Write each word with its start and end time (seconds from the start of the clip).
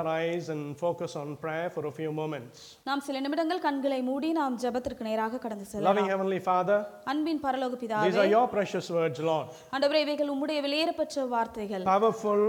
our 0.00 0.08
eyes 0.10 0.48
and 0.48 0.74
focus 0.76 1.16
on 1.16 1.36
prayer 1.36 1.68
for 1.68 1.82
a 1.86 1.92
few 1.92 2.10
moments. 2.12 2.58
நாம் 2.88 3.02
சில 3.06 3.20
நிமிடங்கள் 3.24 3.60
கண்களை 3.64 3.98
மூடி 4.08 4.28
நாம் 4.38 4.54
ஜெபத்திற்கு 4.62 5.04
நேராக 5.08 5.38
கடந்து 5.42 5.66
செல்லலாம் 5.70 5.88
Loving 5.88 6.08
Heavenly 6.12 6.38
Father, 6.48 6.78
அன்பின் 7.12 7.40
பரலோக 7.44 7.74
these 7.74 7.82
பிதாவே 7.82 8.22
are 8.22 8.30
your 8.34 8.46
precious 8.54 8.86
words, 8.98 9.18
Lord. 9.30 9.48
ஆண்டவரே 9.74 10.00
இவைகள் 10.06 10.30
உம்முடைய 10.34 10.60
வெளியேறப்பெற்ற 10.66 11.26
வார்த்தைகள் 11.34 11.84
Powerful, 11.92 12.40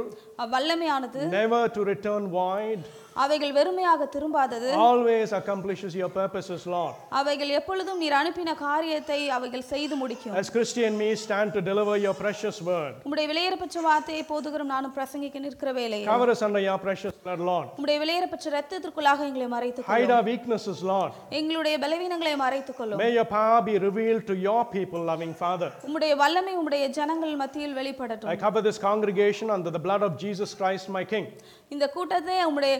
வல்லமையானது 0.56 1.24
never 1.40 1.62
to 1.78 1.84
return 1.94 2.24
void, 2.40 2.80
அவைகள் 3.22 3.54
வெறுமையாக 3.58 4.06
திரும்பாதது 4.14 4.68
always 4.88 5.30
accomplishes 5.38 5.94
your 6.00 6.10
purposes, 6.18 6.62
Lord. 6.74 6.92
அவைகள் 7.20 7.52
எப்பொழுதும் 7.60 8.00
நீர் 8.04 8.16
அனுப்பின 8.20 8.52
காரியத்தை 8.60 9.18
அவைகள் 9.38 9.64
செய்து 9.72 9.96
முடிக்கும் 10.02 10.36
As 10.42 10.50
Christian 10.56 10.92
me 11.02 11.08
stand 11.24 11.50
to 11.56 11.62
deliver 11.70 11.96
your 12.04 12.16
precious 12.16 12.58
word. 12.70 12.94
உம்முடைய 13.06 13.28
வெளியேறப்பெற்ற 13.32 13.82
வார்த்தையை 13.88 14.24
போதுகிறோம் 14.32 14.72
நானும் 14.74 14.94
பிரசங்கிக்க 14.98 15.42
நிற்கிற 15.46 15.72
வேலையை 15.80 16.06
Cover 16.12 16.30
us 16.36 16.44
under 16.48 16.62
your 16.68 16.78
precious 16.86 17.16
blood, 17.24 17.42
Lord. 17.52 17.68
உம்முடைய 17.78 17.98
வெளியேறப்பெற்ற 18.04 18.54
ரத்தத்திற்குள்ளாக 18.58 19.26
எங்களை 19.30 19.48
மறைத்துக் 19.56 19.90
Hide 19.90 19.98
கொள்ளும் 20.00 20.16
our 20.18 20.28
weaknesses, 20.32 20.82
Lord. 20.94 21.12
எங்களுடைய 21.42 21.76
பலவீனங்களை 21.86 22.36
மறைத்துக் 22.46 22.80
கொள்ளும் 22.82 23.02
May 23.04 23.12
your 23.18 23.28
power 23.34 23.60
be 23.72 23.78
revealed 23.88 24.26
to 24.32 24.38
your 24.48 24.62
people, 24.78 25.02
loving 25.12 25.34
Father. 25.44 25.72
உம்முடைய 25.90 26.14
வல்லமை 26.24 26.56
உம்முடைய 26.62 26.86
ஜனங்கள் 27.00 27.36
மத்தியில் 27.44 27.76
வெளிப்படட்டும் 27.82 28.32
I 28.36 28.40
cover 28.48 28.64
this 28.70 28.80
congregation 28.90 29.50
under 29.58 29.74
the 29.78 29.84
blood 29.88 30.06
of 30.10 30.14
Jesus 30.26 30.54
Christ, 30.62 30.88
my 31.00 31.06
King. 31.06 31.28
இந்த 31.73 31.87
கூட்டத்தை 31.95 32.37
உம்முடைய 32.47 32.73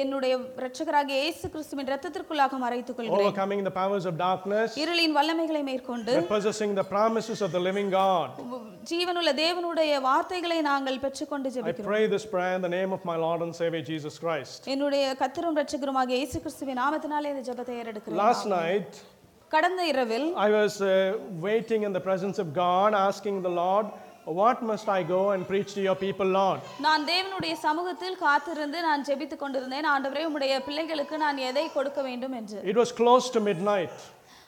என்னுடைய 0.00 0.32
இரட்சகராகிய 0.60 1.16
இயேசு 1.22 1.46
கிறிஸ்துவின் 1.52 1.90
ரத்தத்திற்குள்ளாக 1.92 2.58
மறைத்துக் 2.64 2.96
கொள்கிறேன் 2.98 3.20
Overcoming 3.22 3.62
the 3.68 3.74
powers 3.80 4.06
of 4.10 4.14
darkness, 4.24 4.70
இருளின் 4.82 5.16
வல்லமைகளை 5.18 5.62
மேற்கொண்டு 5.70 6.14
possessing 6.32 6.72
the 6.80 6.86
promises 6.94 7.40
of 7.46 7.52
the 7.56 7.62
living 7.68 7.90
God. 7.98 8.30
ஜீவனுள்ள 8.90 9.32
தேவனுடைய 9.42 10.00
வார்த்தைகளை 10.08 10.58
நாங்கள் 10.70 11.00
பெற்றுக்கொண்டு 11.04 11.48
I 11.48 11.56
ஜெபிக்கிறோம் 11.56 11.90
pray 11.92 12.04
this 12.08 12.26
prayer 12.34 12.54
in 12.58 12.62
the 12.62 12.74
name 12.78 12.92
of 12.92 13.04
my 13.10 13.16
Lord 13.26 13.42
and 13.46 13.54
Savior 13.60 13.82
Jesus 13.92 14.16
Christ. 14.24 14.60
என்னுடைய 14.74 15.14
கத்தரும் 15.22 15.56
இரட்சகருமாகிய 15.58 16.18
இயேசு 16.22 16.38
கிறிஸ்துவின் 16.44 16.80
நாமத்தினாலே 16.82 17.32
இந்த 17.34 17.44
ஜெபத்தை 17.50 17.76
ஏறெடுக்கிறேன் 17.82 18.20
Last 18.24 18.46
night, 18.58 18.92
கடந்த 19.50 19.82
இரவில் 19.92 20.26
I 20.46 20.52
was 20.52 20.74
uh, 20.84 20.92
waiting 21.46 21.82
in 21.88 21.92
the 21.92 22.04
presence 22.08 22.38
of 22.44 22.48
God, 22.60 22.90
asking 23.08 23.36
the 23.48 23.54
Lord, 23.62 23.86
What 24.37 24.57
must 24.61 24.87
I 24.89 25.03
go 25.07 25.19
and 25.33 25.41
preach 25.47 25.69
to 25.75 25.81
your 25.81 25.95
people, 25.95 26.27
Lord? 26.39 26.59
நான் 26.85 27.03
தேவனுடைய 27.07 27.53
சமூகத்தில் 27.65 28.17
காத்திருந்து 28.17 28.81
நான் 28.81 29.05
ஜெபித்துக் 29.09 29.43
கொண்டிருந்தேன் 29.43 29.87
ஆண்டவரே 29.93 30.23
உம்முடைய 30.29 30.55
பிள்ளைகளுக்கு 30.65 31.17
நான் 31.17 31.39
எதை 31.49 31.65
கொடுக்க 31.71 32.01
வேண்டும் 32.01 32.35
என்று 32.41 32.59
It 32.71 32.77
was 32.83 32.91
close 33.01 33.27
to 33.35 33.41
midnight. 33.49 33.95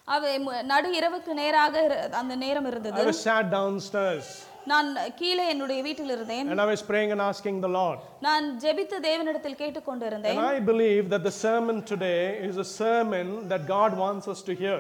அவை 0.07 0.33
மு- 0.45 0.61
நடு 0.63 0.91
இரவுக்கு 0.99 1.33
நேராக 1.41 1.73
இரு- 1.87 2.13
அந்த 2.21 2.35
நேரம் 2.45 2.67
இருந்தது 2.71 3.01
I 3.01 3.09
was 3.11 3.19
sat 3.27 3.47
downstairs 3.57 4.27
நான் 4.65 4.87
கீழே 5.19 5.43
என்னுடைய 5.53 5.79
வீட்டில் 5.81 6.13
இருந்தேன் 6.15 6.47
and 6.51 6.61
I 6.61 6.69
was 6.71 6.81
praying 6.89 7.11
and 7.15 7.21
asking 7.21 7.57
the 7.65 7.71
Lord. 7.79 7.99
நான் 8.27 8.45
ஜெபித்து 8.59 8.97
தேவனிடத்தில் 9.09 9.59
கேட்டுக்கொண்டிருந்தேன் 9.63 10.37
And 10.37 10.47
I 10.53 10.59
believe 10.71 11.05
that 11.13 11.23
the 11.29 11.35
sermon 11.45 11.77
today 11.93 12.21
is 12.49 12.57
a 12.57 12.69
sermon 12.81 13.29
that 13.53 13.63
God 13.77 13.93
wants 14.05 14.27
us 14.35 14.41
to 14.49 14.55
hear. 14.63 14.79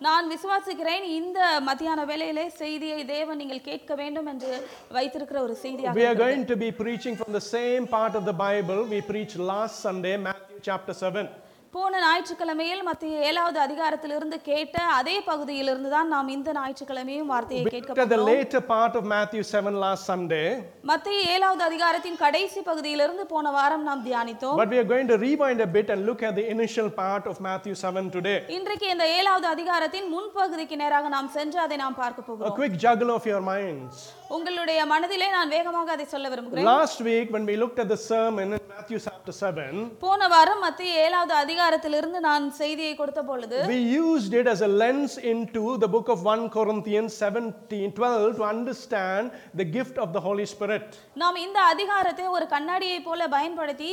நான் 0.00 0.28
விசுவாசிக்கிறேன் 0.32 1.04
இந்த 1.16 1.38
மத்தியான 1.66 2.04
வேளையிலே 2.10 2.44
செய்தியை 2.60 3.00
தேவன் 3.10 3.40
நீங்கள் 3.42 3.66
கேட்க 3.66 3.94
வேண்டும் 3.94 4.28
என்று 4.32 4.52
வைத்திருக்கிற 4.96 5.38
ஒரு 5.46 5.54
செய்தியாக 5.64 5.96
We 5.98 6.06
are 6.10 6.18
going 6.22 6.44
to 6.44 6.56
be 6.64 6.70
preaching 6.82 7.16
from 7.20 7.32
the 7.32 7.44
same 7.56 7.86
part 7.96 8.14
of 8.14 8.24
the 8.24 8.36
Bible 8.46 8.80
we 8.94 9.00
preached 9.12 9.38
last 9.52 9.76
Sunday, 9.86 10.14
Matthew 10.28 10.58
chapter 10.62 10.94
7. 11.02 11.26
போன 11.74 11.98
ஞாயிற்றுக்கிழமையில் 12.04 12.80
மத்திய 12.86 13.18
ஏழாவது 13.26 13.58
அதிகாரத்திலிருந்து 13.64 14.36
கேட்ட 14.48 14.76
அதே 14.96 15.14
பகுதியிலிருந்து 15.28 15.90
தான் 15.92 16.08
நாம் 16.14 16.30
இந்த 16.34 16.52
ஞாயிற்றுக்கிழமையும் 16.56 17.28
வார்த்தையை 17.32 17.62
கேட்க 17.74 18.06
the 18.12 18.18
later 18.30 18.60
part 18.72 18.94
of 19.00 19.04
Matthew 19.12 19.42
7 19.52 19.74
last 19.84 20.02
Sunday, 20.10 20.46
மத்திய 20.90 21.18
ஏழாவது 21.34 21.62
அதிகாரத்தின் 21.68 22.18
கடைசி 22.24 22.60
பகுதியிலிருந்து 22.70 23.26
போன 23.32 23.52
வாரம் 23.58 23.84
நாம் 23.88 24.02
தியானித்தோம் 24.08 24.58
but 24.62 24.72
we 24.74 24.80
are 24.82 24.88
going 24.94 25.08
to 25.12 25.18
rewind 25.26 25.62
a 25.68 25.70
bit 25.76 25.90
and 25.94 26.02
look 26.10 26.24
at 26.30 26.34
the 26.40 26.46
initial 26.56 26.88
part 27.02 27.26
of 27.32 27.38
Matthew 27.48 27.76
7 27.84 28.06
today. 28.16 28.38
இன்றைக்கு 28.58 28.88
இந்த 28.94 29.06
ஏழாவது 29.18 29.48
அதிகாரத்தின் 29.54 30.10
முன்பகுதிக்கு 30.16 30.78
நேராக 30.82 31.12
நாம் 31.16 31.30
சென்று 31.38 31.60
அதை 31.66 31.78
நாம் 31.84 32.00
பார்க்க 32.02 32.22
A 32.22 32.28
போகிறோம் 32.30 32.58
quick 32.62 32.76
juggle 32.86 33.12
of 33.18 33.26
your 33.32 33.42
minds. 33.52 33.96
உங்களுடைய 34.36 34.80
மனதிலே 34.90 35.28
நான் 35.36 35.52
வேகமாக 35.54 35.90
அதை 35.94 36.04
சொல்ல 36.12 36.26
விரும்புகிறேன் 36.32 36.68
Last 36.72 36.98
week, 37.08 37.26
when 37.36 37.44
we 37.50 37.56
looked 37.56 37.78
at 37.84 37.88
the 37.88 38.00
sermon 38.10 38.48
in 38.56 38.62
Matthew 38.72 38.98
chapter 39.06 39.32
7, 39.40 39.64
போன 40.04 40.28
வாரம் 40.32 40.62
மத்திய 40.66 40.92
ஏழாவது 41.06 41.34
அதிகாரத்திலிருந்து 41.42 42.18
நான் 42.26 42.44
செய்தியை 42.60 42.92
கொடுத்த 43.00 43.22
பொழுது 43.30 43.58
we 43.72 43.80
used 44.02 44.34
it 44.40 44.48
as 44.54 44.60
a 44.62 44.72
lens 44.82 45.14
into 45.32 45.62
the 45.84 45.90
book 45.94 46.08
of 46.14 46.20
1 46.34 46.46
Corinthians 46.56 47.12
17 47.24 47.90
12 47.98 48.36
to 48.38 48.44
understand 48.52 49.24
the 49.54 49.66
gift 49.76 49.98
of 50.04 50.10
the 50.16 50.22
Holy 50.28 50.46
Spirit. 50.52 50.86
நாம் 51.22 51.40
இந்த 51.46 51.58
அதிகாரத்தை 51.72 52.26
ஒரு 52.36 52.48
கண்ணாடியை 52.54 53.00
போல 53.08 53.28
பயன்படுத்தி 53.36 53.90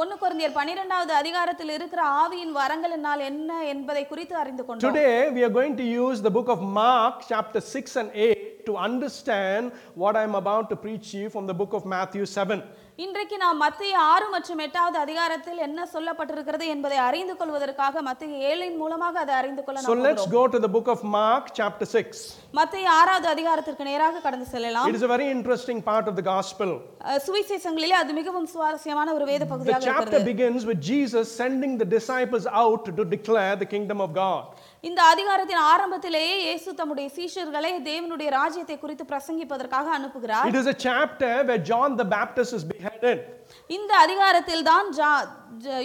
ஒன்னு 0.00 0.14
குறைந்தியர் 0.22 0.56
பன்னிரெண்டாவது 0.58 1.14
அதிகாரத்தில் 1.22 1.74
இருக்கிற 1.78 2.02
ஆவியின் 2.22 2.54
வரங்கள் 2.60 2.94
என்னால் 2.98 3.26
என்ன 3.30 3.50
என்பதை 3.72 4.04
குறித்து 4.12 4.36
அறிந்து 4.42 4.64
கொண்டோம் 4.64 4.86
Today, 4.88 5.14
we 5.36 5.42
are 5.42 5.54
going 5.58 5.76
to 5.76 5.88
use 6.02 6.20
the 6.20 6.34
book 6.38 6.50
of 6.56 6.60
Mark, 6.80 7.16
chapter 7.32 7.60
6 7.74 8.00
and 8.02 8.10
8, 8.28 8.44
to 8.67 8.73
understand 8.87 9.65
what 9.95 10.15
I 10.15 10.23
am 10.23 10.35
about 10.35 10.65
to 10.69 10.77
preach 10.77 11.11
to 11.11 11.17
you 11.17 11.29
from 11.29 11.45
the 11.45 11.53
book 11.53 11.73
of 11.73 11.85
Matthew 11.87 12.25
7. 12.37 12.61
இன்றைக்கு 12.99 13.35
நாம் 13.37 13.57
மத்திய 13.57 13.93
ஆறு 14.09 14.25
மற்றும் 14.33 14.59
எட்டாவது 14.63 14.97
அதிகாரத்தில் 15.03 15.61
என்ன 15.67 15.85
சொல்லப்பட்டிருக்கிறது 15.93 16.65
என்பதை 16.73 16.97
அறிந்து 17.05 17.33
கொள்வதற்காக 17.39 18.01
மத்திய 18.07 18.49
ஏழின் 18.49 18.77
மூலமாக 18.81 19.19
அதை 19.23 19.33
அறிந்து 19.39 19.61
கொள்ள 19.63 19.79
So 19.79 19.93
நாம் 19.93 20.03
let's 20.07 20.25
go 20.35 20.43
to 20.47 20.59
the 20.59 20.69
book 20.69 20.87
of 20.87 20.99
Mark, 21.15 21.45
chapter 21.59 21.85
6. 22.01 22.19
மத்திய 22.59 22.91
ஆறாவது 22.99 23.27
அதிகாரத்திற்கு 23.33 23.85
நேராக 23.89 24.21
கடந்து 24.25 24.47
செல்லலாம் 24.53 24.89
It 24.91 24.97
is 24.99 25.05
a 25.09 25.13
very 25.15 25.27
interesting 25.29 25.79
part 25.83 26.07
of 26.07 26.15
the 26.15 26.25
gospel. 26.29 26.69
அஹ், 27.07 27.19
சுவிசேஷங்களிலே 27.27 27.97
அது 28.01 28.13
மிகவும் 28.13 28.47
சுவாரஸ்யமான 28.53 29.07
ஒரு 29.17 29.27
வேத 29.31 29.43
The 29.43 29.51
பகுதியாக 29.53 29.81
chapter 29.81 30.03
இருக்கிறது 30.03 30.29
begins 30.33 30.63
with 30.71 30.81
Jesus 30.91 31.25
sending 31.41 31.73
the 31.77 31.89
disciples 31.97 32.45
out 32.63 32.85
to 32.91 33.05
declare 33.15 33.55
the 33.55 33.69
kingdom 33.73 34.01
of 34.01 34.11
God. 34.21 34.43
இந்த 34.84 35.00
அதிகாரத்தின் 35.12 35.62
ஆரம்பத்திலேயே 35.70 36.34
இயேசு 36.42 36.70
தம்முடைய 36.74 37.06
சீஷர்களை 37.16 37.70
தேவனுடைய 37.88 38.28
ராஜ்யத்தை 38.30 38.76
குறித்து 38.78 39.04
பிரசங்கிப்பதற்காக 39.04 39.86
அனுப்புகிறார் 39.98 40.48
It 40.50 40.58
is 40.62 40.68
a 40.68 40.78
chapter 40.86 41.32
where 41.44 41.62
John 41.70 41.96
the 41.96 42.08
Baptist 42.16 42.52
is 42.52 42.64
beheaded. 42.64 43.18
இந்த 43.70 43.92
அதிகாரத்தில் 44.04 44.62
தான் 44.68 44.86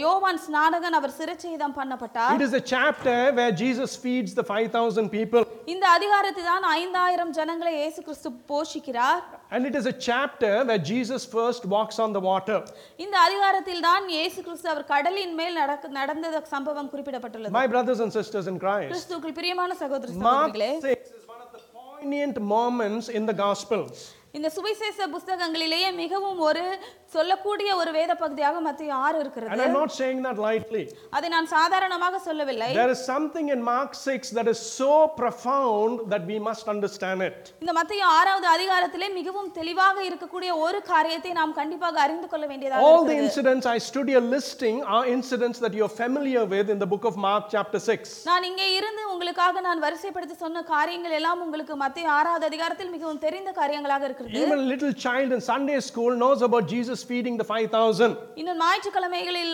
யோவான் 0.04 0.40
ஸ்நானகன் 0.44 0.96
அவர் 0.98 1.14
சிரச்சேதம் 1.18 1.74
பண்ணப்பட்டார் 1.78 2.34
It 2.36 2.44
is 2.48 2.54
a 2.54 2.64
chapter 2.72 3.16
where 3.38 3.52
Jesus 3.62 3.92
feeds 4.04 4.32
the 4.40 4.46
5,000 4.52 5.08
people. 5.16 5.44
இந்த 5.74 5.86
அதிகாரத்தில் 5.98 6.48
தான் 6.52 6.66
ஐந்தாயிரம் 6.80 7.32
ஜனங்களை 7.40 7.74
இயேசு 7.80 8.00
கிறிஸ்து 8.08 8.32
போஷிக்கிறார் 8.52 9.22
And 9.52 9.64
it 9.70 9.76
is 9.82 9.88
a 9.94 9.96
chapter 10.08 10.54
where 10.70 10.82
Jesus 10.92 11.22
first 11.36 11.64
walks 11.76 12.00
on 12.06 12.12
the 12.18 12.24
water. 12.30 12.60
இந்த 13.06 13.16
அதிகாரத்தில் 13.28 13.84
தான் 13.90 14.08
இயேசு 14.16 14.40
கிறிஸ்து 14.48 14.70
அவர் 14.74 14.88
கடலின் 14.94 15.36
மேல் 15.42 15.60
நடந்த 16.00 16.44
சம்பவம் 16.56 16.92
குறிப்பிடப்பட்டுள்ளது 16.96 17.56
My 17.62 17.68
brothers 17.68 18.02
and 18.06 18.14
sisters 18.20 18.48
in 18.54 18.58
Christ, 18.66 18.92
கிறிஸ்துவுக்குள் 18.94 19.38
பிரியமான 19.42 19.72
சகோதர 19.84 20.12
சகோதரிகளே 20.18 20.74
6 20.90 20.98
is 21.14 21.24
one 21.36 21.42
of 21.46 21.52
the 21.58 21.64
poignant 21.80 22.40
moments 22.58 23.08
in 23.20 23.26
the 23.32 23.38
Gospels. 23.46 23.96
இந்த 24.38 24.50
சுவிசேஷ 24.54 25.06
புஸ்தகங்களிலேயே 25.16 25.90
மிகவும் 26.00 26.40
ஒரு 26.46 26.64
சொல்லக்கூடிய 27.16 27.69
ஒரு 27.81 27.91
வேத 27.97 28.12
பகுதியாக 28.22 28.59
மத்திய 28.68 28.91
ஆறு 29.06 29.16
And 29.16 29.22
இருக்கிறது 29.24 29.63
I'm 29.66 29.75
not 29.79 29.91
saying 30.00 30.19
that 30.28 30.38
lightly. 30.46 30.84
அதை 31.16 31.28
நான் 31.35 31.50
சாதாரணமாக 31.56 32.19
சொல்லவில்லை 32.28 32.69
There 32.79 32.94
is 32.96 33.01
something 33.13 33.47
in 33.56 33.59
Mark 33.72 33.91
6 34.13 34.31
that 34.38 34.47
is 34.47 34.59
so 34.78 34.91
profound 35.19 35.94
that 36.13 36.24
we 36.25 36.38
must 36.47 36.66
understand 36.68 37.19
it. 37.28 37.40
இந்த 37.63 37.74
மத்திய 37.79 38.03
ஆறாவது 38.18 38.47
அதிகாரத்திலே 38.56 39.09
மிகவும் 39.19 39.51
தெளிவாக 39.57 39.97
இருக்கக்கூடிய 40.09 40.51
ஒரு 40.66 40.81
காரியத்தை 40.91 41.31
நாம் 41.40 41.56
கண்டிப்பாக 41.59 42.01
அறிந்து 42.06 42.29
கொள்ள 42.31 42.46
வேண்டியதாக 42.51 42.84
All 42.84 43.00
the 43.01 43.03
இருக்கிறது. 43.12 43.28
incidents 43.28 43.68
I 43.68 43.81
stood 43.89 44.07
here 44.07 44.24
listing 44.36 44.77
are 44.95 45.04
incidents 45.16 45.59
that 45.66 45.75
you're 45.80 45.95
familiar 46.01 46.45
with 46.45 46.68
in 46.69 46.80
the 46.80 46.89
book 46.94 47.06
of 47.06 47.16
Mark, 47.27 47.44
chapter 47.56 47.81
6. 47.89 48.12
நான் 48.31 48.48
இங்கே 48.50 48.68
இருந்து 48.80 49.04
உங்களுக்காக 49.13 49.62
நான் 49.68 49.83
வரிசைப்படுத்தி 49.86 50.38
சொன்ன 50.44 50.66
காரியங்கள் 50.74 51.18
எல்லாம் 51.19 51.42
உங்களுக்கு 51.45 51.75
மத்திய 51.83 52.07
ஆறாவது 52.18 52.45
அதிகாரத்தில் 52.50 52.94
மிகவும் 52.95 53.21
தெரிந்த 53.25 53.51
காரியங்களாக 53.59 54.06
இருக்கிறது 54.09 54.42
Even 54.44 54.57
a 54.59 54.69
little 54.74 54.94
child 55.06 55.30
in 55.38 55.44
Sunday 55.44 55.80
school 55.89 56.12
knows 56.24 56.42
about 56.50 56.66
Jesus 56.74 57.00
feeding 57.06 57.36
the 57.38 57.48
5,000. 57.52 58.12
இன்னும் 58.36 58.60
ஞாயிற்றுக்கிழமைகளில் 58.62 59.54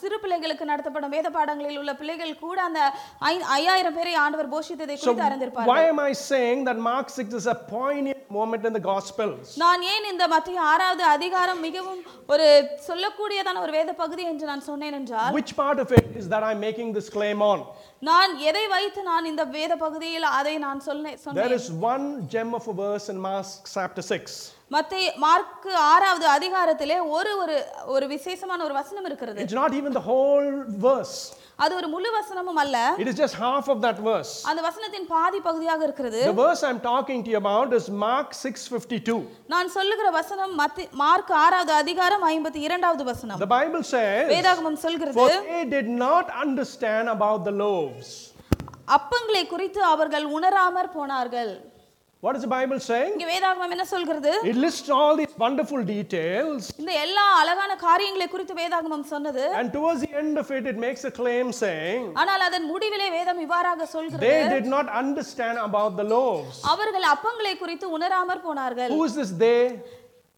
சிறு 0.00 0.16
பிள்ளைகளுக்கு 0.22 0.64
நடத்தப்படும் 0.64 1.14
வேத 1.14 1.30
பாடங்களில் 1.30 1.78
உள்ள 1.78 1.94
பிள்ளைகள் 1.94 2.34
கூட 2.38 2.58
அந்த 2.62 2.80
ஐ- 3.26 3.46
ஐயாயிரம் 3.56 3.94
பேரை 3.94 4.14
ஆண்டவர் 4.24 4.52
போஷித்ததை 4.54 4.96
குறித்து 4.96 5.26
அறிந்திருப்பார்கள் 5.28 5.72
why 5.72 5.82
am 5.88 6.00
I 6.00 6.14
saying 6.24 6.60
that 6.68 6.78
Mark 6.88 7.08
6 7.18 7.34
is 7.40 7.48
a 7.48 7.58
poignant 7.70 8.04
moment 8.30 8.64
in 8.64 8.72
the 8.72 8.84
Gospels? 8.84 9.46
நான் 9.58 9.82
ஏன் 9.92 10.06
இந்த 10.12 10.24
மத்திய 10.28 10.60
ஆறாவது 10.70 11.04
அதிகாரம் 11.16 11.60
மிகவும் 11.60 12.00
ஒரு 12.26 12.46
சொல்லக்கூடியதான 12.88 13.60
ஒரு 13.60 13.72
வேத 13.72 13.92
பகுதி 13.94 14.24
என்று 14.24 14.46
நான் 14.46 14.64
சொன்னேன் 14.64 14.94
என்றால் 14.94 15.34
Which 15.36 15.52
part 15.56 15.78
of 15.78 15.90
it 15.92 16.08
is 16.16 16.28
that 16.28 16.42
I'm 16.42 16.60
making 16.60 16.90
this 16.92 17.08
claim 17.10 17.40
on? 17.44 17.60
நான் 18.08 18.32
எதை 18.48 18.64
வைத்து 18.72 19.00
நான் 19.10 19.28
இந்த 19.30 19.42
வேத 19.54 19.72
பகுதியில் 19.84 20.26
அதை 20.38 20.54
நான் 20.66 20.80
சொன்னேன் 20.88 21.38
There 21.40 21.54
is 21.60 21.66
one 21.92 22.04
gem 22.34 22.50
of 22.58 22.66
a 22.72 22.76
verse 22.82 23.06
in 23.12 23.18
Mark 23.28 23.48
chapter 23.74 24.04
6. 24.18 24.36
மத்திய 24.74 25.08
மார்க்கு 25.24 25.72
ஆறாவது 25.92 26.26
அதிகாரத்திலே 26.36 26.98
ஒரு 27.16 27.32
ஒரு 27.42 27.56
ஒரு 27.94 28.06
விசேஷமான 28.14 28.60
ஒரு 28.68 28.76
வசனம் 28.80 29.08
இருக்கிறது 29.10 29.42
It's 29.46 29.58
not 29.62 29.74
even 29.80 29.92
the 30.00 30.04
whole 30.10 30.48
verse, 30.86 31.16
அது 31.64 31.72
ஒரு 31.80 31.88
முழு 31.92 32.08
வசனமும் 32.16 32.58
அல்ல 32.62 32.78
it 33.02 33.08
is 33.10 33.16
just 33.20 33.34
half 33.44 33.66
of 33.74 33.78
that 33.84 33.98
verse. 34.08 34.32
அந்த 34.50 34.60
வசனத்தின் 34.66 35.06
பாதி 35.12 35.38
பகுதியாக 35.46 35.80
இருக்கிறது 35.86 36.18
The 36.30 36.34
verse 36.42 36.62
I'm 36.68 36.80
talking 36.88 37.20
to 37.26 37.30
you 37.34 37.38
about 37.42 37.70
is 37.78 37.86
Mark 38.04 38.28
6:52. 38.42 39.14
நான் 39.54 39.70
சொல்லுகிற 39.76 40.10
வசனம் 40.18 40.52
மார்க் 41.04 41.32
ஆறாவது 41.44 41.72
அதிகாரம் 41.82 42.26
ஐம்பத்தி 42.32 42.62
இரண்டாவது 42.68 43.04
வசனம் 43.10 43.40
The 43.46 43.52
Bible 43.58 43.84
says, 43.94 44.26
For 45.20 45.30
they 45.48 45.64
did 45.76 45.88
not 46.06 46.26
understand 46.44 47.06
about 47.16 47.40
the 47.48 47.54
loaves. 47.64 47.95
அப்பங்களை 48.96 49.44
குறித்து 49.54 49.80
அவர்கள் 49.94 50.26
உணராமற் 50.38 50.94
போனார்கள் 50.98 51.54
What 52.22 52.34
is 52.36 52.42
the 52.42 52.48
Bible 52.48 52.78
saying? 52.80 53.10
இங்க 53.16 53.26
வேதாகமம் 53.32 53.72
என்ன 53.74 53.84
சொல்கிறது 53.90 54.30
It 54.50 54.56
lists 54.64 54.88
all 54.98 55.14
these 55.18 55.34
wonderful 55.42 55.80
details, 55.90 56.60
இந்த 56.82 56.92
எல்லா 57.02 57.24
அழகான 57.40 57.72
காரியங்களை 57.84 58.26
குறித்து 58.34 58.54
வேதாகமம் 58.60 59.04
சொன்னது 59.10 59.44
and 59.58 59.68
towards 59.76 60.00
the 60.06 60.10
end 60.22 60.34
of 60.42 60.48
it, 60.56 60.64
it 60.72 60.78
makes 60.86 61.02
a 61.10 61.12
claim 61.20 61.46
saying, 61.60 62.00
ஆனால் 62.22 62.44
அதன் 62.48 62.66
முடிவிலே 62.72 63.08
வேதம் 63.16 63.42
இவ்வாறாக 63.44 63.86
சொல்கிறது 63.94 64.24
They 64.26 64.40
did 64.56 64.68
not 64.76 64.88
understand 65.02 65.58
about 65.68 65.92
the 66.00 66.06
loaves. 66.14 66.58
அவர்கள் 66.74 67.06
அப்பங்களை 67.14 67.54
குறித்து 67.62 67.88
உணராமற் 67.98 68.44
போனார்கள் 68.48 68.92
Who 68.96 69.02
is 69.10 69.16
this 69.20 69.32
they? 69.44 69.62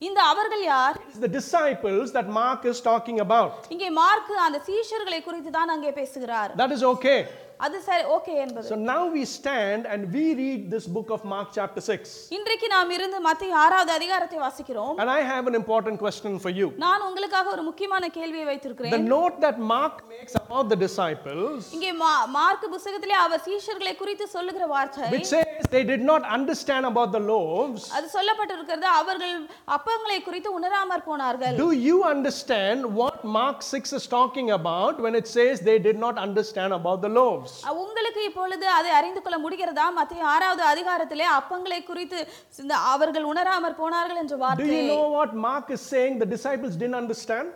இந்த 0.02 0.20
அவர்கள் 0.32 0.64
யார் 0.74 0.98
It's 1.08 1.22
the 1.28 1.34
disciples 1.40 2.06
that 2.18 2.28
Mark 2.42 2.64
is 2.72 2.80
talking 2.90 3.20
about. 3.26 3.52
இங்கே 3.76 3.90
மார்க் 4.02 4.32
அந்த 4.48 4.60
சீஷர்களை 4.70 5.22
குறித்து 5.28 5.52
தான் 5.58 5.72
அங்கே 5.76 5.92
பேசுகிறார் 6.00 6.52
That 6.62 6.74
is 6.78 6.84
okay. 6.94 7.20
அது 7.59 7.77
சரி 7.81 8.03
ஓகே 8.15 8.33
என்பது 8.43 8.67
So 8.69 8.77
now 8.87 9.01
we 9.15 9.21
stand 9.33 9.81
and 9.91 10.01
we 10.15 10.23
read 10.35 10.61
this 10.73 10.85
book 10.95 11.09
of 11.15 11.21
Mark, 11.33 11.47
chapter 11.57 11.81
6. 11.87 12.07
இன்றைக்கு 12.37 12.67
நாம் 12.73 12.89
இருந்து 12.89 13.17
மத்திய 13.27 13.53
ஆறாவது 13.61 13.91
அதிகாரத்தை 13.91 14.37
வாசிக்கிறோம் 14.39 14.95
And 15.01 15.09
I 15.09 15.21
have 15.31 15.45
an 15.51 15.55
important 15.59 15.97
question 15.97 16.33
for 16.45 16.51
you. 16.59 16.67
நான் 16.85 17.05
உங்களுக்காக 17.07 17.51
ஒரு 17.55 17.63
முக்கியமான 17.69 18.09
கேள்வியை 18.17 18.43
The 18.43 18.49
வைத்திருக்கிறேன் 18.51 19.05
note 19.15 19.37
that 19.45 19.59
Mark 19.73 19.95
makes 20.13 20.35
about 20.41 20.65
the 20.73 20.79
disciples, 20.85 21.61
இங்கே 21.77 21.91
மா- 22.01 22.25
மார்க் 22.37 22.67
புஸ்தகத்திலே 22.75 23.17
அவர் 23.25 23.43
சீஷர்களை 23.47 23.93
குறித்து 24.01 24.27
சொல்லுகிற 24.35 24.67
வார்த்தை 24.73 25.07
which 25.15 25.29
says 25.33 25.63
they 25.77 25.83
did 25.93 26.03
not 26.11 26.23
understand 26.37 26.85
about 26.91 27.11
the 27.17 27.23
loaves, 27.31 27.85
அது 27.97 28.09
சொல்லப்பட்டிருக்கிறது 28.17 28.89
அவர்கள் 28.99 29.37
அப்பங்களை 29.77 30.19
குறித்து 30.27 30.51
உணராமற் 30.59 31.07
போனார்கள் 31.09 31.57
do 31.63 31.71
you 31.87 31.97
understand 32.13 32.81
what 33.01 33.17
Mark 33.39 33.57
6 33.73 33.97
is 34.01 34.07
talking 34.17 34.49
about 34.51 34.95
when 35.05 35.15
it 35.15 35.29
says 35.29 35.55
they 35.71 35.79
did 35.89 35.99
not 35.99 36.17
understand 36.27 36.73
about 36.73 37.01
the 37.01 37.13
loaves? 37.13 37.46
உங்களுக்கு 37.72 38.24
இப்பொழுது 38.24 38.68
அதை 38.68 38.90
அறிந்து 38.90 39.22
கொள்ள 39.22 39.48
முடிகிறதா? 39.48 39.92
மத்திய 39.92 40.26
ஆறாவது 40.26 40.62
அதிகாரத்திலே 40.64 41.24
அப்பங்களை 41.38 41.84
குறித்து 41.84 42.28
இந்த 42.58 42.76
அவர்கள் 42.76 43.22
உணராமற் 43.22 43.76
போனார்கள் 43.76 44.16
என்ற 44.16 44.36
Do 44.36 44.40
வார்த்தை. 44.40 44.88
you 44.88 44.92
know 44.92 45.08
what 45.18 45.32
Mark 45.34 45.70
is 45.70 45.80
saying? 45.94 46.18
The 46.20 46.30
disciples 46.36 46.76
didn't 46.76 46.94
understand? 46.94 47.48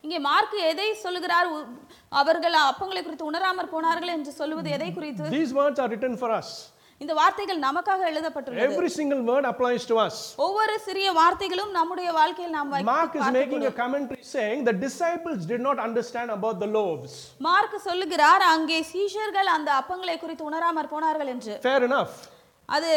இங்கே 0.00 0.18
மார்க் 0.18 0.54
எதை 0.62 0.94
சொல்லுகிறார்? 0.94 1.46
உ- 1.46 1.64
அவர்கள் 2.08 2.52
அப்பங்களை 2.52 3.02
குறித்து 3.02 3.24
உணராமற் 3.24 3.70
போனார்கள் 3.70 4.08
என்று 4.08 4.32
சொல்லுவது 4.32 4.70
எதை 4.70 4.92
குறித்து? 4.92 5.24
These 5.38 5.52
words 5.52 5.78
are 5.78 5.88
written 5.88 6.16
for 6.16 6.30
us. 6.40 6.50
இந்த 7.00 7.14
வார்த்தைகள் 7.14 7.58
நமக்காக 7.64 8.04
எழுதப்பட்டுள்ளது 8.10 8.66
Every 8.68 8.90
single 8.98 9.20
word 9.30 9.44
applies 9.50 9.82
to 9.90 9.96
us. 10.04 10.14
ஒவ்வொரு 10.44 10.74
சிறிய 10.84 11.08
வார்த்தைகளும் 11.18 11.72
நம்முடைய 11.78 12.08
வாழ்க்கையில் 12.18 12.54
நாம் 12.56 12.70
Mark 12.70 12.84
is 12.84 12.86
பார்த்துக் 12.92 13.36
making 13.38 13.64
a 13.70 13.74
commentary 13.82 14.22
saying 14.34 14.60
the 14.70 14.76
disciples 14.86 15.40
did 15.52 15.62
not 15.68 15.78
understand 15.86 16.30
about 16.36 16.56
the 16.64 16.70
loaves. 16.78 17.12
Mark 17.48 17.76
சொல்லுகிறார் 17.88 18.44
அங்கே 18.54 18.78
சீஷர்கள் 18.92 19.50
அந்த 19.56 19.70
அப்பங்களை 19.80 20.16
குறித்து 20.24 20.46
உணராமற் 20.50 20.90
போனார்கள் 20.94 21.32
என்று 21.34 21.56
Fair 21.68 21.82
enough. 21.90 22.14
அது 22.68 22.88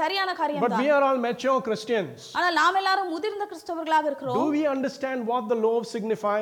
சரியான 0.00 0.30
காரியம் 0.40 0.64
But 0.64 0.76
we 0.80 0.88
are 0.94 1.02
all 1.08 1.20
mature 1.26 1.58
Christians. 1.68 2.16
ஆனால் 2.38 2.56
நாம் 2.60 2.78
எல்லாரும் 2.80 3.12
முதிர்ந்த 3.16 3.44
கிறிஸ்தவர்களாக 3.52 4.06
இருக்கிறோம் 4.10 4.38
Do 4.40 4.46
we 4.56 4.64
understand 4.76 5.20
what 5.32 5.44
the 5.52 5.60
loaves 5.66 5.90
signify? 5.98 6.40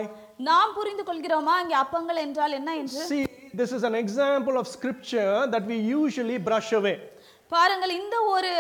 நாம் 0.50 0.72
புரிந்து 0.78 1.06
கொள்கிறோமா 1.10 1.56
இங்கே 1.64 1.78
அப்பங்கள் 1.84 2.22
என்றால் 2.26 2.56
என்ன 2.60 2.70
என்று 2.82 3.02
See, 3.10 3.22
this 3.53 3.71
is 3.71 3.83
an 3.83 3.95
example 3.95 4.57
of 4.57 4.67
scripture 4.69 5.33
that 5.47 5.65
we 5.65 5.77
usually 5.97 6.37
brush 6.41 6.71
away. 6.73 6.95
பாருங்கள் 7.51 7.91
இந்த 7.97 8.15
ஒரு 8.31 8.51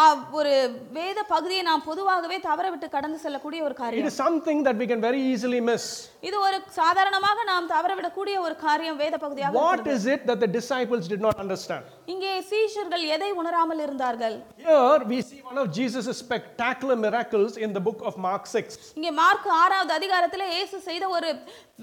ஆ, 0.00 0.02
ஒரு 0.38 0.50
வேத 0.92 1.18
பகுதியை 1.30 1.62
நாம் 1.62 1.82
பொதுவாகவே 1.82 2.36
தவற 2.40 2.66
விட்டு 2.70 2.88
கடந்து 2.88 3.18
செல்லக்கூடிய 3.22 3.60
ஒரு 3.66 3.74
It 3.74 3.80
காரியம் 3.80 4.08
is 4.10 4.16
something 4.16 4.58
that 4.66 4.76
we 4.76 4.86
can 4.86 5.00
very 5.00 5.20
easily 5.30 5.60
miss. 5.70 5.84
இது 6.28 6.36
ஒரு 6.40 6.58
சாதாரணமாக 6.78 7.44
நாம் 7.44 7.70
தவறவிடக்கூடிய 7.72 8.36
ஒரு 8.46 8.56
காரியம் 8.66 8.98
வேத 9.04 9.14
பகுதியாக 9.18 9.56
What 9.58 9.72
இருக்கிறது. 9.74 9.96
is 9.98 10.06
it 10.14 10.22
that 10.30 10.40
the 10.40 10.50
disciples 10.58 11.04
did 11.08 11.22
not 11.26 11.38
understand? 11.44 11.84
இங்கே 12.07 12.31
சீஷர்கள் 12.49 13.03
எதை 13.15 13.29
உணராமல் 13.41 13.81
இருந்தார்கள் 13.85 14.35
Here 14.63 14.99
we 15.11 15.17
see 15.21 15.39
one 15.49 15.59
of 15.63 15.67
Jesus' 15.77 16.17
spectacular 16.23 16.95
miracles 17.05 17.53
in 17.57 17.71
the 17.73 17.83
book 17.87 17.99
of 18.09 18.13
Mark 18.27 18.43
6. 18.61 18.77
இங்கே 18.97 19.11
மார்க் 19.19 19.47
ஆறாவது 19.61 19.93
அதிகாரத்திலே 19.97 20.47
இயேசு 20.55 20.79
செய்த 20.87 21.07
ஒரு 21.17 21.29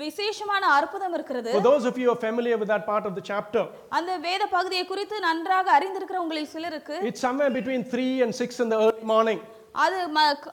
விசேஷமான 0.05 0.65
அற்புதம் 0.79 1.15
இருக்கிறது 1.19 1.53
For 1.56 1.65
those 1.70 1.87
of 1.91 1.99
you 2.03 2.09
are 2.15 2.20
familiar 2.26 2.59
with 2.62 2.70
that 2.75 2.85
part 2.93 3.06
of 3.11 3.15
the 3.19 3.25
chapter, 3.31 3.65
அந்த 3.99 4.12
வேத 4.26 4.43
பகுதியை 4.56 4.87
குறித்து 4.93 5.19
நன்றாக 5.29 5.70
அறிந்திருக்கிற 5.79 6.19
உங்களில் 6.25 6.53
சிலருக்கு 6.56 6.97
it's 7.11 7.25
somewhere 7.29 7.53
between 7.61 7.85
3 7.94 8.09
and 8.26 8.35
6 8.49 8.65
in 8.67 8.70
the 8.75 8.81
early 8.87 9.06
morning. 9.15 9.41
அது 9.75 9.97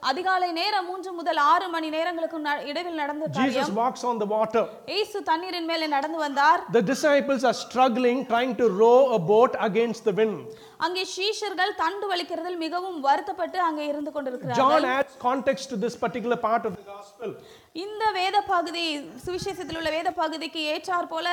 அதிகாலை 0.09 0.49
நேரம் 0.59 0.87
மூன்று 0.89 1.11
முதல் 1.19 1.39
ஆறு 1.51 1.67
மணி 1.75 1.87
நேரங்களுக்கு 1.95 2.37
இடைவில் 2.71 2.99
நடந்த 3.01 3.25
Jesus 3.27 3.37
காரியம் 3.37 3.77
walks 3.81 4.03
on 4.09 4.15
the 4.23 4.27
water. 4.35 4.63
இயேசு 4.93 5.17
தண்ணீரின் 5.29 5.69
மேலே 5.71 5.87
நடந்து 5.95 6.19
வந்தார் 6.25 6.61
The 6.77 6.83
disciples 6.93 7.43
are 7.49 7.57
struggling, 7.65 8.19
trying 8.33 8.53
to 8.61 8.67
row 8.83 8.99
a 9.17 9.21
boat 9.31 9.55
against 9.69 10.03
the 10.09 10.15
wind. 10.21 10.39
அங்கே 10.85 11.03
சீஷர்கள் 11.15 11.73
தண்டு 11.83 12.05
வலிக்கிறதில் 12.11 12.59
மிகவும் 12.65 12.99
வருத்தப்பட்டு 13.07 13.59
அங்கே 13.67 13.85
இருந்து 13.91 14.13
கொண்டிருக்கிறார்கள் 14.15 14.61
John 14.63 14.85
adds 14.97 15.15
context 15.29 15.67
to 15.73 15.77
this 15.85 15.95
particular 16.05 16.39
part 16.47 16.65
of 16.69 16.73
the 16.79 16.85
gospel. 16.95 17.31
இந்த 17.75 18.03
வேத 18.17 18.37
பகுதி 18.49 18.83
சுவிசேஷத்தில் 19.23 19.77
உள்ள 19.79 19.89
வேத 19.95 20.09
பகுதிக்கு 20.19 20.61
ஏற்றார் 20.73 21.09
போல 21.13 21.27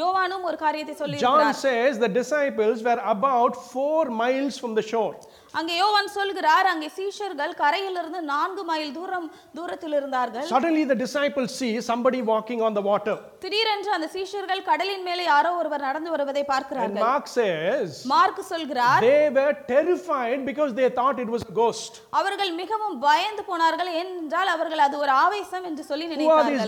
யோவானும் 0.00 0.44
ஒரு 0.50 0.58
காரியத்தை 0.64 0.94
சொல்லி 0.98 1.20
John 1.22 1.46
says 1.62 1.92
the 1.98 2.12
disciples 2.20 2.78
were 2.88 3.00
about 3.14 3.54
four 3.72 4.02
miles 4.22 4.54
from 4.62 4.74
the 4.78 4.84
shore. 4.92 5.14
அங்கே 5.54 5.74
யோவான் 5.76 6.10
சொல்கிறார் 6.16 6.66
அங்கே 6.70 6.88
சீஷர்கள் 6.96 7.52
கரையிலிருந்து 7.60 8.20
நான்கு 8.30 8.62
மைல் 8.70 8.90
தூரம் 8.96 9.28
தூரத்தில் 9.58 9.94
இருந்தார்கள் 9.98 10.48
Suddenly, 10.50 10.82
the 10.92 10.98
disciples 11.04 11.50
see 11.60 11.70
somebody 11.88 12.20
walking 12.32 12.60
on 12.66 12.74
the 12.78 12.84
water. 12.88 13.14
திடீரென்று 13.44 13.90
அந்த 13.96 14.08
சீஷர்கள் 14.16 14.62
கடலின் 14.68 15.06
மேலே 15.08 15.24
யாரோ 15.30 15.52
ஒருவர் 15.60 15.86
நடந்து 15.88 16.12
வருவதை 16.16 16.42
And 16.42 16.50
பார்க்கிறார்கள் 16.52 17.02
Mark 17.06 17.26
says 17.38 17.88
மார்க் 18.12 18.42
சொல்கிறார் 18.52 19.00
they 19.06 19.22
were 19.38 19.54
terrified 19.72 20.42
because 20.50 20.72
they 20.80 20.90
thought 20.98 21.16
it 21.24 21.32
was 21.36 21.44
a 21.48 21.56
ghost. 21.62 21.90
அவர்கள் 22.20 22.52
மிகவும் 22.62 22.98
பயந்து 23.06 23.44
போனார்கள் 23.50 23.92
ஏனென்றால் 24.00 24.52
அவர்கள் 24.56 24.84
அது 24.88 24.98
ஒரு 25.06 25.14
ஆவேசம் 25.24 25.66
என்று 25.70 25.85
சொல்லி 25.90 26.06
நினைத்தார்கள்? 26.12 26.58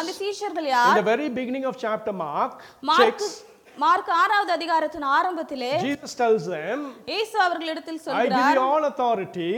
அந்த 0.00 0.12
சீஷர்கள் 0.20 0.66
In 0.68 0.72
யார் 0.74 0.98
the 1.00 1.06
very 1.12 1.28
beginning 1.38 1.64
of 1.70 1.76
chapter 1.84 2.12
Mark 2.24 2.52
6, 3.00 3.30
Mark 3.80 4.08
ஆறாவது 4.22 4.50
அதிகாரத்தின் 4.56 5.04
ஆரம்பத்திலே 5.16 5.70
Jesus 5.84 6.12
tells 6.20 6.42
them, 6.54 6.78
இயேசு 7.12 7.36
அவர்களிடத்தில் 7.44 7.98
I 7.98 8.00
give 8.00 8.06
சொல்கிறார் 8.08 8.56
you 8.58 8.64
all 8.72 8.84
authority. 8.88 9.52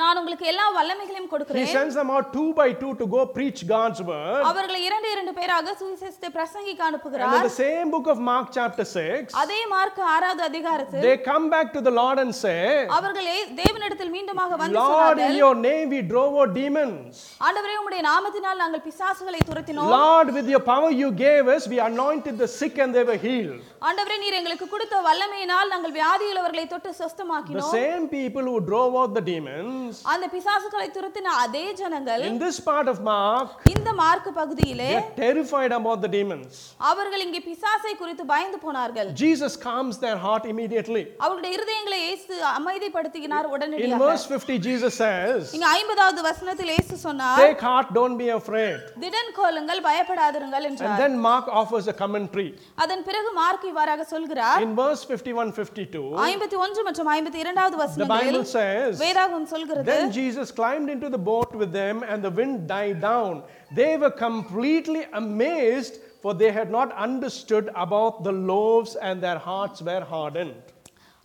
நான் 0.00 0.18
உங்களுக்கு 0.20 0.46
எல்லா 0.52 0.66
வல்லமைகளையும் 0.76 1.26
He 1.26 1.32
கொடுக்கிறேன் 1.32 1.68
sends 1.76 1.94
them 2.00 2.10
out 2.14 2.26
two 2.36 2.46
by 2.60 2.68
two 2.82 2.92
to 3.00 3.06
go 3.16 3.22
preach 3.36 3.60
God's 3.74 4.00
word. 4.10 4.40
அவர்களை 4.50 4.80
இரண்டு 4.88 5.08
இரண்டு 5.14 5.32
பேராக 5.40 5.74
சுவிசேஷத்தை 5.82 6.30
பிரசங்கிக்க 6.38 6.80
And 6.80 6.86
in 6.86 6.88
அனுப்புகிறார் 6.90 7.44
the 7.48 7.54
same 7.64 7.90
book 7.96 8.08
of 8.14 8.18
Mark, 8.30 8.46
chapter 8.58 8.86
6, 9.02 9.36
அதே 9.42 9.60
மார்க் 9.74 10.00
ஆறாவது 10.14 10.44
அதிகாரத்தில் 10.50 11.04
they 11.08 11.16
come 11.30 11.46
back 11.56 11.68
to 11.76 11.82
the 11.88 11.94
Lord 12.00 12.18
and 12.24 12.34
say, 12.44 12.58
அவர்கள் 12.98 13.28
தேவனிடத்தில் 13.60 14.12
மீண்டுமாக 14.16 14.56
வந்து 14.62 14.78
Lord, 14.80 14.88
in 14.88 14.96
சொன்னார்கள் 14.96 15.38
your 15.44 15.54
name 15.68 15.86
we 15.96 16.02
drove 16.14 16.34
out 16.40 16.52
demons. 16.62 17.12
ஆண்டவரே 17.48 17.76
உம்முடைய 17.82 18.02
நாமத்தினால் 18.10 18.60
நாங்கள் 18.64 18.84
பிசாசுகளை 18.88 19.42
துரத்தினோம் 19.50 19.94
Lord, 20.00 20.28
with 20.38 20.50
your 20.56 20.64
power 20.72 20.90
you 21.04 21.10
gave 21.26 21.46
us, 21.56 21.62
we 21.74 21.80
anointed 21.92 22.36
the 22.44 22.50
sick 22.60 22.76
and 22.84 22.92
they 22.98 23.06
were 23.12 23.20
healed. 23.28 23.57
ஆண்டவரே 23.88 24.16
நீர் 24.22 24.38
எங்களுக்கு 24.38 24.66
கொடுத்த 24.68 24.96
வல்லமையினால் 25.08 25.72
நாங்கள் 25.74 25.94
வியாதியுள்ளவர்களை 25.98 26.66
தொட்டு 26.66 26.90
The 26.90 26.98
சொஸ்தமாக்கினோம் 27.00 27.74
same 27.78 28.04
people 28.10 28.44
who 28.50 28.56
drove 28.68 28.92
out 29.00 29.10
the 29.14 29.24
demons, 29.30 29.92
அந்த 30.12 30.26
பிசாசுகளை 30.34 30.88
துரத்தின 30.96 31.34
அதே 31.42 31.64
ஜனங்கள் 31.80 32.22
in 32.28 32.38
this 32.44 32.58
part 32.68 32.88
of 32.92 32.98
Mark, 33.10 33.50
இந்த 33.74 33.88
மார்க் 34.00 34.30
பகுதியிலே 34.38 34.90
terrified 35.20 35.72
about 35.80 36.00
the 36.04 36.10
demons. 36.16 36.52
அவர்கள் 36.90 37.24
இங்கே 37.26 37.42
பிசாசை 37.48 37.94
குறித்து 38.02 38.26
பயந்து 38.32 38.60
போனார்கள் 38.64 39.10
Jesus 39.24 39.54
calms 39.66 39.96
their 39.98 40.18
heart 40.24 40.46
immediately. 40.52 41.04
அவருடைய 41.24 41.50
இருதயங்களை 41.58 42.00
இயேசு 42.06 42.34
அமைதிப்படுத்தினார் 42.58 43.46
In 43.46 43.54
உடனடியாக 43.54 44.00
verse 44.04 44.26
50, 44.32 44.58
Jesus 44.68 44.94
says, 45.04 45.40
இங்க 45.58 45.68
ஐம்பதாவது 45.78 46.22
வசனத்தில் 46.28 46.72
இயேசு 46.74 46.96
சொன்னார் 47.06 47.40
Take 47.44 47.62
heart, 47.68 47.88
don't 47.98 48.18
be 48.18 48.30
afraid. 48.40 48.78
திடன் 49.04 49.32
கொள்ளுங்கள் 49.40 49.82
பயப்படாதிருங்கள் 49.88 50.64
And 50.64 50.72
என்றார் 50.72 51.00
then 51.02 51.14
Mark 51.28 51.46
offers 51.60 51.86
a 51.88 51.96
commentary. 52.02 52.48
அதன் 52.84 53.04
பிறகு 53.08 53.30
மார்க் 53.47 53.65
இவ்வாறாக 53.69 54.03
சொல்கிறார் 54.13 54.61
In 54.65 54.73
verse 54.75 55.03
51 55.09 55.53
52, 55.57 56.03
ஐம்பத்தி 56.29 56.57
ஒன்று 56.65 56.83
மற்றும் 56.87 57.09
ஐம்பத்தி 57.15 57.39
இரண்டாவது 57.43 57.75
the 57.75 57.81
வசனங்களில் 57.83 58.37
Bible 58.37 58.45
says, 58.55 58.93
வேதாகம் 59.03 59.47
சொல்கிறது 59.53 59.87
Then 59.91 60.07
Jesus 60.21 60.49
climbed 60.61 60.89
into 60.95 61.09
the 61.09 61.21
boat 61.31 61.51
with 61.61 61.71
them, 61.81 61.97
and 62.11 62.19
the 62.27 62.33
wind 62.41 62.57
died 62.75 62.99
down. 63.11 63.33
They 63.81 63.91
were 64.03 64.13
completely 64.27 65.03
amazed 65.23 65.95
for 66.23 66.33
they 66.33 66.51
had 66.51 66.69
not 66.71 66.89
understood 67.07 67.65
about 67.85 68.23
the 68.23 68.35
loaves 68.51 68.93
and 69.07 69.15
their 69.21 69.39
hearts 69.49 69.81
were 69.81 70.03
hardened. 70.15 70.59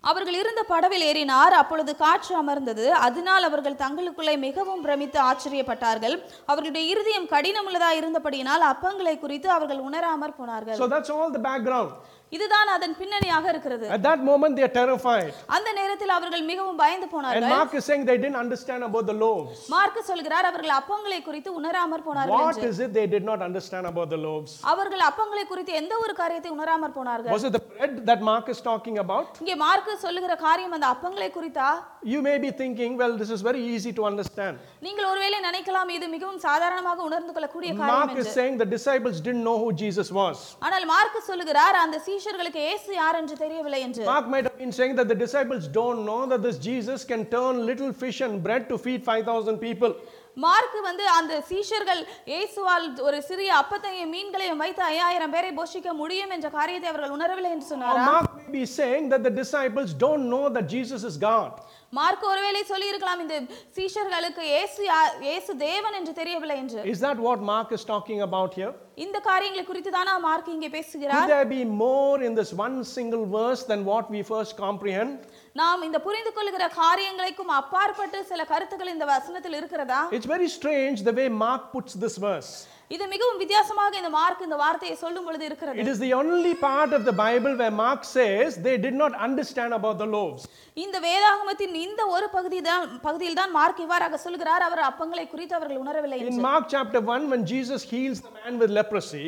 அவர்கள் 0.09 0.37
இருந்த 0.41 0.61
படவில் 0.71 1.05
ஏறினார். 1.09 1.53
அப்பொழுது 1.61 1.91
காற்று 2.03 2.33
அமர்ந்தது. 2.41 2.85
அதனால் 3.07 3.47
அவர்கள் 3.49 3.81
தங்களுக்குள்ளே 3.83 4.35
மிகவும் 4.47 4.81
பிரமித்து 4.85 5.19
ஆச்சரியப்பட்டார்கள். 5.29 6.15
அவர்களுடைய 6.51 6.85
இருதயம் 6.93 7.29
கடினமுள்ளதாக 7.35 7.99
இருந்தபடியினால் 8.01 8.65
அப்பங்களை 8.73 9.15
குறித்து 9.19 9.49
அவர்கள் 9.57 9.83
உணராமற் 9.89 10.37
போனார்கள். 10.39 10.79
So 10.81 10.89
that's 10.95 11.11
all 11.17 11.31
the 11.37 11.43
background. 11.49 11.91
இதுதான் 12.35 12.69
அதன் 12.75 12.95
பின்னணியாக 12.99 13.45
இருக்கிறது 13.53 13.85
At 13.95 14.03
that 14.07 14.19
moment, 14.29 14.53
they 14.57 14.65
are 14.67 14.73
terrified. 14.77 15.31
அந்த 15.55 15.69
நேரத்தில் 15.79 16.13
அவர்கள் 16.17 16.43
மிகவும் 16.51 16.79
பயந்து 16.83 17.05
And 17.05 17.13
போனார்கள் 17.15 17.51
Mark 17.55 17.73
is 17.79 17.85
saying 17.89 18.03
they 18.11 18.17
didn't 18.17 18.39
understand 18.43 18.83
about 18.89 19.05
the 19.11 19.17
loaves. 19.23 19.57
Mark 19.73 20.03
சொல்கிறார் 20.09 20.47
அவர்கள் 20.51 20.75
அப்பங்களை 20.79 21.19
குறித்து 21.27 21.51
உணராமற் 21.59 22.05
போனார்கள் 22.07 22.37
What 22.39 22.63
is 22.71 22.79
it 22.85 22.91
they 22.99 23.07
did 23.15 23.25
not 23.31 23.41
understand 23.49 23.87
about 23.91 24.09
the 24.15 24.21
loaves? 24.27 24.53
அவர்கள் 24.73 25.03
அப்பங்களை 25.09 25.45
குறித்து 25.51 25.73
எந்த 25.81 25.95
ஒரு 26.05 26.15
காரியத்தை 26.21 26.51
உணராமற் 26.57 26.97
போனார்கள் 26.99 27.35
Was 27.37 27.45
it 27.49 27.55
the 27.59 27.63
bread 27.71 27.95
that 28.11 28.21
Mark 28.31 28.47
is 28.55 28.61
talking 28.71 28.97
about? 29.05 29.29
இங்கே 29.43 29.57
மார்க்கு 29.65 29.95
சொல்லுகிற 30.05 30.35
காரியம் 30.47 30.75
அந்த 30.77 30.89
அப்பங்களை 30.95 31.29
குறித்தா 31.37 31.69
You 32.12 32.20
may 32.22 32.36
be 32.38 32.50
thinking, 32.60 32.90
well, 33.00 33.14
this 33.20 33.30
is 33.36 33.40
very 33.48 33.62
easy 33.74 33.92
to 33.98 34.02
understand. 34.10 34.54
நீங்கள் 34.86 35.08
ஒருவேளை 35.12 35.38
நினைக்கலாம் 35.46 35.90
இது 35.96 36.06
மிகவும் 36.14 36.40
சாதாரணமாக 36.46 37.02
உணர்ந்து 37.08 37.32
கொள்ளக்கூடிய 37.36 37.70
காரியம் 37.80 37.96
Mark 37.96 38.10
என்று 38.12 38.24
is 38.24 38.30
saying 38.38 38.54
the 38.64 38.68
disciples 38.76 39.16
didn't 39.26 39.44
know 39.48 39.56
who 39.64 39.70
Jesus 39.84 40.10
was. 40.20 40.36
ஆனால் 40.68 40.86
மார்க்கு 40.92 41.22
சொல்லுகிறார் 41.30 41.78
அந்த 41.84 41.98
சீஷர்களுக்கு 42.08 42.62
இயேசு 42.66 42.92
யார் 43.02 43.18
என்று 43.22 43.36
தெரியவில்லை 43.44 43.82
என்று 43.88 44.04
Mark 44.12 44.28
might 44.34 44.48
have 44.50 44.58
been 44.64 44.74
saying 44.80 44.94
that 45.00 45.10
the 45.14 45.18
disciples 45.26 45.66
don't 45.80 46.02
know 46.10 46.22
that 46.32 46.42
this 46.48 46.58
Jesus 46.70 47.02
can 47.12 47.24
turn 47.36 47.54
little 47.72 47.92
fish 48.04 48.20
and 48.28 48.36
bread 48.46 48.64
to 48.72 48.78
feed 48.86 49.02
5,000 49.12 49.58
people. 49.66 49.92
Mark 50.37 50.79
வந்து 50.87 51.03
அந்த 51.17 51.33
சீஷர்கள் 51.49 52.01
இயேசுவால் 52.31 52.85
ஒரு 53.07 53.17
சிறிய 53.27 53.49
அப்பத்தையும் 53.61 54.13
மீன்களையும் 54.15 54.61
வைத்து 54.63 54.81
ஐயாயிரம் 54.87 55.33
பேரை 55.35 55.51
போஷிக்க 55.59 55.89
முடியும் 55.99 56.33
என்ற 56.35 56.49
காரியத்தை 56.57 56.89
அவர்கள் 56.91 57.15
உணரவில்லை 57.17 57.51
என்று 57.55 57.67
சொன்னாரா 57.73 58.05
Mark 58.07 58.29
may 58.37 58.49
be 58.55 58.63
saying 58.79 59.05
that 59.13 59.23
the 59.23 59.33
disciples 59.41 59.91
don't 60.05 60.25
know 60.33 60.45
that 60.55 60.67
Jesus 60.75 61.03
is 61.11 61.17
God. 61.29 61.51
Mark 61.93 62.23
ஒருவேளை 62.29 62.61
சொல்லி 62.69 62.87
இருக்கலாம் 62.91 63.19
இந்த 63.23 63.35
சீஷர்களுக்கு 63.77 64.43
இயேசு 64.51 64.81
இயேசு 65.27 65.51
தேவன் 65.65 65.97
என்று 65.99 66.13
தெரியவில்லை 66.21 66.57
என்று 66.63 66.79
Is 66.93 67.01
that 67.05 67.19
what 67.27 67.39
Mark 67.51 67.69
is 67.77 67.83
talking 67.85 68.21
about 68.27 68.51
here? 68.59 68.71
இந்த 69.05 69.17
காரியங்களை 69.29 69.63
குறித்து 69.65 69.91
தானா 69.97 70.15
மார்க் 70.25 70.49
இங்கே 70.55 70.67
Could 70.67 70.77
பேசுகிறார் 70.79 71.29
there 71.33 71.49
be 71.53 71.63
more 71.85 72.17
in 72.29 72.33
this 72.41 72.51
one 72.65 72.77
single 72.97 73.25
verse 73.37 73.63
than 73.71 73.81
what 73.91 74.07
we 74.15 74.21
first 74.33 74.53
comprehend? 74.57 75.13
நாம் 75.55 75.83
இந்த 75.85 75.97
புரிந்து 76.05 76.31
கொள்கிற 76.31 76.65
காரியங்களுக்கும் 76.77 77.51
அப்பாற்பட்டு 77.57 78.19
சில 78.29 78.41
கருத்துக்கள் 78.51 78.93
இந்த 78.93 79.05
வசனத்தில் 79.09 79.57
இருக்கிறதா 79.57 79.99
It's 80.17 80.29
very 80.31 80.47
strange 80.55 81.03
the 81.03 81.13
way 81.13 81.27
Mark 81.43 81.63
puts 81.73 81.93
this 82.03 82.15
verse. 82.23 82.49
இது 82.91 83.03
மிகவும் 83.11 83.39
வித்தியாசமாக 83.41 83.93
இந்த 83.99 84.09
மார்க் 84.15 84.41
இந்த 84.47 84.57
வார்த்தையை 84.63 84.95
சொல்லும் 85.03 85.25
பொழுது 85.27 85.45
இருக்கிறது 85.49 85.79
It 85.83 85.89
is 85.93 85.99
the 85.99 86.11
only 86.21 86.53
part 86.65 86.91
of 86.97 87.01
the 87.09 87.15
Bible 87.21 87.53
where 87.61 87.73
Mark 87.83 88.01
says 88.09 88.57
they 88.67 88.75
did 88.77 88.95
not 88.95 89.13
understand 89.27 89.73
about 89.79 89.97
the 90.03 90.09
loaves. 90.15 90.43
இந்த 90.77 90.99
வேதாகமத்தின் 91.07 91.75
இந்த 91.85 92.03
ஒரு 92.15 92.29
பகுதி 92.35 92.61
தான் 92.69 92.85
பகுதியில் 93.07 93.39
தான் 93.41 93.55
மார்க் 93.57 93.81
இவ்வாறாக 93.85 94.19
சொல்கிறார் 94.25 94.65
அவர் 94.67 94.83
அப்பங்களை 94.89 95.25
குறித்து 95.27 95.55
அவர்கள் 95.59 95.81
உணரவில்லை 95.83 96.19
In 96.19 96.27
என்று 96.27 96.45
Mark 96.49 96.65
chapter 96.75 97.01
1, 97.11 97.33
when 97.33 97.43
Jesus 97.47 97.83
heals 97.93 98.21
the 98.21 98.33
man 98.39 98.57
with 98.63 98.73
leprosy, 98.79 99.27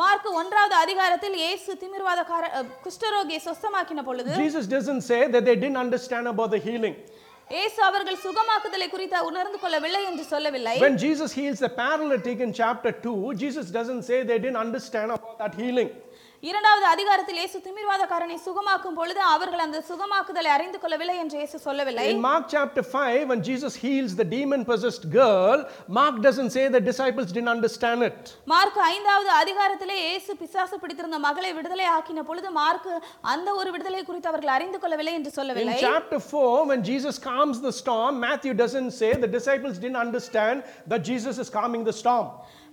Mark 0.00 0.26
ஒன்றாவது 0.40 0.74
அதிகாரத்தில் 0.84 1.36
இயேசு 1.42 1.70
திமிர்வாதக்கார 1.82 2.44
குஷ்டரோகியை 2.84 3.40
சொஸ்தமாக்கின 3.46 4.02
பொழுது 4.08 4.32
Jesus 4.42 4.66
doesn't 4.74 5.02
say 5.10 5.20
that 5.34 5.44
they 5.48 5.56
didn't 5.62 5.80
understand 5.84 6.26
about 6.32 6.50
the 6.54 6.60
healing. 6.66 6.96
இயேசு 7.50 7.78
அவர்கள் 7.86 8.18
சுகமாக்குதலை 8.24 8.88
குறித்து 8.94 9.18
உணர்ந்து 9.28 9.58
கொள்ளவில்லை 9.62 10.02
என்று 10.10 10.24
சொல்லவில்லை 10.32 10.74
When 10.84 10.96
Jesus 11.04 11.30
heals 11.38 11.60
the 11.66 11.72
paralytic 11.82 12.40
in 12.46 12.52
chapter 12.60 12.92
2, 12.92 13.14
Jesus 13.44 13.66
doesn't 13.78 14.04
say 14.10 14.18
they 14.32 14.38
didn't 14.44 14.60
understand 14.66 15.10
about 15.16 15.36
that 15.42 15.54
healing. 15.62 15.90
இரண்டாவது 16.43 16.85
அதிகாரத்தில் 16.93 17.37
இயேசு 17.39 17.57
திமிர்வாதக்காரனை 17.65 18.37
சுகமாக்கும் 18.45 18.95
பொழுது 18.97 19.21
அவர்கள் 19.33 19.61
அந்த 19.65 19.79
சுகமாக்குதலை 19.89 20.49
அறிந்து 20.55 20.77
கொள்ளவில்லை 20.81 21.15
என்று 21.21 21.37
இயேசு 21.39 21.57
சொல்லவில்லை 21.65 22.05
In 22.09 22.19
Mark 22.25 22.45
chapter 22.53 22.83
5, 23.01 23.21
when 23.31 23.41
Jesus 23.49 23.73
heals 23.83 24.13
the 24.21 24.27
demon 24.33 24.61
possessed 24.71 25.05
girl, 25.11 25.59
Mark 25.99 26.15
doesn't 26.27 26.51
say 26.55 26.63
the 26.69 26.81
disciples 26.89 27.29
didn't 27.35 27.53
understand 27.55 28.01
it. 28.09 28.19
Mark 28.53 28.79
ஐந்தாவது 28.89 29.31
அதிகாரத்திலே 29.41 29.97
இயேசு 30.03 30.33
பிசாசு 30.41 30.77
பிடித்திருந்த 30.83 31.19
மகளை 31.27 31.51
விடுதலை 31.59 31.87
ஆக்கின 31.97 32.25
பொழுது 32.29 32.51
மார்க் 32.59 32.91
அந்த 33.33 33.49
ஒரு 33.61 33.71
விடுதலை 33.75 34.03
குறித்து 34.09 34.31
அவர்கள் 34.31 34.55
அறிந்து 34.57 34.81
கொள்ளவில்லை 34.83 35.13
என்று 35.19 35.31
In 35.31 35.37
சொல்லவில்லை 35.39 35.77
chapter 35.87 36.19
4, 36.25 36.43
when 36.71 36.83
Jesus 36.91 37.17
calms 37.29 37.59
the 37.67 37.73
storm, 37.81 38.13
Matthew 38.27 38.55
doesn't 38.55 38.91
say 38.99 39.11
the 39.25 39.31
disciples 39.37 39.77
didn't 39.77 40.01
understand 40.07 40.57
that 40.87 41.03
Jesus 41.11 41.37
is 41.37 41.51
calming 41.51 41.85
the 41.91 41.97
storm. 42.01 42.27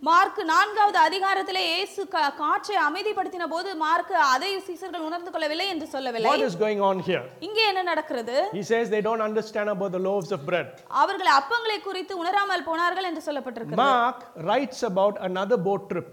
Mark 0.07 0.39
நான்காவது 0.49 0.97
அதிகாரத்திலே 1.07 1.61
இயேசு 1.67 2.01
காற்றை 2.39 2.75
அமைதிப்படுத்தின 2.87 3.45
போது 3.53 3.69
மார்க் 3.83 4.11
அதை 4.33 4.49
சீசர்கள் 4.67 5.05
உணர்ந்து 5.07 5.31
கொள்ளவில்லை 5.33 5.67
என்று 5.73 5.87
சொல்லவில்லை 5.93 6.31
What 6.31 6.43
is 6.49 6.55
going 6.63 6.81
on 6.89 6.97
here? 7.09 7.23
இங்கே 7.47 7.63
என்ன 7.71 7.83
நடக்கிறது 7.91 8.35
He 8.57 8.63
says 8.71 8.85
they 8.95 9.03
don't 9.07 9.23
understand 9.29 9.69
about 9.75 9.93
the 9.97 10.03
loaves 10.09 10.31
of 10.37 10.41
bread. 10.49 10.69
அவர்கள் 11.03 11.31
அப்பங்களை 11.39 11.77
குறித்து 11.87 12.15
உணராமல் 12.23 12.67
போனார்கள் 12.69 13.09
என்று 13.11 13.23
சொல்லப்பட்டிருக்கிறது 13.29 13.83
Mark 13.87 14.19
writes 14.47 14.81
about 14.91 15.17
another 15.29 15.59
boat 15.67 15.85
trip. 15.91 16.09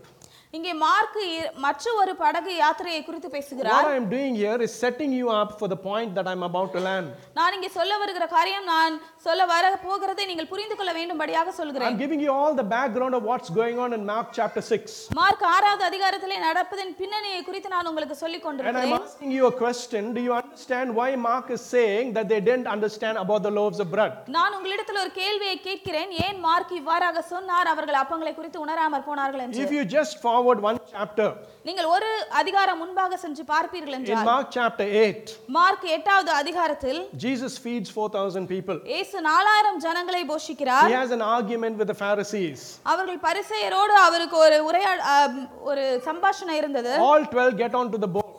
இங்கே 0.55 0.73
மார்க் 0.85 1.21
மற்ற 1.65 1.93
ஒரு 2.01 2.13
படகு 2.23 2.55
யாத்திரையை 2.63 3.03
குறித்து 3.05 3.29
பேசுகிறார் 3.37 3.77
What 3.77 3.93
I 3.93 4.01
am 4.01 4.09
doing 4.17 4.33
here 4.43 4.59
is 4.67 4.73
setting 4.85 5.13
you 5.21 5.29
up 5.39 5.53
for 5.61 5.69
the 5.75 5.79
point 5.87 6.11
that 6.19 6.27
I'm 6.33 6.45
about 6.51 6.71
to 6.77 6.83
land. 6.89 7.07
நான் 7.39 7.55
இங்கே 7.59 7.71
சொல்ல 7.79 7.93
வருகிற 8.03 8.27
காரியம் 8.35 8.67
நான் 8.75 8.97
சொல்ல 9.25 9.43
வர 9.51 9.65
போகிறதை 9.85 10.25
நீங்கள் 10.29 10.49
புரிந்து 10.53 10.75
கொள்ள 10.79 10.93
வேண்டும்படியாக 10.97 11.51
சொல்கிறேன் 11.59 11.89
I'm 11.91 11.99
giving 12.05 12.21
you 12.25 12.33
all 12.39 12.53
the 12.61 12.67
background 12.75 13.15
of 13.19 13.23
what's 13.31 13.51
going 13.59 13.77
on 13.85 13.91
in 13.97 14.03
Mark 14.09 14.29
chapter 14.39 14.63
6. 14.77 14.95
Mark 15.19 15.45
ஆறாவது 15.53 15.85
அதிகாரத்திலே 15.89 16.37
நடப்பதன் 16.47 16.91
பின்னணியை 17.01 17.41
குறித்து 17.49 17.69
நான் 17.75 17.89
உங்களுக்கு 17.91 18.17
சொல்லிக் 18.23 18.41
And 18.45 18.49
I'm 18.53 18.63
கொண்டிருக்கிறேன் 18.63 18.95
asking 19.01 19.33
you 19.37 19.45
a 19.51 19.55
question. 19.63 20.03
Do 20.17 20.23
you 20.29 20.35
understand 20.41 20.89
why 20.99 21.09
Mark 21.29 21.47
is 21.57 21.63
saying 21.75 22.09
that 22.17 22.27
they 22.33 22.41
didn't 22.49 22.71
understand 22.75 23.17
about 23.25 23.43
the 23.49 23.53
loaves 23.59 23.81
of 23.85 23.89
bread? 23.95 24.15
நான் 24.39 24.57
உங்களிடத்தில் 24.59 25.01
ஒரு 25.05 25.13
கேள்வியை 25.21 25.57
கேட்கிறேன் 25.69 26.11
ஏன் 26.27 26.41
மார்க் 26.47 26.75
இவ்வாறாக 26.81 27.23
சொன்னார் 27.33 27.71
அவர்கள் 27.75 28.01
அப்பங்களை 28.03 28.35
குறித்து 28.41 28.61
உணராமற் 28.65 29.07
போனார்கள் 29.11 29.45
என்று 29.47 29.63
If 29.67 29.73
you 29.79 29.85
just 29.97 30.17
forward 30.27 30.61
one 30.71 30.81
chapter, 30.95 31.29
நீங்கள் 31.69 31.91
ஒரு 31.95 32.11
அதிகாரம் 32.43 32.83
முன்பாக 32.83 33.21
சென்று 33.25 33.47
பார்ப்பீர்கள் 33.55 33.97
in 33.99 34.03
என்றால் 34.03 34.29
Mark 34.33 34.51
chapter 34.59 34.89
8, 35.05 35.39
மார்க் 35.59 35.89
எட்டாவது 35.97 36.33
அதிகாரத்தில் 36.43 37.01
Jesus 37.27 37.55
feeds 37.67 37.89
4,000 37.97 38.53
people. 38.55 38.79
இயேசு 38.93 39.09
நாலாயிரம் 39.28 39.80
ஜனங்களை 39.86 40.22
போஷிக்கிறார் 40.26 40.90
He 40.90 40.98
has 41.02 41.12
an 41.12 41.24
argument 41.36 41.76
with 41.78 41.88
the 41.88 41.98
Pharisees. 42.04 42.60
அவர்கள் 42.92 43.20
பரிசெயரோடு 43.28 43.96
அவருக்கு 44.06 44.38
ஒரு 44.46 44.58
உரையா 44.70 44.92
ஆம், 45.14 45.40
ஒரு 45.70 45.84
சம்பாஷணை 46.08 46.56
இருந்தது 46.62 46.94
All 47.08 47.24
12 47.34 47.62
get 47.64 47.76
onto 47.82 47.98
the 47.98 48.12
boat. 48.18 48.34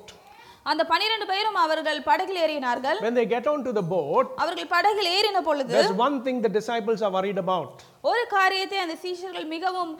அந்த 0.66 0.82
பனிரெண்டு 0.92 1.26
பேரும் 1.26 1.58
அவர்கள் 1.64 2.00
படகில் 2.08 2.40
ஏறினார்கள் 2.44 2.98
When 3.04 3.14
they 3.14 3.26
get 3.26 3.46
onto 3.54 3.70
the 3.72 3.84
boat, 3.94 4.26
அவர்கள் 4.42 4.70
படகில் 4.74 5.10
ஏறின 5.16 5.38
பொழுது 5.42 5.74
there's 5.76 5.94
one 6.06 6.18
thing 6.26 6.38
the 6.40 6.52
disciples 6.58 7.02
are 7.02 7.12
worried 7.18 7.38
about. 7.38 7.70
ஒரு 8.03 8.23
காரியத்தை 8.31 8.77
அந்த 8.83 8.95
சீஷர்கள் 9.03 9.45
மிகவும் 9.53 9.91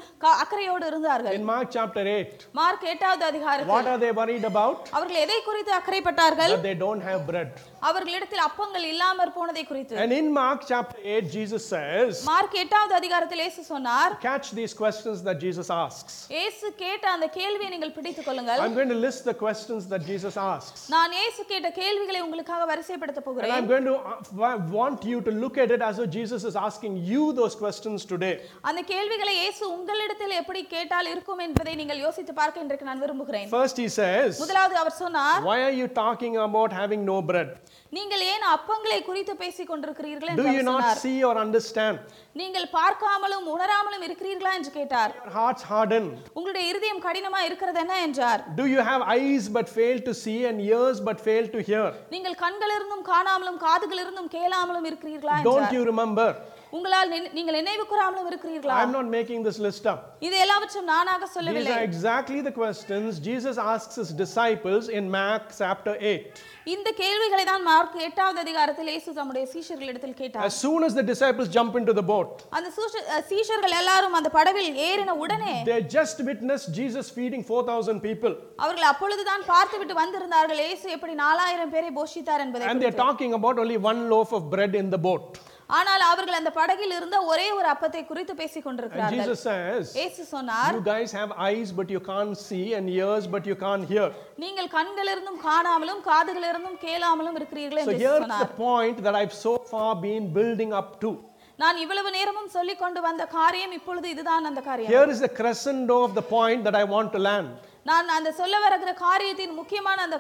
அக்கறையோடு 0.42 0.86
இருந்தார்கள் 0.92 1.36
In 1.38 1.46
Mark 1.52 1.68
chapter 1.76 2.02
8, 2.14 2.42
மார்க் 2.60 2.84
எட்டாவது 2.94 3.24
அதிகாரத்தில் 3.30 3.72
what 3.74 3.88
are 3.92 4.00
they 4.02 4.12
worried 4.18 4.46
about? 4.50 4.80
அவர்கள் 4.98 5.20
எதை 5.26 5.38
குறித்து 5.46 5.72
அக்கறைப்பட்டார்கள் 5.78 6.54
That 6.54 6.66
they 6.68 6.76
don't 6.84 7.04
have 7.10 7.22
bread. 7.30 7.52
அவர்களிடத்தில் 7.90 8.44
அப்பங்கள் 8.48 8.86
இல்லாமற் 8.92 9.34
போனதை 9.38 9.64
குறித்து 9.70 9.96
And 10.04 10.14
in 10.18 10.28
Mark 10.40 10.60
chapter 10.72 10.98
8, 11.14 11.30
Jesus 11.38 11.64
says, 11.74 12.12
Mark 12.32 12.58
எட்டாவது 12.64 12.94
அதிகாரத்தில் 13.00 13.44
இயேசு 13.46 13.64
சொன்னார் 13.72 14.12
Catch 14.28 14.50
these 14.60 14.76
questions 14.84 15.18
that 15.28 15.40
Jesus 15.46 15.70
asks. 15.80 16.14
இயேசு 16.36 16.66
கேட்ட 16.84 17.06
அந்த 17.16 17.30
கேள்வியை 17.40 17.72
நீங்கள் 17.76 17.96
பிடித்துக் 17.98 18.28
கொள்ளுங்கள் 18.30 18.62
I'm 18.66 18.76
going 18.80 18.94
to 18.96 19.00
list 19.08 19.24
the 19.32 19.38
questions 19.46 19.82
that 19.94 20.04
Jesus 20.12 20.38
asks. 20.50 20.84
நான் 20.96 21.16
இயேசு 21.20 21.42
கேட்ட 21.54 21.72
கேள்விகளை 21.82 22.22
உங்களுக்காக 22.28 22.68
வரிசைப்படுத்த 22.74 23.20
And 23.20 23.28
போகிறேன் 23.30 23.56
I'm 23.58 23.70
going 23.74 23.88
to 23.92 23.96
uh, 24.04 24.20
wa- 24.44 24.60
want 24.80 25.02
you 25.14 25.20
to 25.30 25.34
look 25.44 25.58
at 25.58 25.72
it 25.78 25.84
as 25.90 25.96
though 26.00 26.12
Jesus 26.20 26.44
is 26.52 26.58
asking 26.68 26.96
you 27.12 27.24
those 27.34 27.56
questions 27.56 27.92
today. 28.06 28.34
அந்த 28.70 28.82
கேள்விகளை 28.92 29.34
இயேசு 29.40 29.64
உங்களிடத்தில் 29.76 30.36
எப்படி 30.42 30.62
கேட்டால் 30.74 31.10
இருக்கும் 31.14 31.42
என்பதை 31.48 31.74
நீங்கள் 31.82 32.02
யோசித்து 32.06 32.34
பார்க்க 32.34 32.64
இன்றைக்கு 32.66 32.90
நான் 32.90 33.04
விரும்புகிறேன் 33.04 33.48
First, 33.52 33.78
he 33.78 33.88
says, 34.00 34.32
முதலாவது 34.44 34.78
அவர் 34.82 35.00
சொன்னார் 35.04 35.42
Why 35.50 35.60
are 35.68 35.76
you 35.82 35.88
talking 36.02 36.36
about 36.48 36.74
having 36.82 37.04
no 37.12 37.20
bread? 37.32 37.52
நீங்கள் 37.98 38.24
ஏன் 38.34 38.46
அப்பங்களை 38.54 39.00
குறித்து 39.08 39.34
பேசிக் 39.42 39.72
கொண்டிருக்கிறீர்கள் 39.72 40.30
Do 40.32 40.36
என்று 40.36 40.54
you 40.54 40.62
our 40.64 40.70
not 40.72 41.02
see 41.04 41.18
or 41.30 41.36
understand? 41.46 41.98
நீங்கள் 42.42 42.68
பார்க்காமலும் 42.78 43.46
உணராமலும் 43.54 44.06
இருக்கிறீர்களா 44.08 44.52
என்று 44.60 44.72
கேட்டார் 44.78 45.12
hearts 45.36 45.64
hardened. 45.72 46.12
உங்களுடைய 46.38 46.64
இருதயம் 46.72 47.04
கடினமா 47.08 47.42
இருக்கிறது 47.50 47.82
என்ன 47.84 47.98
என்றார் 48.08 48.42
Do 48.62 48.66
you 48.74 48.82
have 48.90 49.04
eyes 49.16 49.46
but 49.58 49.68
fail 49.78 50.00
to 50.10 50.14
see 50.24 50.40
and 50.50 50.60
ears 50.70 51.00
but 51.10 51.20
fail 51.28 51.48
to 51.56 51.62
hear? 51.70 51.86
நீங்கள் 52.16 52.40
கண்கள் 52.44 52.74
இருந்தும் 52.78 53.06
காணாமலும் 53.12 53.60
காதுகள் 53.68 54.02
இருந்தும் 54.04 54.32
கேளாமலும் 54.38 54.88
இருக்கிறீர்களா 54.92 55.38
Don't 55.42 55.56
என்றார் 55.56 55.78
you 55.78 55.84
remember? 55.92 56.28
உங்களால் 56.73 57.11
நினை- 57.11 57.33
நீங்கள் 57.33 57.55
நினைவு 57.55 57.85
கூறாமலும் 57.91 58.29
இருக்கிறீர்களா 58.31 58.77
I'm 58.81 58.93
not 58.93 59.09
making 59.11 59.41
this 59.47 59.59
list 59.59 59.87
up. 59.87 60.01
இது 60.27 60.37
எல்லாவற்றும் 60.45 60.89
நானாக 60.93 61.23
These 61.23 61.35
சொல்லவில்லை 61.35 61.73
are 61.75 61.85
exactly 61.91 62.41
the 62.43 62.55
questions 62.61 63.21
Jesus 63.29 63.57
asks 63.73 63.97
his 63.97 64.13
disciples 64.23 64.87
in 64.99 65.05
Mark 65.13 65.45
chapter 65.59 65.95
8. 66.11 66.39
இந்த 66.67 66.89
கேள்விகளை 66.95 67.45
தான் 67.45 67.63
மார்க் 67.63 67.95
எட்டாவது 68.07 68.39
அதிகாரத்தில் 68.41 68.91
இயேசு 68.93 69.11
தம்முடைய 69.19 69.45
சீஷர்களிடத்தில் 69.53 70.17
கேட்டார் 70.19 70.45
As 70.49 70.57
soon 70.65 70.81
as 70.85 70.93
the 70.93 71.05
disciples 71.13 71.49
jump 71.49 71.75
into 71.81 71.93
the 71.93 72.07
boat, 72.11 72.33
அந்த 72.59 72.69
சூஷ- 72.79 73.05
அஹ் 73.15 73.25
சீஷர்கள் 73.31 73.77
எல்லாரும் 73.79 74.17
அந்த 74.19 74.31
படவில் 74.37 74.71
ஏறின 74.89 75.15
உடனே 75.23 75.55
they 75.71 75.81
just 75.97 76.19
witnessed 76.31 76.69
Jesus 76.81 77.09
feeding 77.19 77.45
4,000 77.51 77.99
people. 78.01 78.35
அவர்கள் 78.59 78.91
அப்பொழுதுதான் 78.93 79.45
பார்த்துவிட்டு 79.47 79.97
வந்திருந்தார்கள் 80.03 80.63
இயேசு 80.65 80.89
எப்படி 80.97 81.15
நாலாயிரம் 81.25 81.73
பேரை 81.77 81.93
போஷித்தார் 82.01 82.45
என்பதை 82.47 82.67
And 82.71 82.83
they're 82.83 83.01
talking 83.07 83.33
about 83.35 83.59
only 83.59 83.79
one 83.91 84.03
loaf 84.13 84.33
of 84.33 84.45
bread 84.51 84.75
in 84.75 84.89
the 84.91 85.03
boat. 85.09 85.25
ஆனால் 85.70 86.04
அவர்கள் 86.10 86.38
அந்த 86.40 86.52
படகில் 86.58 86.94
இருந்த 86.98 87.18
ஒரே 87.32 87.48
ஒரு 87.58 87.68
அப்பத்தை 87.74 88.02
குறித்து 88.06 88.34
பேசிக் 88.42 88.66
கொண்டிருக்கிறார்கள் 88.66 89.20
Jesus 89.20 89.42
says, 89.50 89.84
இயேசு 90.00 90.24
சொன்னார் 90.34 90.74
You 90.74 90.84
guys 90.90 91.12
have 91.20 91.32
eyes, 91.50 91.70
but 91.72 91.90
you 91.90 92.02
can't 92.10 92.36
see, 92.48 92.66
and 92.78 92.90
ears, 92.92 93.26
but 93.36 93.46
you 93.52 93.58
can't 93.66 93.86
hear. 93.94 94.08
நீங்கள் 94.44 94.70
கண்களிருந்தும் 94.78 95.40
காணாமலும் 95.48 96.02
காதுகளிருந்தும் 96.10 96.80
கேளாமலும் 96.86 97.38
இருக்கிறீர்கள் 97.42 97.82
So 97.82 97.86
என்று 97.86 98.00
இயேசு 98.00 98.10
here's 98.10 98.24
சொன்னார் 98.26 98.46
the 98.48 98.56
point 98.66 99.00
that 99.08 99.18
I've 99.22 99.38
so 99.48 99.54
far 99.74 99.92
been 100.08 100.26
building 100.40 100.74
up 100.82 100.92
to. 101.06 101.12
நான் 101.60 101.80
இவ்வளவு 101.84 102.10
நேரமும் 102.18 102.52
சொல்லிக் 102.56 102.82
கொண்டு 102.84 103.00
வந்த 103.08 103.24
காரியம் 103.40 103.74
இப்பொழுது 103.80 104.08
இதுதான் 104.14 104.46
அந்த 104.52 104.62
காரியம் 104.70 104.94
Here 104.96 105.10
is 105.16 105.20
the 105.28 105.34
crescendo 105.40 105.98
of 106.08 106.14
the 106.20 106.26
point 106.38 106.62
that 106.68 106.78
I 106.84 106.88
want 106.96 107.12
to 107.18 107.22
land. 107.30 107.50
நான் 107.90 108.16
அந்த 108.18 108.30
சொல்ல 108.40 108.56
வருகிற 108.64 108.92
காரியத்தின் 109.06 109.56
முக்கியமான 109.60 109.98
அந்த 110.08 110.18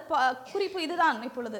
குறிப்பு 0.52 0.80
இதுதான் 0.88 1.20
இப்பொழுது 1.28 1.60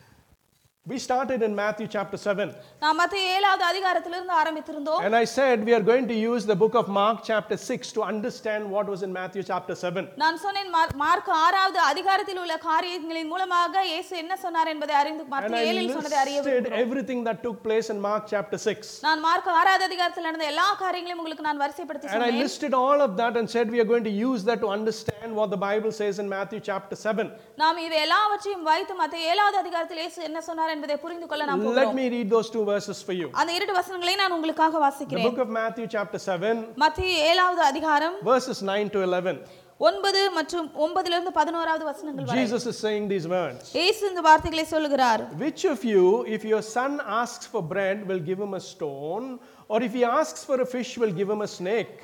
We 0.86 0.98
started 0.98 1.42
in 1.42 1.52
Matthew 1.56 1.86
chapter 1.88 2.16
7. 2.24 2.44
நாம் 2.82 2.98
மத்திய 3.00 3.22
ஏழாவது 3.36 3.64
அதிகாரத்திலிருந்து 3.68 4.34
ஆரம்பித்திருந்தோம் 4.40 5.00
And 5.06 5.16
I 5.16 5.26
said 5.32 5.64
we 5.68 5.72
are 5.74 5.84
going 5.88 6.04
to 6.10 6.16
use 6.24 6.42
the 6.46 6.56
book 6.56 6.74
of 6.80 6.86
Mark 6.98 7.16
chapter 7.24 7.56
6 7.68 7.90
to 7.96 8.02
understand 8.10 8.70
what 8.74 8.86
was 8.92 9.00
in 9.06 9.10
Matthew 9.12 9.42
chapter 9.48 9.74
7. 9.80 10.04
நான் 10.22 10.38
சொன்னேன் 10.44 10.70
மார்- 10.74 10.92
மார்க் 11.02 11.30
ஆறாவது 11.40 11.80
அதிகாரத்தில் 11.88 12.40
உள்ள 12.42 12.56
காரியங்களின் 12.66 13.30
மூலமாக 13.32 13.82
இயேசு 13.88 14.12
என்ன 14.22 14.36
சொன்னார் 14.44 14.70
என்பதை 14.74 14.94
அறிந்து 15.00 15.24
And 15.24 15.32
மத்திய 15.34 15.62
I 15.62 15.72
ஏழில் 15.72 15.90
சொன்னதை 15.96 16.18
அறிய 16.22 16.36
listed 16.38 16.52
விரும்புகிறோம். 16.52 16.84
everything 16.84 17.20
that 17.28 17.40
took 17.46 17.58
place 17.66 17.88
in 17.94 18.00
Mark 18.06 18.22
chapter 18.34 18.60
6. 18.68 18.92
நான் 19.08 19.24
மார்க் 19.26 19.50
ஆறாவது 19.58 19.86
அதிகாரத்தில் 19.90 20.28
நடந்த 20.28 20.46
எல்லா 20.52 20.68
காரியங்களையும் 20.84 21.22
உங்களுக்கு 21.24 21.48
நான் 21.48 21.60
வரிசைப்படுத்தி 21.64 22.08
And 22.10 22.16
I 22.20 22.22
சொன்னேன் 22.22 22.40
listed 22.44 22.74
all 22.82 23.02
of 23.08 23.12
that 23.22 23.34
and 23.42 23.48
said 23.56 23.74
we 23.76 23.82
are 23.84 23.90
going 23.92 24.06
to 24.10 24.14
use 24.22 24.44
that 24.50 24.60
to 24.66 24.70
understand 24.78 25.28
what 25.40 25.50
the 25.56 25.60
Bible 25.68 25.92
says 26.00 26.14
in 26.24 26.28
Matthew 26.36 26.62
chapter 26.70 26.98
7. 27.04 27.28
நாம் 27.64 27.82
இவை 27.88 28.00
எல்லாவற்றையும் 28.06 28.64
வைத்து 28.70 28.96
மத்திய 29.02 29.32
ஏழாவது 29.34 29.58
அதிகாரத்தில் 29.64 30.02
இயேசு 30.04 30.22
என்ன 30.30 30.38
சொன்னார் 30.48 30.69
என்பதை 30.70 30.96
புரிந்து 31.04 31.26
கொள்ள 31.26 31.44
நாம் 31.48 31.60
Let 31.60 31.68
போகிறோம் 31.68 31.96
me 32.00 32.06
read 32.14 32.28
those 32.30 32.48
two 32.50 32.64
verses 32.64 32.98
for 33.02 33.14
you. 33.20 33.28
அந்த 33.40 33.52
இரண்டு 33.58 33.74
வசனங்களை 33.78 34.14
நான் 34.22 34.34
உங்களுக்காக 34.38 34.74
The 34.78 34.84
வாசிக்கிறேன் 34.86 35.26
book 35.28 35.40
of 35.44 35.50
Matthew 35.60 35.86
chapter 35.96 36.18
7, 36.18 36.56
மத்திய 36.84 37.28
ஏழாவது 37.30 37.62
அதிகாரம் 37.70 38.16
verses 38.32 38.60
9 38.72 38.90
to 38.96 39.00
11. 39.08 39.36
ஒன்பது 39.80 40.20
மற்றும் 40.36 40.68
ஒன்பதிலிருந்து 40.84 41.32
பதினோராவது 41.38 41.84
வசனங்கள் 41.90 42.26
வரை 42.28 42.38
Jesus 42.42 42.64
is 42.72 42.76
saying 42.84 43.06
these 43.14 43.26
words. 43.36 43.64
இயேசு 43.78 44.02
இந்த 44.10 44.22
வார்த்தைகளை 44.28 44.66
சொல்லுகிறார் 44.74 45.22
Which 45.44 45.64
of 45.74 45.80
you, 45.92 46.04
if 46.36 46.44
your 46.52 46.62
son 46.76 46.92
asks 47.22 47.46
for 47.54 47.62
bread, 47.74 47.98
will 48.10 48.22
give 48.30 48.40
him 48.46 48.54
a 48.60 48.64
stone? 48.72 49.26
Or 49.72 49.80
if 49.88 49.94
he 49.98 50.04
asks 50.20 50.42
for 50.50 50.58
a 50.66 50.68
fish, 50.76 50.92
will 51.02 51.16
give 51.20 51.30
him 51.34 51.42
a 51.48 51.52
snake? 51.60 51.96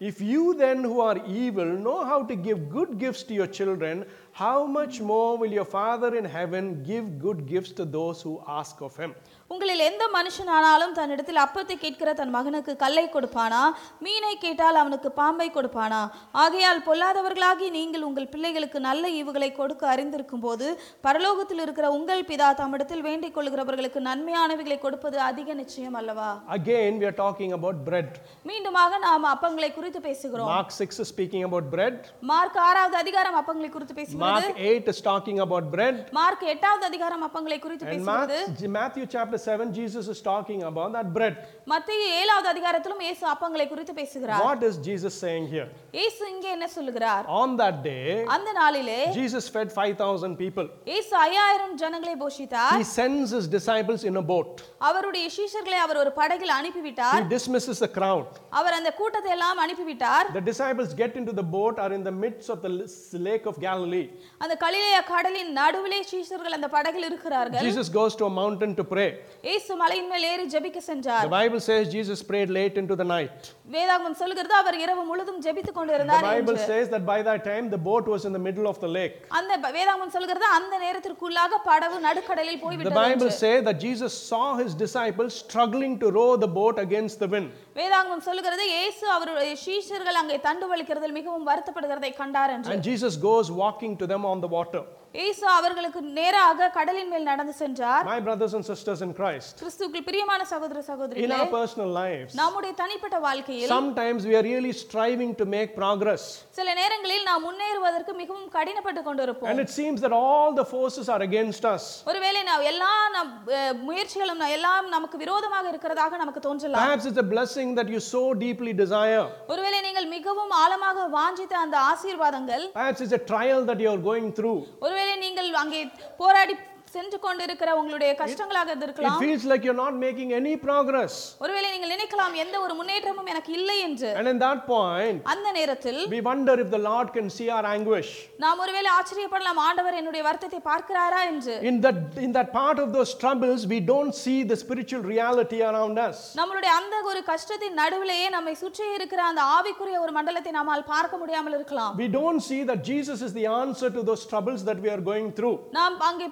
If 0.00 0.16
you 0.32 0.42
then, 0.54 0.84
who 0.84 0.98
are 1.00 1.18
evil, 1.42 1.68
know 1.86 2.04
how 2.04 2.18
to 2.22 2.34
give 2.36 2.58
good 2.70 2.90
gifts 2.98 3.22
to 3.28 3.34
your 3.34 3.48
children, 3.48 3.94
how 4.35 4.65
much 4.67 4.99
more 5.01 5.37
will 5.37 5.51
your 5.51 5.65
Father 5.67 6.15
in 6.15 6.25
heaven 6.27 6.81
give 6.83 7.19
good 7.19 7.45
gifts 7.45 7.71
to 7.73 7.85
those 7.87 8.21
who 8.21 8.33
ask 8.51 8.81
of 8.81 8.95
him? 8.97 9.11
உங்களில் 9.49 9.83
எந்த 9.87 10.03
மனுஷனானாலும் 10.13 10.93
தன்னிடத்தில் 10.97 11.39
அப்பத்தை 11.43 11.75
கேட்கிற 11.77 12.09
தன் 12.13 12.31
மகனுக்கு 12.35 12.73
கல்லை 12.75 13.03
கொடுப்பானா 13.07 13.59
மீனை 14.03 14.31
கேட்டால் 14.35 14.79
அவனுக்கு 14.81 15.09
பாம்பை 15.19 15.47
கொடுப்பானா 15.49 15.99
ஆகையால் 16.43 16.81
பொல்லாதவர்களாகி 16.87 17.67
நீங்கள் 17.75 18.05
உங்கள் 18.07 18.29
பிள்ளைகளுக்கு 18.33 18.79
நல்ல 18.87 19.11
ஈவுகளை 19.19 19.49
கொடுக்க 19.51 19.83
அறிந்திருக்கும் 19.91 20.43
போது 20.45 20.67
பரலோகத்தில் 21.07 21.61
இருக்கிற 21.65 21.91
உங்கள் 21.97 22.23
பிதா 22.29 22.49
தம்மிடத்தில் 22.61 23.05
வேண்டிக் 23.07 23.35
கொள்கிறவர்களுக்கு 23.37 24.01
நன்மையானவைகளை 24.09 24.77
கொடுப்பது 24.79 25.19
அதிக 25.29 25.53
நிச்சயம் 25.61 25.99
அல்லவா 26.01 26.29
Again, 26.57 26.91
we 27.01 27.07
are 27.11 27.17
talking 27.21 27.53
about 27.59 27.77
bread. 27.89 28.09
மீண்டுமாக 28.49 29.01
நாம் 29.05 29.29
அப்பங்களை 29.33 29.71
குறித்து 29.73 30.01
பேசுகிறோம் 30.07 30.51
Mark 30.53 30.71
6 30.79 31.03
is 31.05 31.11
speaking 31.13 31.45
about 31.49 31.67
bread. 31.75 31.95
Mark 32.31 32.59
ஆறாவது 32.67 32.97
அதிகாரம் 33.03 33.39
அப்பங்களை 33.41 33.71
குறித்து 33.71 33.97
பேசுகிறது 33.99 34.22
Mark 34.22 34.44
8 34.56 34.86
is 34.88 35.00
talking 35.02 35.40
about 35.40 35.70
bread. 35.70 35.96
Mark 36.12 36.42
எட்டாவது 36.52 36.84
அதிகாரம் 36.88 37.22
அப்பங்களை 37.26 37.58
குறித்து 37.58 37.86
And 37.88 38.04
Mark, 38.04 38.28
பேசுகிறது 38.30 38.68
Matthew 38.76 39.04
chapter 39.14 39.38
7, 39.46 39.72
Jesus 39.72 40.06
is 40.08 40.20
talking 40.22 40.60
about 40.62 40.90
that 40.92 41.08
bread. 41.16 41.34
மத்திய 41.72 42.04
ஏழாவது 42.20 42.48
அதிகாரத்திலும் 42.52 43.02
இயேசு 43.06 43.24
அப்பங்களை 43.32 43.66
குறித்து 43.68 43.94
பேசுகிறார் 43.98 44.44
What 44.44 44.62
is 44.68 44.76
Jesus 44.88 45.14
saying 45.24 45.46
here? 45.54 45.66
இயேசு 45.98 46.22
இங்கே 46.34 46.50
என்ன 46.56 46.68
சொல்லுகிறார் 46.76 47.24
On 47.40 47.50
that 47.62 47.78
day, 47.88 48.06
அந்த 48.36 48.52
நாளிலே 48.60 49.00
Jesus 49.18 49.46
fed 49.56 49.68
5,000 49.78 50.36
people. 50.42 50.68
இயேசு 50.92 51.12
ஐயாயிரம் 51.26 51.74
ஜனங்களை 51.82 52.14
போஷித்தார் 52.24 52.78
He 52.78 52.86
sends 52.94 53.28
his 53.38 53.48
disciples 53.56 54.04
in 54.10 54.16
a 54.16 54.26
boat. 54.32 54.54
அவருடைய 54.90 55.26
சீஷர்களை 55.38 55.80
அவர் 55.86 56.00
ஒரு 56.04 56.12
படகில் 56.20 56.54
அனுப்பிவிட்டார் 56.60 57.18
He 57.20 57.28
dismisses 57.36 57.78
the 57.86 57.92
crowd. 57.98 58.26
அவர் 58.60 58.76
அந்த 58.80 58.92
கூட்டத்தை 59.00 59.32
எல்லாம் 59.38 59.60
அனுப்பிவிட்டார் 59.66 60.26
The 60.38 60.46
disciples 60.52 60.90
get 60.94 61.14
into 61.16 61.34
the 61.34 61.46
boat, 61.56 61.76
are 61.78 61.92
in 61.92 62.04
the 62.04 62.16
midst 62.24 62.48
of 62.48 62.60
the 62.66 62.72
l- 62.76 62.86
lake 63.28 63.46
of 63.46 63.56
Galilee. 63.60 64.06
அந்த 64.43 64.55
கலிலேய 64.63 64.97
கடலின் 65.11 65.51
நடுவிலே 65.59 65.99
சீஷர்கள் 66.11 66.55
அந்த 66.57 66.69
படகில் 66.75 67.07
இருக்கிறார்கள் 67.09 67.65
Jesus 67.69 67.89
goes 67.99 68.13
to 68.21 68.25
a 68.25 68.33
mountain 68.41 68.73
to 68.79 68.85
pray. 68.93 69.09
இயேசு 69.49 69.75
மலையின் 69.81 70.09
மேல் 70.13 70.27
ஏறி 70.31 70.45
ஜெபிக்க 70.55 70.81
சென்றார் 70.89 71.25
The 71.27 71.35
Bible 71.39 71.61
says 71.69 71.83
Jesus 71.97 72.21
prayed 72.31 72.51
late 72.59 72.77
into 72.83 72.97
the 73.01 73.07
night. 73.15 73.39
வேதாகமம் 73.65 74.17
சொல்கிறது 74.21 74.53
அவர் 74.59 74.75
இரவு 74.83 75.03
முழுதும் 75.09 75.37
ஜெபித்துக் 75.43 75.67
The 75.67 75.77
கொண்டிருந்தார் 75.77 76.25
Bible 76.25 76.53
என்று. 76.53 76.65
says 76.71 76.87
that 76.93 77.03
by 77.05 77.17
that 77.27 77.41
time 77.45 77.65
the 77.69 77.79
boat 77.87 78.05
was 78.13 78.23
in 78.25 78.33
the 78.37 78.41
middle 78.47 78.67
of 78.71 78.77
the 78.83 78.89
lake. 78.97 79.15
அந்த 79.39 79.69
வேதாகமம் 79.75 80.13
சொல்கிறது 80.15 80.45
அந்த 80.57 80.73
நேரத்திற்குள்ளாக 80.85 81.59
படகு 81.69 81.99
நடுக்கடலில் 82.07 82.57
The 82.57 82.63
போய்விட்டது 82.65 82.97
Bible 82.99 83.27
என்று. 83.27 83.37
says 83.43 83.61
that 83.67 83.77
Jesus 83.79 84.15
saw 84.31 84.47
his 84.55 84.73
disciples 84.83 85.33
struggling 85.43 85.93
to 86.03 86.09
row 86.19 86.31
the 86.37 86.51
boat 86.59 86.79
against 86.85 87.17
the 87.23 87.29
wind. 87.35 87.49
வேதாகமம் 87.79 88.25
சொல்லுகிறது 88.27 88.65
இயேசு 88.73 89.05
அவருடைய 89.13 89.53
சீஷர்கள் 89.63 90.19
அங்கே 90.21 90.39
தண்டு 90.47 90.67
வலிக்கிறதில் 90.73 91.15
மிகவும் 91.19 91.47
வருத்தப்படுகிறதை 91.51 92.11
கண்டார் 92.19 92.53
என்று 92.57 92.75
And 92.75 92.83
Jesus 92.91 93.15
goes 93.29 93.49
walking 93.63 93.95
to 94.03 94.07
them 94.13 94.25
on 94.33 94.41
the 94.45 94.51
water. 94.57 94.83
இயேசு 95.15 95.43
அவர்களுக்கு 95.55 95.99
நேராக 96.17 96.67
கடலின் 96.77 97.11
மேல் 97.13 97.27
நடந்து 97.31 97.53
சென்றார் 97.59 98.05
My 98.07 98.19
brothers 98.27 98.53
and 98.57 98.65
sisters 98.69 98.99
in 99.05 99.11
Christ, 99.19 99.51
கிறிஸ்துவுக்குள் 99.61 100.05
பிரியமான 100.07 100.41
சகோதர 100.51 100.79
in 100.81 100.87
சகோதரிகளே 100.87 101.35
our 101.39 101.49
personal 101.57 101.89
lives, 101.99 102.31
நம்முடைய 102.39 102.71
தனிப்பட்ட 102.79 103.17
வாழ்க்கையில் 103.52 103.70
sometimes 103.70 104.20
we 104.28 104.34
are 104.34 104.44
really 104.44 104.72
striving 104.80 105.32
to 105.34 105.46
make 105.48 105.70
progress. 105.76 106.22
சில 106.58 106.68
நேரங்களில் 106.74 107.24
நாம் 107.28 107.44
முன்னேறுவதற்கு 107.46 108.12
மிகவும் 108.20 108.48
கடினப்பட்டு 108.54 109.02
கொண்டிருப்போம் 109.04 109.50
And 109.52 109.60
it 109.60 109.70
seems 109.70 109.98
that 110.04 110.14
all 110.20 110.50
the 110.54 110.66
forces 110.72 111.06
are 111.08 111.20
against 111.22 111.64
us. 111.66 111.84
ஒருவேளை 112.10 112.40
நாம் 112.48 112.64
எல்லா 112.70 112.92
நம் 113.16 113.30
அஹ், 113.56 113.74
முயற்சிகளும் 113.88 114.40
ந- 114.42 114.52
எல்லாம் 114.56 114.88
நமக்கு 114.88 115.18
விரோதமாக 115.22 115.66
இருக்கிறதாக 115.72 116.16
நமக்கு 116.16 116.40
தோன்றலாம் 116.40 116.82
Perhaps 116.82 117.06
it's 117.10 117.22
a 117.24 117.28
blessing 117.34 117.70
that 117.78 117.88
you 117.88 118.00
so 118.08 118.22
deeply 118.38 118.74
desire. 118.76 119.24
ஒருவேளை 119.52 119.80
நீங்கள் 119.80 120.08
மிகவும் 120.16 120.54
ஆழமாக 120.62 121.06
வாஞ்சித்த 121.16 121.54
அந்த 121.64 121.76
ஆசீர்வாதங்கள் 121.92 122.64
Perhaps 122.74 123.02
it's 123.06 123.14
a 123.14 123.24
trial 123.26 123.62
that 123.70 123.80
you're 123.80 124.02
going 124.04 124.28
through. 124.32 124.58
ஒருவேளை 124.80 125.14
நீங்கள் 125.18 125.50
அங்கே 125.62 125.82
போராடி 126.18 126.56
சென்று 126.93 127.17
கொண்டிருக்கிற 127.19 127.69
உங்களுடைய 127.79 128.11
கஷ்டங்களாக 128.21 128.69
இது 128.71 128.79
It 128.79 128.87
இருக்கலாம் 128.87 129.21
feels 129.23 129.43
like 129.51 129.61
you're 129.67 129.81
not 129.85 129.95
making 130.05 130.29
any 130.39 130.53
progress. 130.65 131.13
ஒருவேளை 131.43 131.67
நீங்கள் 131.73 131.93
நினைக்கலாம் 131.93 132.33
எந்த 132.43 132.55
ஒரு 132.65 132.73
முன்னேற்றமும் 132.79 133.29
எனக்கு 133.33 133.51
இல்லை 133.59 133.77
என்று 133.87 134.09
And 134.19 134.27
in 134.33 134.39
that 134.45 134.59
point, 134.67 135.21
அந்த 135.33 135.47
நேரத்தில் 135.57 135.99
we 136.13 136.19
wonder 136.29 136.55
if 136.63 136.69
the 136.75 136.81
Lord 136.89 137.07
can 137.17 137.27
see 137.37 137.47
our 137.55 137.65
anguish. 137.75 138.09
நாம் 138.43 138.61
ஒருவேளை 138.65 138.89
ஆச்சரியப்படலாம் 138.97 139.61
ஆண்டவர் 139.67 139.97
என்னுடைய 140.01 140.23
வருத்தத்தை 140.27 140.61
பார்க்கிறாரா 140.69 141.21
என்று 141.31 141.55
In 141.71 141.77
that, 141.85 141.97
in 142.27 142.33
that 142.37 142.51
part 142.59 142.79
of 142.85 142.89
those 142.97 143.13
troubles, 143.23 143.61
we 143.73 143.79
don't 143.91 144.13
see 144.23 144.37
the 144.51 144.57
spiritual 144.63 145.03
reality 145.13 145.61
around 145.71 145.97
us. 146.07 146.17
நம்மளுடைய 146.41 146.73
அந்த 146.79 147.01
ஒரு 147.11 147.23
கஷ்டத்தின் 147.31 147.77
நடுவிலேயே 147.83 148.29
நம்மை 148.37 148.55
சுற்றி 148.63 148.85
இருக்கிற 148.97 149.23
அந்த 149.31 149.41
ஆவிக்குரிய 149.57 149.97
ஒரு 150.05 150.13
மண்டலத்தை 150.19 150.53
நம்மால் 150.59 150.87
பார்க்க 150.93 151.21
முடியாமல் 151.23 151.57
இருக்கலாம் 151.59 151.95
We 152.03 152.09
don't 152.19 152.41
see 152.49 152.61
that 152.71 152.81
Jesus 152.91 153.19
is 153.29 153.33
the 153.41 153.47
answer 153.61 153.91
to 153.97 154.03
those 154.09 154.25
troubles 154.33 154.61
that 154.69 154.79
we 154.85 154.91
are 154.95 155.03
going 155.11 155.29
through. 155.39 155.55
நாம் 155.79 155.97
அங்கே 156.11 156.29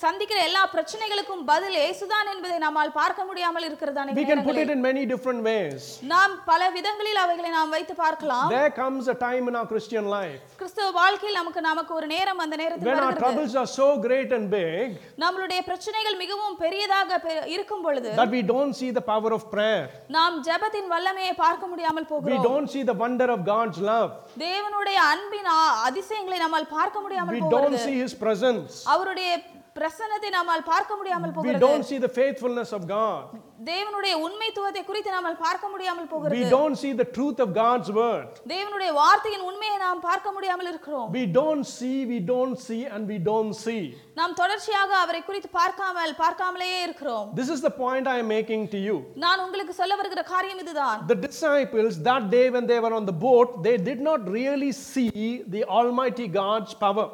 சந்திக்கிற 0.00 0.38
எல்லா 0.48 0.60
பிரச்சனைகளுக்கும் 0.74 1.42
பதில் 1.48 1.74
இயேசுதான் 1.78 2.28
என்பதை 2.32 2.58
நம்மால் 2.64 2.92
பார்க்க 2.98 3.24
முடியாமல் 3.28 3.64
இருக்கிறதான 3.68 4.14
We 4.18 4.24
can 4.30 4.40
put 4.46 4.58
it 4.62 4.70
in 4.74 4.80
many 4.86 5.02
different 5.10 5.40
ways. 5.48 5.80
நாம் 6.12 6.34
பல 6.50 6.70
விதங்களில் 6.76 7.20
அவைகளை 7.24 7.50
நாம் 7.56 7.72
வைத்து 7.76 7.94
பார்க்கலாம் 8.00 8.48
There 8.54 8.70
comes 8.78 9.08
a 9.14 9.18
time 9.24 9.44
in 9.50 9.56
our 9.60 9.68
Christian 9.72 10.06
life 10.14 10.38
கிறிஸ்துவ 10.60 10.86
வாழ்க்கையில் 11.00 11.38
நமக்கு 11.40 11.62
நமக்கு 11.68 11.92
ஒரு 11.98 12.08
நேரம் 12.14 12.40
அந்த 12.44 12.56
நேரத்தில் 12.62 12.90
when 12.90 13.02
our 13.06 13.18
troubles 13.22 13.54
are 13.62 13.68
so 13.74 13.88
great 14.06 14.32
and 14.38 14.48
big 14.56 14.88
நம்மளுடைய 15.24 15.60
பிரச்சனைகள் 15.68 16.18
மிகவும் 16.22 16.56
பெரியதாக 16.64 17.20
இருக்கும் 17.54 17.84
பொழுது 17.88 18.12
that 18.22 18.32
we 18.38 18.42
don't 18.54 18.74
see 18.80 18.90
the 19.00 19.04
power 19.12 19.32
of 19.38 19.44
prayer. 19.54 19.84
நாம் 20.18 20.36
ஜெபத்தின் 20.48 20.90
வல்லமையை 20.94 21.36
பார்க்க 21.44 21.72
முடியாமல் 21.74 22.06
We 22.06 22.12
போகிறோம் 22.14 22.48
don't 22.50 22.70
see 22.76 22.84
the 22.92 22.98
wonder 23.04 23.30
of 23.36 23.42
God's 23.52 23.80
love. 23.92 24.10
தேவனுடைய 24.46 24.98
அன்பின் 25.12 25.52
அதிசயங்களை 25.88 26.40
நம்மால் 26.46 26.72
பார்க்க 26.76 27.06
முடியாமல் 27.06 27.36
We 27.38 27.44
போகிறது 27.44 27.58
don't 27.60 27.80
see 27.88 27.96
His 28.04 28.14
presence. 28.26 28.72
அவருடைய 28.94 29.30
பிரசன்னத்தை 29.79 30.29
நம்மால் 30.35 30.63
பார்க்க 30.71 30.97
முடியாமல் 30.99 31.31
We 31.31 31.35
போகிறது 31.37 31.63
don't 31.65 31.85
see 31.89 31.97
the 32.05 32.11
faithfulness 32.17 32.69
of 32.77 32.81
God. 32.97 33.23
தேவனுடைய 33.69 34.13
உண்மைத்துவத்தை 34.25 34.81
குறித்து 34.87 35.09
நம்மால் 35.15 35.37
பார்க்க 35.45 35.71
முடியாமல் 35.73 36.05
We 36.05 36.11
போகிறது 36.13 36.49
don't 36.55 36.77
see 36.83 36.91
the 37.01 37.07
truth 37.17 37.39
of 37.45 37.49
God's 37.59 37.89
word. 37.99 38.29
தேவனுடைய 38.53 38.91
வார்த்தையின் 39.01 39.45
உண்மையை 39.49 39.77
நாம் 39.85 40.01
பார்க்க 40.07 40.33
முடியாமல் 40.37 40.69
இருக்கிறோம் 40.71 41.09
We 41.17 41.25
don't 41.39 41.65
see, 41.77 41.97
we 42.13 42.19
don't 42.33 42.57
see, 42.67 42.81
and 42.93 43.03
we 43.13 43.17
don't 43.31 43.53
see. 43.65 43.81
நாம் 44.19 44.37
தொடர்ச்சியாக 44.41 44.91
அவரை 45.03 45.21
குறித்து 45.29 45.51
பார்க்காமல் 45.61 46.15
பார்க்காமலேயே 46.23 46.79
இருக்கிறோம் 46.87 47.27
This 47.41 47.51
is 47.55 47.61
the 47.67 47.73
point 47.83 48.07
I 48.15 48.19
am 48.23 48.29
making 48.37 48.63
to 48.75 48.81
you. 48.87 48.97
நான் 49.25 49.43
உங்களுக்கு 49.47 49.75
சொல்ல 49.81 49.95
வருகிற 50.01 50.23
காரியம் 50.33 50.63
இதுதான் 50.65 50.97
The 51.13 51.19
disciples, 51.27 51.93
that 52.09 52.25
day 52.37 52.45
when 52.57 52.67
they 52.73 52.79
were 52.85 52.95
on 53.01 53.07
the 53.13 53.17
boat, 53.27 53.51
they 53.67 53.77
did 53.91 54.01
not 54.09 54.21
really 54.39 54.71
see 54.87 55.11
the 55.55 55.63
Almighty 55.79 56.29
God's 56.41 56.73
power. 56.85 57.07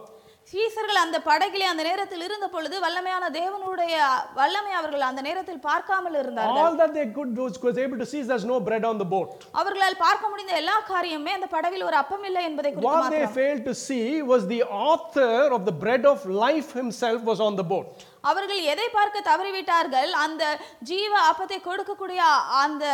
சீசர்கள் 0.48 0.98
அந்த 1.02 1.18
படகிலே 1.28 1.64
அந்த 1.70 1.82
நேரத்தில் 1.86 2.24
இருந்த 2.26 2.46
பொழுது 2.48 2.76
வல்லமையான 2.84 3.24
தேவனுடைய 3.36 3.94
வல்லமை 4.36 4.72
அவர்கள் 4.80 5.06
அந்த 5.08 5.22
நேரத்தில் 5.28 5.58
பார்க்காமல் 5.64 6.18
இருந்தார்கள் 6.20 6.60
All 6.64 6.76
that 6.80 6.92
they 6.98 7.06
could 7.16 7.32
was, 7.36 7.54
was 7.60 7.78
able 7.84 7.98
to 8.02 8.06
see 8.12 8.20
there's 8.22 8.46
no 8.46 8.58
bread 8.68 8.84
on 8.90 8.96
the 9.02 9.08
boat. 9.14 9.30
அவர்களால் 9.60 9.98
பார்க்க 10.04 10.30
முடிந்த 10.32 10.54
எல்லா 10.60 10.76
காரியமே 10.92 11.32
அந்த 11.38 11.48
படகில் 11.56 11.86
ஒரு 11.88 11.98
அப்பம் 12.02 12.26
இல்லை 12.30 12.44
என்பதை 12.50 12.70
குறித்து 12.72 12.92
What 12.92 13.10
they 13.16 13.26
failed 13.40 13.64
to 13.70 13.74
see 13.82 14.06
was 14.32 14.44
the 14.54 14.62
author 14.88 15.34
of 15.58 15.64
the 15.70 15.76
bread 15.82 16.06
of 16.06 16.20
life 16.44 16.70
himself 16.80 17.20
was 17.30 17.40
on 17.48 17.56
the 17.62 17.66
boat. 17.72 17.88
அவர்கள் 18.30 18.62
எதை 18.72 18.88
பார்க்க 18.94 19.28
தவறிவிட்டார்கள் 19.30 20.12
அந்த 20.24 20.44
ஜீவ 20.90 21.12
அப்பத்தை 21.30 21.60
கொடுக்கக்கூடிய 21.60 22.20
அந்த 22.64 22.84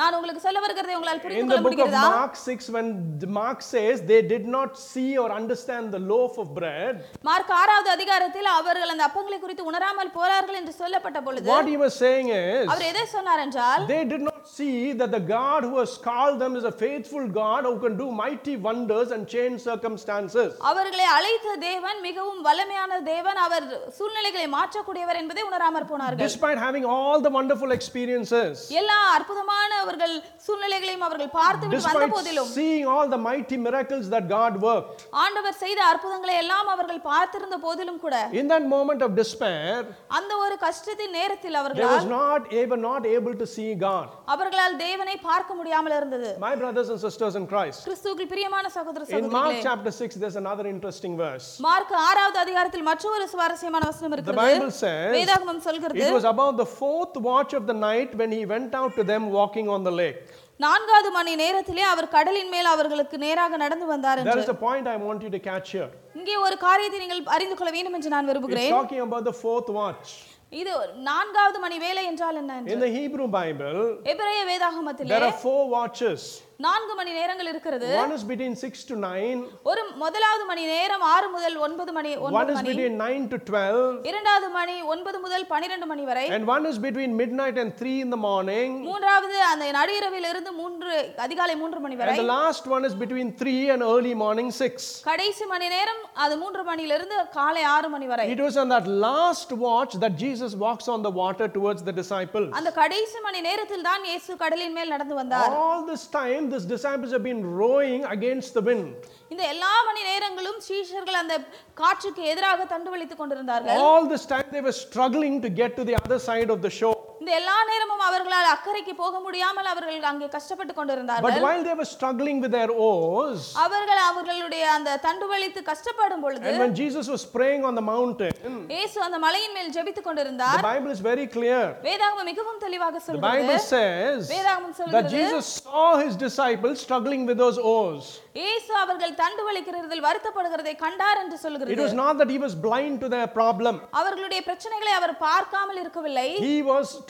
நான் 0.00 0.16
உங்களுக்கு 0.16 0.42
சொல்ல 0.46 0.60
வருகிறதை 0.64 0.94
உங்களால் 0.96 1.22
புரிந்து 1.24 1.42
கொள்ள 1.44 1.64
முடிகிறதா 1.66 2.02
Mark 2.14 2.34
6, 2.46 2.68
when 2.76 2.88
Mark 3.36 3.60
says 3.64 4.02
they 4.04 4.20
did 4.24 4.46
not 4.48 4.70
see 4.84 5.10
or 5.16 5.28
understand 5.32 5.86
the 5.92 6.02
loaf 6.10 6.34
of 6.38 6.48
bread, 6.58 6.94
Mark 7.28 7.52
ஆறாவது 7.60 7.90
அதிகாரத்தில் 7.96 8.50
அவர்கள் 8.56 8.92
அந்த 8.94 9.04
அப்பங்களை 9.08 9.38
குறித்து 9.40 9.68
உணராமல் 9.70 10.14
போறார்கள் 10.18 10.58
என்று 10.60 10.74
சொல்லப்பட்ட 10.74 11.20
பொழுது 11.26 11.52
what 11.52 11.68
he 11.72 11.78
was 11.84 11.94
saying 12.04 12.28
is 12.40 12.64
அவர் 12.72 12.88
எதை 12.90 13.06
சொன்னார் 13.16 13.42
என்றால் 13.46 13.84
they 13.92 14.02
did 14.14 14.24
not 14.28 14.40
see 14.56 14.74
that 15.00 15.10
the 15.10 15.24
God 15.32 15.62
who 15.68 15.76
has 15.82 15.94
called 16.08 16.38
them 16.42 16.54
is 16.56 16.64
a 16.64 16.74
faithful 16.84 17.24
God 17.38 17.62
who 17.64 17.76
can 17.78 17.96
do 17.96 18.08
mighty 18.22 18.56
wonders 18.66 19.08
and 19.16 19.22
change 19.28 19.56
circumstances. 19.70 20.50
அவர்களை 20.70 21.06
அழைத்த 21.16 21.56
தேவன் 21.64 21.98
மிகவும் 22.08 22.42
வல்லமையான 22.48 23.00
தேவன் 23.04 23.40
அவர் 23.46 23.66
சூழ்நிலைகளை 23.98 24.46
மாற்றக்கூடியவர் 24.56 25.20
என்பதை 25.22 25.44
உணராமற் 25.48 25.90
போனார்கள் 25.92 26.23
Despite 26.23 26.57
having 26.57 26.85
all 26.85 27.17
the 27.21 27.31
wonderful 27.37 27.71
experiences, 27.77 28.53
எல்லா 28.79 28.97
அற்புதமான 29.15 29.69
அவர்கள் 29.83 30.13
சூழ்நிலைகளையும் 30.45 31.05
அவர்கள் 31.07 31.31
பார்த்து 31.39 31.65
விட்டு 31.65 31.81
வந்த 31.85 31.99
despite 31.99 32.13
போதிலும் 32.15 32.49
seeing 32.57 32.85
all 32.93 33.07
the 33.15 33.21
mighty 33.27 33.57
miracles 33.65 34.05
that 34.13 34.25
God 34.37 34.53
worked, 34.67 35.01
ஆண்டவர் 35.23 35.57
செய்த 35.63 35.79
அற்புதங்களை 35.91 36.35
எல்லாம் 36.43 36.69
அவர்கள் 36.75 37.01
பார்த்திருந்த 37.09 37.57
போதிலும் 37.65 37.99
கூட 38.05 38.15
in 38.41 38.47
that 38.53 38.65
moment 38.75 39.01
of 39.07 39.11
despair, 39.21 39.73
அந்த 40.19 40.31
ஒரு 40.45 40.57
கஷ்டத்தின் 40.65 41.15
நேரத்தில் 41.19 41.53
they 41.53 41.61
அவர்களால் 41.61 41.95
was 41.97 42.09
not 42.17 42.41
able, 42.61 42.81
not 42.89 43.05
able 43.15 43.35
to 43.41 43.47
see 43.55 43.69
God. 43.87 44.07
அவர்களால் 44.33 44.77
தேவனை 44.85 45.17
பார்க்க 45.29 45.59
முடியாமல் 45.59 45.97
இருந்தது 45.99 46.31
My 46.47 46.53
brothers 46.63 46.89
and 46.95 47.01
sisters 47.07 47.35
in 47.41 47.47
Christ, 47.53 47.81
கிறிஸ்துவுக்குள் 47.89 48.31
பிரியமான 48.35 48.65
சகோதர 48.77 49.03
in 49.03 49.29
Mark 49.37 49.51
சகோதரிகளே 49.51 49.65
chapter 49.69 49.93
6, 50.07 50.21
there's 50.23 50.39
another 50.43 50.67
interesting 50.73 51.15
verse. 51.25 51.47
Mark 51.67 51.95
ஆறாவது 52.07 52.39
அதிகாரத்தில் 52.45 52.87
மற்றொரு 52.91 53.27
சுவாரஸ்யமான 53.35 53.83
வசனம் 53.91 54.11
The 54.11 54.17
இருக்கிறது 54.17 54.47
Bible 54.47 54.73
says 54.83 55.13
வேதாகமம் 55.17 55.63
சொல்கிறது 55.67 56.03
it 56.03 56.12
was 56.17 56.23
about 56.23 56.57
the 56.57 56.65
fourth 56.65 57.15
watch 57.29 57.53
of 57.53 57.65
the 57.67 57.73
night 57.73 58.15
when 58.15 58.31
he 58.31 58.45
went 58.45 58.73
out 58.73 58.95
to 58.95 59.03
them 59.03 59.29
walking 59.31 59.67
on 59.69 59.83
the 59.83 59.91
lake. 59.91 60.21
நான்காவது 60.65 61.09
மணி 61.17 61.33
நேரத்திலே 61.41 61.83
அவர் 61.91 62.07
கடலின் 62.15 62.49
மேல் 62.53 62.69
அவர்களுக்கு 62.71 63.17
நேராக 63.17 63.57
நடந்து 63.57 63.85
வந்தார் 63.91 64.19
There 64.19 64.31
என்று 64.31 64.43
is 64.45 64.49
a 64.49 64.59
point 64.65 64.87
I 64.87 64.97
want 65.05 65.21
you 65.25 65.31
to 65.37 65.41
catch 65.51 65.69
here. 65.77 65.89
இங்கே 66.19 66.35
ஒரு 66.45 66.57
காரியத்தை 66.65 66.99
நீங்கள் 67.03 67.21
அறிந்து 67.37 67.55
கொள்ள 67.59 67.71
வேண்டும் 67.77 67.95
என்று 67.99 68.11
நான் 68.15 68.25
It's 68.25 68.31
விரும்புகிறேன் 68.33 68.73
talking 68.79 69.01
about 69.07 69.23
the 69.29 69.35
fourth 69.43 69.69
watch. 69.79 70.09
இது 70.51 70.71
நான்காவது 71.09 71.57
மணி 71.65 71.77
வேலை 71.85 72.03
என்றால் 72.11 72.37
என்ன 72.41 72.55
என்று 72.59 72.73
In 72.75 72.81
the 72.85 72.91
Hebrew 72.99 73.27
Bible, 73.39 73.79
எபிரேய 74.13 74.41
வேதாகமத்திலே 74.51 75.11
there 75.13 75.27
are 75.31 75.39
four 75.47 75.63
watches. 75.77 76.21
நான்கு 76.58 76.92
மணி 76.98 77.12
நேரங்கள் 77.18 77.48
இருக்கிறது 77.52 77.86
One 78.00 78.12
is 78.16 78.22
between 78.30 78.52
6 78.66 78.82
to 78.90 78.96
9, 78.96 79.38
ஒரு 79.70 79.82
முதலாவது 80.02 80.44
மணி 80.50 80.64
நேரம் 80.72 81.04
ஆறு 81.14 81.28
முதல் 81.34 81.56
ஒன்பது 81.66 81.92
மணி 81.96 82.10
one 82.16 82.26
ஒன்பது 82.28 82.52
is 82.54 82.60
between 82.68 82.94
9 83.06 83.24
to 83.32 83.38
12, 83.48 83.80
இரண்டாவது 84.10 84.48
மணி 84.58 84.76
ஒன்பது 84.92 85.18
முதல் 85.24 85.46
பனிரெண்டு 85.52 85.86
மணி 85.92 86.04
வரை 86.10 86.24
and 86.36 86.46
one 86.52 86.66
is 86.70 86.78
between 86.86 87.10
midnight 87.22 87.56
and 87.62 87.72
3 87.80 87.94
in 88.04 88.10
the 88.14 88.20
morning, 88.28 88.68
மூன்றாவது 88.90 89.38
அந்த 89.50 89.70
நடுஇரவில் 89.78 90.28
இருந்து 90.32 90.52
மூன்று 90.60 90.92
அதிகாலை 91.26 91.56
மூன்று 91.62 91.80
மணி 91.86 91.98
வரை 92.02 92.14
and 92.14 92.22
the 92.24 92.30
last 92.36 92.66
one 92.76 92.86
is 92.90 92.94
between 93.04 93.30
3 93.42 93.56
and 93.74 93.82
early 93.92 94.14
morning 94.24 94.50
6. 94.68 94.86
கடைசி 95.10 95.46
மணி 95.54 95.68
நேரம் 95.76 96.00
அது 96.26 96.36
மூன்று 96.44 96.64
மணியிலிருந்து 96.70 97.18
காலை 97.38 97.64
ஆறு 97.74 97.90
மணி 97.96 98.08
வரை 98.12 98.28
It 98.36 98.44
was 98.46 98.56
on 98.64 98.70
that 98.76 98.88
last 99.08 99.50
watch 99.66 99.94
that 100.04 100.16
Jesus 100.24 100.54
walks 100.66 100.88
on 100.96 101.02
the 101.08 101.14
water 101.22 101.48
towards 101.58 101.82
the 101.90 101.96
disciples. 102.00 102.48
அந்த 102.60 102.72
கடைசி 102.80 103.18
மணி 103.26 103.42
நேரத்தில் 103.50 103.84
தான் 103.90 104.02
இயேசு 104.10 104.32
கடலின் 104.44 104.76
மேல் 104.78 104.94
நடந்து 104.96 105.16
வந்தார் 105.22 105.52
All 105.64 105.84
this 105.92 106.04
time, 106.20 106.40
these 106.53 106.65
disciples 106.65 107.11
have 107.11 107.23
been 107.23 107.41
rowing 107.61 108.01
against 108.15 108.53
the 108.53 108.63
wind. 108.69 108.87
இந்த 109.33 109.43
எல்லா 109.53 109.73
மணி 109.87 110.01
நேரங்களும் 110.11 110.59
சீஷர்கள் 110.67 111.17
அந்த 111.21 111.35
காற்றுக்கு 111.81 112.21
எதிராக 112.33 112.65
தண்டுவலித்துக் 112.73 113.21
கொண்டிருந்தார்கள் 113.21 113.79
All 113.87 114.05
this 114.13 114.25
time, 114.33 114.47
they 114.55 114.63
were 114.67 114.77
struggling 114.85 115.35
to 115.45 115.51
get 115.61 115.71
to 115.79 115.85
the 115.89 115.97
other 116.03 116.19
side 116.29 116.49
of 116.55 116.61
the 116.67 116.71
shore. 116.79 116.92
இந்த 117.24 117.36
எல்லா 117.40 117.54
நேரமும் 117.68 118.02
அவர்களால் 118.06 118.46
அக்கறைக்கு 118.54 118.92
போக 118.98 119.20
முடியாமல் 119.26 119.68
அவர்கள் 119.70 120.08
அங்கே 120.10 120.26
கஷ்டப்பட்டு 120.34 120.72
But 120.72 120.78
கொண்டிருந்தார்கள் 120.78 121.44
while 121.44 121.62
they 121.68 121.76
were 121.78 121.86
struggling 121.92 122.38
with 122.42 122.52
their 122.56 122.72
oars, 122.88 123.38
அவர்கள் 123.62 124.00
அவர்களுடைய 124.08 124.64
அந்த 124.74 124.96
தண்டுவலித்து 125.06 125.60
கஷ்டப்படும் 125.70 126.22
பொழுது 126.24 126.48
and 126.50 126.60
when 126.64 126.74
Jesus 126.80 127.06
was 127.14 127.22
praying 127.36 127.62
on 127.68 127.74
the 127.80 127.84
mountain, 127.92 128.34
இயேசு 128.74 128.98
அந்த 129.06 129.20
மலையின் 129.24 129.54
மேல் 129.58 129.70
ஜெபித்துக் 129.76 130.00
the 130.00 130.08
கொண்டிருந்தார் 130.08 130.60
Bible 130.72 130.92
is 130.96 131.00
very 131.10 131.26
clear. 131.36 131.62
வேதாகமம் 131.86 132.28
மிகவும் 132.32 132.60
தெளிவாக 132.66 132.94
The 132.98 133.04
சொல்கிறது. 133.06 133.30
Bible 133.30 133.62
says 133.72 134.20
வேதாகமம் 134.34 134.74
that 134.74 134.80
சொல்கிறது 134.82 135.14
Jesus 135.16 135.48
saw 135.64 135.86
his 136.04 136.14
disciples 136.26 136.76
struggling 136.86 137.24
with 137.30 137.40
those 137.44 137.60
oars. 137.74 138.04
இயேசு 138.40 138.72
அவர்கள் 138.82 139.16
தண்டு 139.22 139.42
வலிக்கிறதில் 139.48 140.04
வருத்தப்படுகிறதை 140.06 140.76
கண்டார் 140.84 141.18
என்று 141.24 141.36
It 141.38 141.44
சொல்கிறது 141.46 141.80
was 141.86 141.96
not 142.04 142.14
that 142.20 142.30
he 142.34 142.38
was 142.46 142.54
blind 142.68 142.96
to 143.04 143.10
their 143.16 143.28
problem, 143.40 143.74
அவர்களுடைய 144.02 144.42
பிரச்சனைகளை 144.50 144.94
அவர் 145.00 145.16
பார்க்காமல் 145.26 145.80
இருக்கவில்லை. 145.84 146.28
He 146.48 146.56
was 146.72 146.86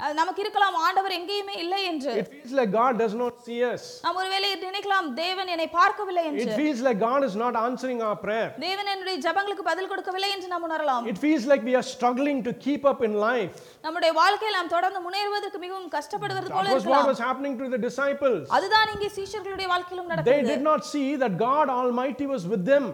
அது 0.00 0.12
நமக்கு 0.14 0.40
இருக்கலாம் 0.44 0.76
ஆண்டவர் 0.86 1.14
எங்கேயுமே 1.18 1.54
இல்லை 1.64 1.80
என்று 1.90 2.12
It 2.22 2.28
feels 2.34 2.52
like 2.58 2.70
God 2.72 2.92
does 3.04 3.14
not 3.22 3.34
see 3.46 3.58
us. 3.72 3.84
நாம் 4.06 4.18
ஒருவேளை 4.22 4.48
நினைக்கலாம் 4.66 5.08
தேவன் 5.22 5.50
என்னை 5.54 5.68
பார்க்கவில்லை 5.78 6.24
It 6.26 6.34
என்று 6.34 6.58
feels 6.62 6.82
like 6.88 6.98
God 7.00 7.22
is 7.28 7.36
not 7.44 7.56
answering 7.66 8.00
our 8.08 8.18
prayer. 8.24 8.48
தேவன் 8.66 8.90
என்னுடைய 8.94 9.16
ஜபங்களுக்கு 9.26 9.66
பதில் 9.70 9.90
கொடுக்கவில்லை 9.92 10.30
என்று 10.36 10.50
நாம் 10.54 10.66
உணரலாம் 10.68 11.08
It 11.12 11.18
feels 11.26 11.46
like 11.52 11.64
we 11.70 11.76
are 11.80 11.86
struggling 11.94 12.40
to 12.48 12.54
keep 12.66 12.84
up 12.92 13.02
in 13.08 13.14
life. 13.28 13.56
நம்முடைய 13.83 14.11
வாழ்க்கையில் 14.19 14.55
நாம் 14.57 14.69
தொடர்ந்து 14.73 14.99
முன்னேறுவதற்கு 15.05 15.57
மிகவும் 15.63 15.87
கஷ்டப்படுவது 15.95 16.49
போல 16.51 16.65
That 16.65 16.75
was 16.75 16.83
what 16.83 16.83
இருக்கலாம் 16.83 17.07
was 17.11 17.19
happening 17.25 17.53
to 17.61 17.65
the 17.73 17.79
disciples. 17.85 18.43
அதுதான் 18.57 18.91
இங்கே 18.93 19.09
சீஷர்களுடைய 19.15 19.67
வாழ்க்கையிலும் 19.71 20.05
They 20.05 20.13
நடக்கிறது 20.13 20.51
did 20.53 20.63
not 20.69 20.81
see 20.91 21.07
that 21.23 21.33
God 21.43 21.67
Almighty 21.79 22.25
was 22.33 22.43
with 22.53 22.63
them. 22.71 22.85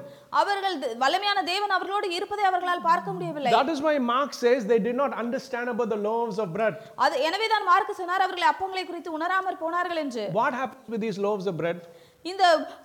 அவர்கள் 0.42 0.76
வல்லமையான 1.04 1.44
தேவன் 1.52 1.74
அவர்களோடு 1.76 2.08
இருப்பதை 2.18 2.46
அவர்களால் 2.50 2.84
பார்க்க 2.90 3.14
முடியவில்லை 3.18 3.52
That 3.58 3.70
is 3.76 3.82
why 3.88 3.96
Mark 4.14 4.32
says 4.44 4.60
they 4.74 4.80
did 4.88 4.98
not 5.04 5.14
understand 5.24 5.70
about 5.74 5.92
the 5.96 6.02
loaves 6.10 6.40
of 6.46 6.50
bread. 6.58 6.76
அது 7.06 7.18
எனவேதான் 7.30 7.68
மார்க்கு 7.72 7.96
சொன்னார் 8.02 8.26
அவர்கள் 8.28 8.50
அப்பங்களை 8.54 8.86
குறித்து 8.90 9.12
உணராமற் 9.20 9.62
போனார்கள் 9.64 10.02
என்று 10.06 10.26
What 10.42 10.56
happens 10.62 10.90
with 10.96 11.04
these 11.08 11.20
loaves 11.28 11.48
of 11.52 11.58
bread? 11.62 11.80
இந்த 12.26 12.44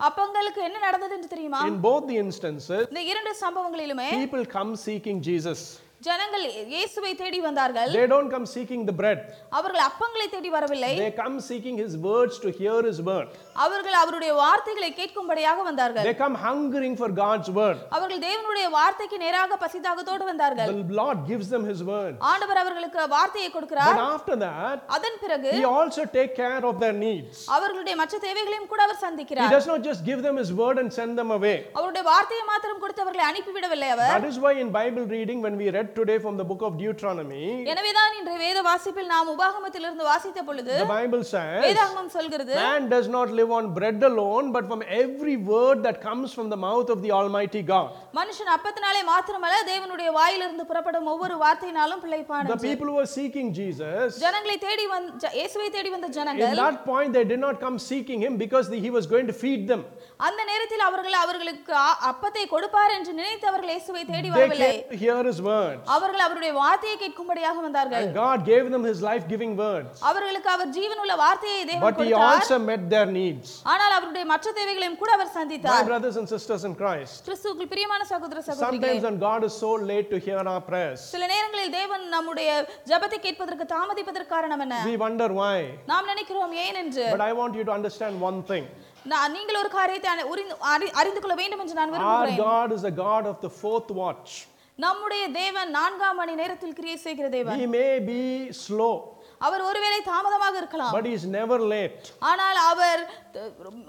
அப்பங்களுக்கு 0.08 0.60
என்ன 0.68 0.78
நடந்தது 0.86 1.14
என்று 1.18 1.30
தெரியுமா 1.34 1.62
In 1.70 1.78
both 1.88 2.04
the 2.12 2.18
instances, 2.26 2.84
இந்த 2.92 3.02
இரண்டு 3.12 3.32
சம்பவங்களிலுமே 3.44 4.10
people 4.22 4.44
come 4.58 4.72
seeking 4.86 5.18
Jesus. 5.30 5.62
ஜனங்கள் 6.06 6.44
இயேசுவை 6.74 7.12
தேடி 7.20 7.38
வந்தார்கள் 7.46 7.90
They 7.96 8.06
don't 8.12 8.30
come 8.34 8.46
seeking 8.54 8.82
the 8.90 8.96
bread. 9.00 9.20
அவர்கள் 9.58 9.84
அப்பங்களை 9.88 10.26
தேடி 10.34 10.50
வரவில்லை 10.56 10.92
They 11.02 11.12
come 11.22 11.36
seeking 11.50 11.76
his 11.84 11.94
words 12.08 12.36
to 12.44 12.50
hear 12.60 12.78
his 12.90 13.00
word. 13.10 13.28
அவர்கள் 13.64 13.96
அவருடைய 14.02 14.32
வார்த்தைகளை 14.40 14.90
கேட்கும்படியாக 15.00 15.62
வந்தார்கள் 15.68 16.06
They 16.06 16.14
come 16.22 16.36
hungering 16.46 16.94
for 17.00 17.08
God's 17.20 17.48
word. 17.58 17.78
அவர்கள் 17.96 18.22
தேவனுடைய 18.26 18.66
வார்த்தைக்கு 18.76 19.16
நேராக 19.24 19.58
பசிதாகத்தோடு 19.64 20.24
வந்தார்கள் 20.30 20.70
The 20.72 20.96
Lord 21.00 21.18
gives 21.30 21.48
them 21.54 21.64
his 21.70 21.80
word. 21.92 22.14
ஆண்டவர் 22.30 22.60
அவர்களுக்கு 22.62 23.06
வார்த்தையை 23.16 23.50
கொடுக்கிறார் 23.56 23.92
But 23.92 24.04
after 24.14 24.36
that, 24.46 24.78
அதன் 24.96 25.18
பிறகு 25.24 25.52
he 25.58 25.64
also 25.74 26.04
take 26.18 26.32
care 26.42 26.62
of 26.70 26.76
their 26.84 26.96
needs. 27.06 27.36
அவர்களுடைய 27.56 27.96
மற்ற 28.02 28.18
தேவைகளையும் 28.26 28.68
கூட 28.72 28.82
அவர் 28.86 28.98
He 28.98 29.04
சந்திக்கிறார் 29.06 29.52
does 29.56 29.68
not 29.72 29.82
just 29.88 30.02
give 30.10 30.22
them 30.26 30.38
his 30.42 30.52
word 30.62 30.78
and 30.82 30.90
send 30.98 31.14
them 31.20 31.30
away. 31.38 31.56
அவருடைய 31.78 32.04
வார்த்தையை 32.10 32.44
மாத்திரம் 32.52 32.82
கொடுத்து 32.84 33.04
அவர்களை 33.06 33.26
அனுப்பிவிடவில்லை 33.30 33.90
அவர் 33.96 34.12
That 34.14 34.28
is 34.32 34.38
why 34.44 34.54
in 34.64 34.70
Bible 34.80 35.06
reading, 35.16 35.40
when 35.46 35.56
we 35.62 35.68
read 35.76 35.90
today 36.00 36.18
from 36.26 36.36
the 36.42 36.48
book 36.50 36.64
of 36.68 36.74
Deuteronomy, 36.82 37.44
எனவேதான் 37.74 38.18
இன்றைய 38.20 38.38
வேத 38.46 38.58
வாசிப்பில் 38.70 39.10
நாம் 39.14 39.32
உபாகமத்திலிருந்து 39.36 40.04
வாசித்த 40.12 40.42
பொழுது 40.50 40.74
the 40.82 40.90
Bible 40.98 41.24
says, 41.34 41.60
வேதாகமம் 41.66 42.12
சொல்கிறது 42.18 42.54
Man 42.66 42.84
does 42.94 43.08
not 43.16 43.28
live 43.30 43.43
on 43.43 43.73
bread 43.73 44.01
alone, 44.03 44.51
but 44.51 44.67
from 44.67 44.81
every 44.87 45.35
word 45.37 45.83
that 45.83 46.01
comes 46.01 46.33
from 46.33 46.49
the 46.49 46.57
mouth 46.57 46.89
of 46.89 47.01
the 47.01 47.11
Almighty 47.11 47.61
God. 47.61 47.89
மனுஷன் 48.13 48.51
அப்பத்தினாலே 48.55 49.01
மாத்திரமல்ல 49.09 49.57
தேவனுடைய 49.71 50.09
வாயிலிருந்து 50.19 50.65
புறப்படும் 50.65 51.07
ஒவ்வொரு 51.13 51.35
வார்த்தையினாலும் 51.43 52.01
பிழைப்பான் 52.05 52.47
The 52.47 52.57
people 52.69 52.87
who 52.91 52.97
were 53.01 53.11
seeking 53.17 53.53
Jesus, 53.53 54.19
ஜனங்களை 54.25 54.57
தேடி 54.67 54.85
வந்த 54.95 55.31
இயேசுவை 55.39 55.69
தேடி 55.77 55.89
வந்த 55.95 56.07
in 56.07 56.15
ஜனங்கள் 56.19 56.55
that 56.63 56.79
point, 56.85 57.11
they 57.17 57.25
did 57.33 57.41
not 57.47 57.59
come 57.65 57.77
seeking 57.89 58.21
him 58.27 58.37
because 58.37 58.67
he 58.85 58.89
was 58.97 59.05
going 59.13 59.27
to 59.27 59.33
feed 59.43 59.67
them. 59.71 59.83
அந்த 60.20 60.40
நேரத்தில் 60.50 60.82
அவர்கள் 60.86 61.16
அவர்களுக்கு 61.22 61.72
அப்பத்தை 62.10 62.42
கொடுப்பார் 62.52 62.92
என்று 62.96 63.12
நினைத்து 63.20 63.46
அவர்கள் 63.50 63.70
இயேசுவை 63.72 64.02
தேடி 64.10 64.28
வரவில்லை 64.34 64.68
came 64.74 64.90
to 64.92 64.98
hear 65.02 65.16
his 65.28 65.38
words. 65.48 65.80
அவர்கள் 65.94 66.22
அவருடைய 66.26 66.52
வார்த்தையை 66.58 66.96
கேட்கும்படியாக 67.02 67.58
வந்தார்கள் 67.64 68.06
God 68.18 68.38
gave 68.50 68.66
them 68.74 68.84
his 68.90 69.00
life 69.08 69.24
giving 69.32 69.52
words. 69.62 69.94
அவர்களுக்கு 70.10 70.50
அவர் 70.54 70.70
ஜீவனுள்ள 70.76 71.14
வார்த்தையை 71.22 71.62
தேவன் 71.70 71.84
But 71.86 71.96
he 71.96 72.06
கொடுத்தார் 72.10 72.44
also 72.44 72.58
met 72.70 72.84
their 72.94 73.08
needs. 73.18 73.48
ஆனால் 73.72 73.94
அவருடைய 73.98 74.26
மற்ற 74.32 74.52
தேவைகளையும் 74.60 74.98
கூட 75.02 75.10
அவர் 75.16 75.30
My 75.30 75.36
சந்தித்தார் 75.40 75.88
brothers 75.90 76.18
and 76.22 76.28
sisters 76.34 76.64
in 76.70 76.74
Christ, 76.82 77.16
கிறிஸ்துவுக்குள் 77.28 77.72
பிரியமான 77.74 78.00
சகோதர 78.12 78.38
சகோதரிகளே 78.48 78.86
sometimes 78.86 79.04
when 79.08 79.18
God 79.28 79.42
is 79.50 79.56
so 79.64 79.72
late 79.92 80.08
to 80.14 80.20
hear 80.28 80.40
our 80.54 80.64
prayers, 80.70 81.02
சில 81.14 81.26
நேரங்களில் 81.34 81.76
தேவன் 81.78 82.06
நம்முடைய 82.16 82.48
ஜெபத்தை 82.92 83.20
கேட்பதற்கு 83.26 83.66
தாமதிப்பதற்கு 83.76 84.34
காரணம் 84.36 84.64
என்ன 84.66 84.80
we 84.90 84.96
wonder 85.06 85.30
why. 85.42 85.58
நாம் 85.92 86.10
நினைக்கிறோம் 86.14 86.56
ஏன் 86.66 86.80
என்று 86.84 87.06
But 87.16 87.26
I 87.30 87.34
want 87.42 87.54
you 87.60 87.66
to 87.70 87.74
understand 87.80 88.14
one 88.30 88.40
thing. 88.52 88.66
நான் 89.12 89.32
நீங்கள் 89.36 89.60
ஒரு 89.60 89.70
காரியத்தை 89.70 90.10
அறிந்து 91.00 91.20
கொள்ள 91.20 91.34
வேண்டும் 91.40 91.62
என்று 91.62 91.78
நான் 91.80 91.90
Our 91.90 91.96
விரும்புகிறேன் 91.96 92.42
God 92.46 92.68
is 92.76 92.84
a 92.92 92.94
God 93.04 93.24
of 93.32 93.38
the 93.46 93.52
fourth 93.62 93.90
watch. 94.02 94.30
நம்முடைய 94.78 95.24
தேவன் 95.32 95.68
நான்காம் 95.78 96.16
மணி 96.20 96.32
நேரத்தில் 96.40 96.76
கிரியை 96.78 96.96
செய்கிற 97.02 97.26
தேவன் 97.34 97.60
He 97.60 97.66
may 97.74 97.92
be 98.08 98.22
slow, 98.62 98.94
அவர் 99.40 99.62
ஒருவேளை 99.68 99.98
தாமதமாக 100.08 100.56
இருக்கலாம் 100.62 100.94
but 100.96 101.06
he 101.10 101.14
is 101.18 101.26
never 101.36 101.58
late. 101.74 102.02
ஆனால் 102.30 102.58
அவர் 102.70 103.02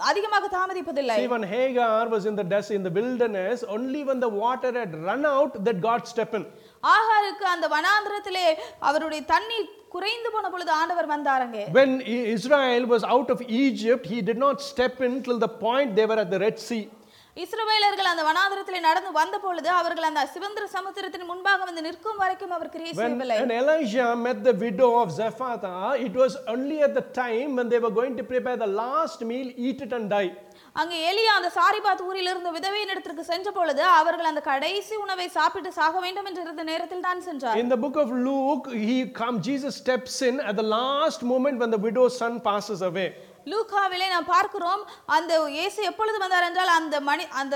அதிகமாக 0.10 0.50
தாமதிப்பதில்லை 0.58 1.18
when 1.34 1.46
Hagar 1.54 2.04
was 2.16 2.26
in 2.32 2.38
the 2.42 2.48
desert, 2.54 2.76
in 2.80 2.86
the 2.90 2.94
wilderness, 3.00 3.64
only 3.78 4.04
when 4.10 4.20
the 4.26 4.32
water 4.44 4.72
had 4.82 4.94
run 5.10 5.26
out, 5.36 5.56
that 5.68 5.80
God 5.90 6.04
stepped 6.14 6.38
in. 6.42 6.46
ஆகாருக்கு 6.96 7.48
அந்த 7.54 7.68
வனாந்திரத்திலே 7.76 8.48
அவருடைய 8.90 9.22
தண்ணீர் 9.34 9.70
குறைந்து 9.95 10.29
போன 10.31 10.51
பொழுது 10.51 10.71
ஆண்டவர் 10.81 11.13
வந்தாரங்க 11.15 11.59
When 11.79 11.93
I- 12.15 12.25
Israel 12.37 12.85
was 12.95 13.05
out 13.15 13.29
of 13.31 13.41
Egypt, 13.65 14.05
he 14.07 14.21
did 14.31 14.39
not 14.39 14.59
step 14.71 14.97
in 15.01 15.15
till 15.27 15.39
the 15.47 15.53
point 15.67 15.91
they 15.99 16.07
were 16.07 16.21
at 16.25 16.31
the 16.35 16.41
Red 16.47 16.59
Sea. 16.69 16.83
இஸ்ரவேலர்கள் 17.37 18.09
அந்த 18.11 18.23
வனாந்திரத்திலே 18.29 18.81
நடந்து 18.87 19.11
வந்த 19.19 19.37
பொழுது 19.39 19.69
அவர்கள் 19.79 20.07
அந்த 20.09 20.23
சிவந்திர 20.35 20.65
சமுத்திரத்தின் 20.75 21.29
முன்பாக 21.31 21.65
வந்து 21.69 21.83
நிற்கும் 21.87 22.19
வரைக்கும் 22.23 22.55
அவர் 22.57 22.71
கிரியை 22.75 22.93
When, 22.93 22.99
செய்யவில்லை 23.03 23.37
when 23.41 23.53
Elijah 23.61 24.09
met 24.27 24.39
the 24.49 24.55
widow 24.65 24.91
of 25.03 25.09
Zephatha, 25.19 25.75
it 26.07 26.15
was 26.23 26.33
only 26.55 26.79
at 26.87 26.95
the 26.99 27.05
time 27.23 27.51
when 27.59 27.69
they 27.73 27.81
were 27.87 27.95
going 28.01 28.17
to 28.21 28.25
prepare 28.33 28.59
the 28.65 28.71
last 28.83 29.21
meal, 29.31 29.49
eat 29.69 29.81
it 29.87 29.95
and 29.99 30.09
die. 30.17 30.31
அங்கே 30.76 30.98
எலியா 31.10 31.34
அந்த 31.38 31.50
சாரிபாத் 31.58 32.02
ஊரில் 32.06 32.30
இருந்த 32.32 32.50
விதவையின் 32.52 32.90
இடத்திற்கு 32.94 33.24
சென்ற 33.30 33.50
பொழுது 33.52 33.84
அவர்கள் 34.00 34.30
அந்த 34.32 34.42
கடைசி 34.48 34.96
உணவை 35.04 35.28
சாப்பிட்டு 35.36 35.70
சாக 35.78 36.00
வேண்டும் 36.00 36.28
என்று 36.30 36.42
இருந்த 36.46 36.64
நேரத்தில் 36.72 37.06
தான் 37.06 37.22
சென்றார் 37.28 37.60
In 37.62 37.70
the 37.74 37.80
book 37.86 37.98
of 38.04 38.10
Luke, 38.28 38.68
he 38.88 38.98
come, 39.22 39.38
Jesus 39.42 39.76
steps 39.76 40.16
in 40.30 40.36
at 40.50 40.58
the 40.62 40.68
last 40.76 41.22
moment 41.34 41.58
when 41.64 41.72
the 41.76 41.82
widow's 41.86 42.18
son 42.24 42.36
passes 42.50 42.82
away. 42.90 43.08
லூக்காவிலே 43.52 44.08
நாம் 44.14 44.28
பார்க்கிறோம் 44.34 44.82
அந்த 45.16 45.34
இயேசு 45.58 45.80
எப்பொழுது 45.90 46.18
வந்தார் 46.24 46.48
என்றால் 46.48 46.72
அந்த 46.78 46.96
மணி 47.10 47.26
அந்த 47.42 47.56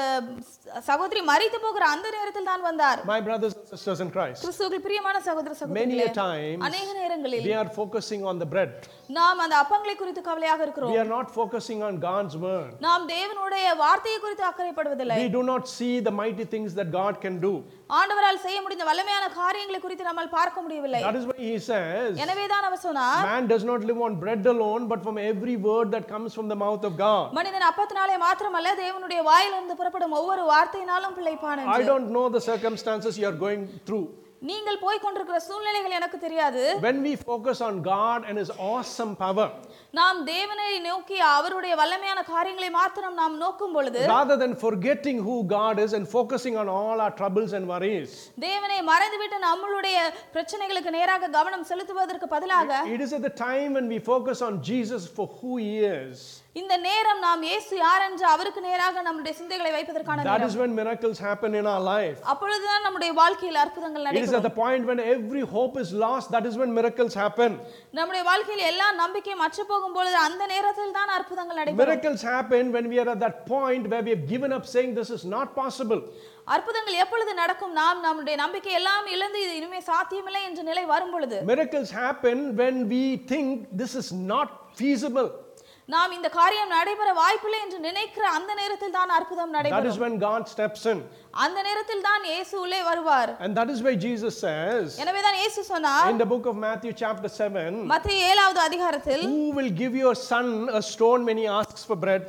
சகோதரி 0.90 1.22
மரித்து 1.30 1.60
போகிற 1.66 1.84
அந்த 1.94 2.08
நேரத்தில் 2.18 2.50
தான் 2.52 2.66
வந்தார் 2.70 3.00
My 3.06 3.20
brothers 3.28 3.54
and 3.58 3.68
sisters 3.74 4.02
in 4.06 4.10
Christ, 4.16 4.40
கிறிஸ்துவுக்குள் 4.46 4.86
பிரியமான 4.88 5.18
சகோதர 5.28 5.52
many 5.52 5.62
சகோதரிகளே 5.64 6.08
a 6.10 6.14
times 6.22 6.64
அநேக 6.70 6.90
நேரங்களில் 7.02 7.46
we 7.50 7.56
are 7.62 7.70
focusing 7.80 8.24
on 8.32 8.38
the 8.44 8.50
bread. 8.54 8.74
நாம் 9.18 9.42
அந்த 9.46 9.56
அப்பங்களை 9.64 9.96
குறித்து 10.02 10.24
கவலையாக 10.30 10.62
இருக்கிறோம் 10.68 10.94
We 10.94 11.02
are 11.04 11.12
not 11.16 11.28
focusing 11.40 11.82
on 11.90 11.96
God's 12.10 12.36
word. 12.48 12.72
நாம் 12.88 13.06
தேவனுடைய 13.16 13.66
வார்த்தையை 13.84 14.20
குறித்து 14.26 14.46
அக்கறைப்படுவதில்லை 14.52 15.18
We 15.24 15.30
do 15.40 15.44
not 15.52 15.66
see 15.78 15.94
the 16.10 16.16
mighty 16.22 16.48
things 16.56 16.72
that 16.80 16.90
God 17.02 17.16
can 17.26 17.38
do. 17.48 17.54
ஆண்டவரால் 17.99 18.41
செய்ய 18.45 18.59
முடிந்த 18.65 18.85
வல்லமையான 18.89 19.27
காரியங்களை 19.39 19.79
குறித்து 19.81 20.09
நம்மால் 20.09 20.33
பார்க்க 20.37 20.65
முடியவில்லை 20.65 21.01
That 21.07 21.19
is 21.21 21.27
why 21.31 21.37
he 21.49 21.55
says, 21.69 22.11
எனவேதான் 22.25 22.67
அவர் 22.69 22.83
சொன்னார் 22.87 23.25
Man 23.29 23.47
does 23.53 23.65
not 23.71 23.81
live 23.91 24.01
on 24.07 24.15
bread 24.25 24.47
alone, 24.55 24.83
but 24.93 25.03
from 25.07 25.19
every 25.31 25.57
word 25.69 25.89
that 25.97 26.07
comes 26.15 26.31
from 26.39 26.49
the 26.53 26.59
mouth 26.65 26.85
of 26.91 26.95
God. 27.05 27.27
மனிதன் 27.39 27.69
அப்பத்தினாலே 27.71 28.19
மாத்திரமல்ல 28.27 28.75
தேவனுடைய 28.83 29.23
வாயிலிருந்து 29.31 29.77
புறப்படும் 29.81 30.17
ஒவ்வொரு 30.21 30.45
வார்த்தையினாலும் 30.53 31.17
பிழைப்பான் 31.21 31.63
I 31.65 31.69
என்று. 31.69 31.89
don't 31.93 32.11
know 32.17 32.27
the 32.39 32.45
circumstances 32.53 33.19
you 33.23 33.29
are 33.33 33.39
going 33.47 33.65
through. 33.89 34.07
நீங்கள் 34.43 34.83
போய் 34.83 35.03
கொண்டிருக்கிற 35.03 35.39
சூழ்நிலைகள் 35.47 35.97
எனக்கு 35.99 36.19
தெரியாது 36.25 36.63
When 36.87 36.99
we 37.07 37.13
focus 37.29 37.59
on 37.69 37.75
God 37.93 38.19
and 38.29 38.37
His 38.43 38.51
awesome 38.71 39.13
power, 39.23 39.47
நாம் 39.94 40.18
தேவனை 40.26 40.66
நோக்கி 40.88 41.16
அவருடைய 41.36 41.74
வல்லமையான 41.80 42.20
காரியங்களை 42.24 42.68
மாத்திரம் 42.76 43.16
நாம் 43.20 43.36
நோக்கும் 43.44 43.72
பொழுது 43.76 44.02
rather 44.12 44.36
than 44.42 44.52
forgetting 44.66 45.18
who 45.28 45.36
God 45.54 45.80
is 45.86 45.94
and 45.98 46.06
focusing 46.08 46.56
on 46.62 46.68
all 46.76 46.98
our 47.06 47.14
troubles 47.20 47.54
and 47.58 47.66
worries, 47.72 48.12
தேவனை 48.48 48.78
மறந்துவிட்டு 48.92 49.38
நம்மளுடைய 49.48 49.98
பிரச்சனைகளுக்கு 50.36 50.92
நேராக 50.98 51.30
கவனம் 51.38 51.66
செலுத்துவதற்கு 51.72 52.28
பதிலாக 52.36 52.70
it 52.96 53.02
is 53.08 53.14
at 53.20 53.26
the 53.28 53.34
time 53.48 53.74
when 53.80 53.88
we 53.94 54.00
focus 54.12 54.42
on 54.50 54.62
Jesus 54.72 55.06
for 55.18 55.28
who 55.40 55.54
He 55.58 55.72
is. 55.96 56.20
இந்த 56.57 56.75
நேரம் 56.85 57.21
நாம் 57.25 57.41
இயேசு 57.47 57.75
யார் 57.79 58.03
என்று 58.07 58.25
அவருக்கு 58.33 58.61
நேராக 58.67 59.01
நம்முடைய 59.07 59.33
சிந்தைகளை 59.39 59.71
வைப்பதற்கான 59.77 60.19
That 60.21 60.29
நேரம் 60.33 60.51
is 60.51 60.57
when 60.61 60.73
miracles 60.79 61.19
happen 61.25 61.53
in 61.61 61.67
our 61.71 61.83
life. 61.87 62.19
அப்பொழுதுதான் 62.33 62.85
நம்முடைய 62.87 63.13
வாழ்க்கையில் 63.21 63.59
அற்புதங்கள் 63.63 64.05
It 64.05 64.09
is 64.09 64.13
நடைபெறும் 64.15 64.39
at 64.41 64.47
the 64.49 64.55
point 64.61 64.83
when 64.91 65.01
every 65.15 65.43
hope 65.55 65.75
is 65.83 65.91
lost, 66.05 66.27
that 66.35 66.47
is 66.51 66.57
when 66.61 66.71
miracles 66.79 67.15
happen. 67.23 67.51
நம்முடைய 67.99 68.23
வாழ்க்கையில் 68.31 68.65
எல்லா 68.71 68.89
நம்பிக்கையும் 69.03 69.43
அற்று 69.47 69.65
போகும் 69.73 69.97
பொழுது 69.97 70.17
அந்த 70.27 70.43
நேரத்தில் 70.55 70.95
தான் 70.99 71.13
அற்புதங்கள் 71.17 71.61
நடைபெறும் 71.61 71.83
Miracles 71.85 72.23
happen 72.33 72.65
when 72.77 72.87
we 72.93 72.99
are 73.05 73.09
at 73.09 73.23
that 73.27 73.39
point 73.47 73.87
where 73.95 74.05
we 74.09 74.13
have 74.17 74.27
given 74.27 74.53
up 74.59 74.67
saying 74.75 74.93
this 75.01 75.11
is 75.19 75.25
not 75.37 75.49
possible. 75.55 76.03
அற்புதங்கள் 76.55 77.01
எப்பொழுது 77.05 77.35
நடக்கும் 77.43 77.75
நாம் 77.81 78.05
நம்முடைய 78.07 78.37
நம்பிக்கை 78.43 78.75
எல்லாம் 78.81 79.07
இழந்து 79.15 79.41
இது 79.45 79.55
இனிமே 79.61 79.81
சாத்தியமில்லை 79.91 80.43
என்ற 80.49 80.63
நிலை 80.71 80.85
வரும் 80.93 81.15
பொழுது 81.15 81.39
Miracles 81.53 81.91
happen 82.03 82.39
when 82.63 82.77
we 82.93 83.03
think 83.33 83.51
this 83.83 83.95
is 84.03 84.11
not 84.27 84.49
feasible. 84.81 85.31
நாம் 85.89 86.15
இந்த 86.17 86.29
காரியம் 86.37 86.73
நடைபெற 86.75 87.09
வாய்ப்பில்லை 87.21 87.59
என்று 87.65 87.79
நினைக்கிற 87.87 88.25
அந்த 88.37 88.51
நேரத்தில் 88.61 88.95
தான் 88.99 89.11
அற்புதம் 89.17 89.51
That 89.51 89.57
நடைபெறும் 89.59 89.91
is 89.93 89.99
when 90.05 90.15
God 90.21 90.43
steps 90.53 90.83
in. 90.93 90.99
அந்த 91.45 91.59
நேரத்தில் 91.69 92.05
தான் 92.09 92.23
இயேசு 92.31 92.55
உள்ளே 92.65 92.81
வருவார் 92.89 93.31
And 93.45 93.53
that 93.59 93.71
is 93.75 93.81
why 93.87 93.95
Jesus 94.07 94.37
says 94.45 94.87
எனவே 95.05 95.21
தான் 95.27 95.39
இயேசு 95.41 95.63
சொன்னார் 95.73 96.09
in 96.13 96.21
the 96.23 96.31
book 96.33 96.47
of 96.53 96.57
Matthew, 96.67 96.93
chapter 97.03 97.31
7, 97.41 97.75
மத்திய 97.93 98.31
ஏழாவது 98.31 98.63
அதிகாரத்தில் 98.69 99.25
Who 99.27 99.45
will 99.59 99.73
give 99.83 99.97
your 100.05 100.15
son 100.31 100.49
a 100.81 100.85
stone 100.93 101.23
when 101.31 101.39
he 101.43 101.49
asks 101.61 101.85
for 101.91 101.99
bread? 102.07 102.25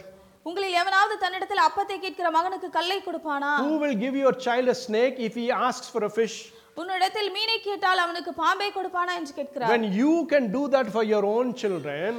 உங்களில் 0.45 0.75
எவனாவது 0.81 1.15
தன்னிடத்தில் 1.21 1.63
அப்பத்தை 1.67 1.95
கேட்கிற 1.99 2.27
மகனுக்கு 2.35 2.67
கல்லை 2.75 2.99
கொடுப்பானா 3.05 3.53
Who 3.63 3.77
will 3.83 3.97
give 4.03 4.17
your 4.23 4.35
child 4.45 4.67
a 4.69 4.79
snake 4.85 5.17
if 5.29 5.35
he 5.41 5.47
asks 5.67 5.89
for 5.89 6.03
a 6.05 6.13
fish? 6.19 6.37
உன்னிடத்தில் 6.80 7.30
மீனை 7.36 7.56
கேட்டால் 7.66 8.02
அவனுக்கு 8.04 8.32
பாம்பை 8.42 8.68
கொடுப்பானா 8.76 9.14
என்று 9.20 9.32
கேட்கிறார். 9.38 9.72
When 9.74 9.84
you 10.00 10.12
can 10.32 10.44
do 10.56 10.62
that 10.74 10.86
for 10.96 11.02
your 11.12 11.24
own 11.34 11.48
children, 11.62 12.12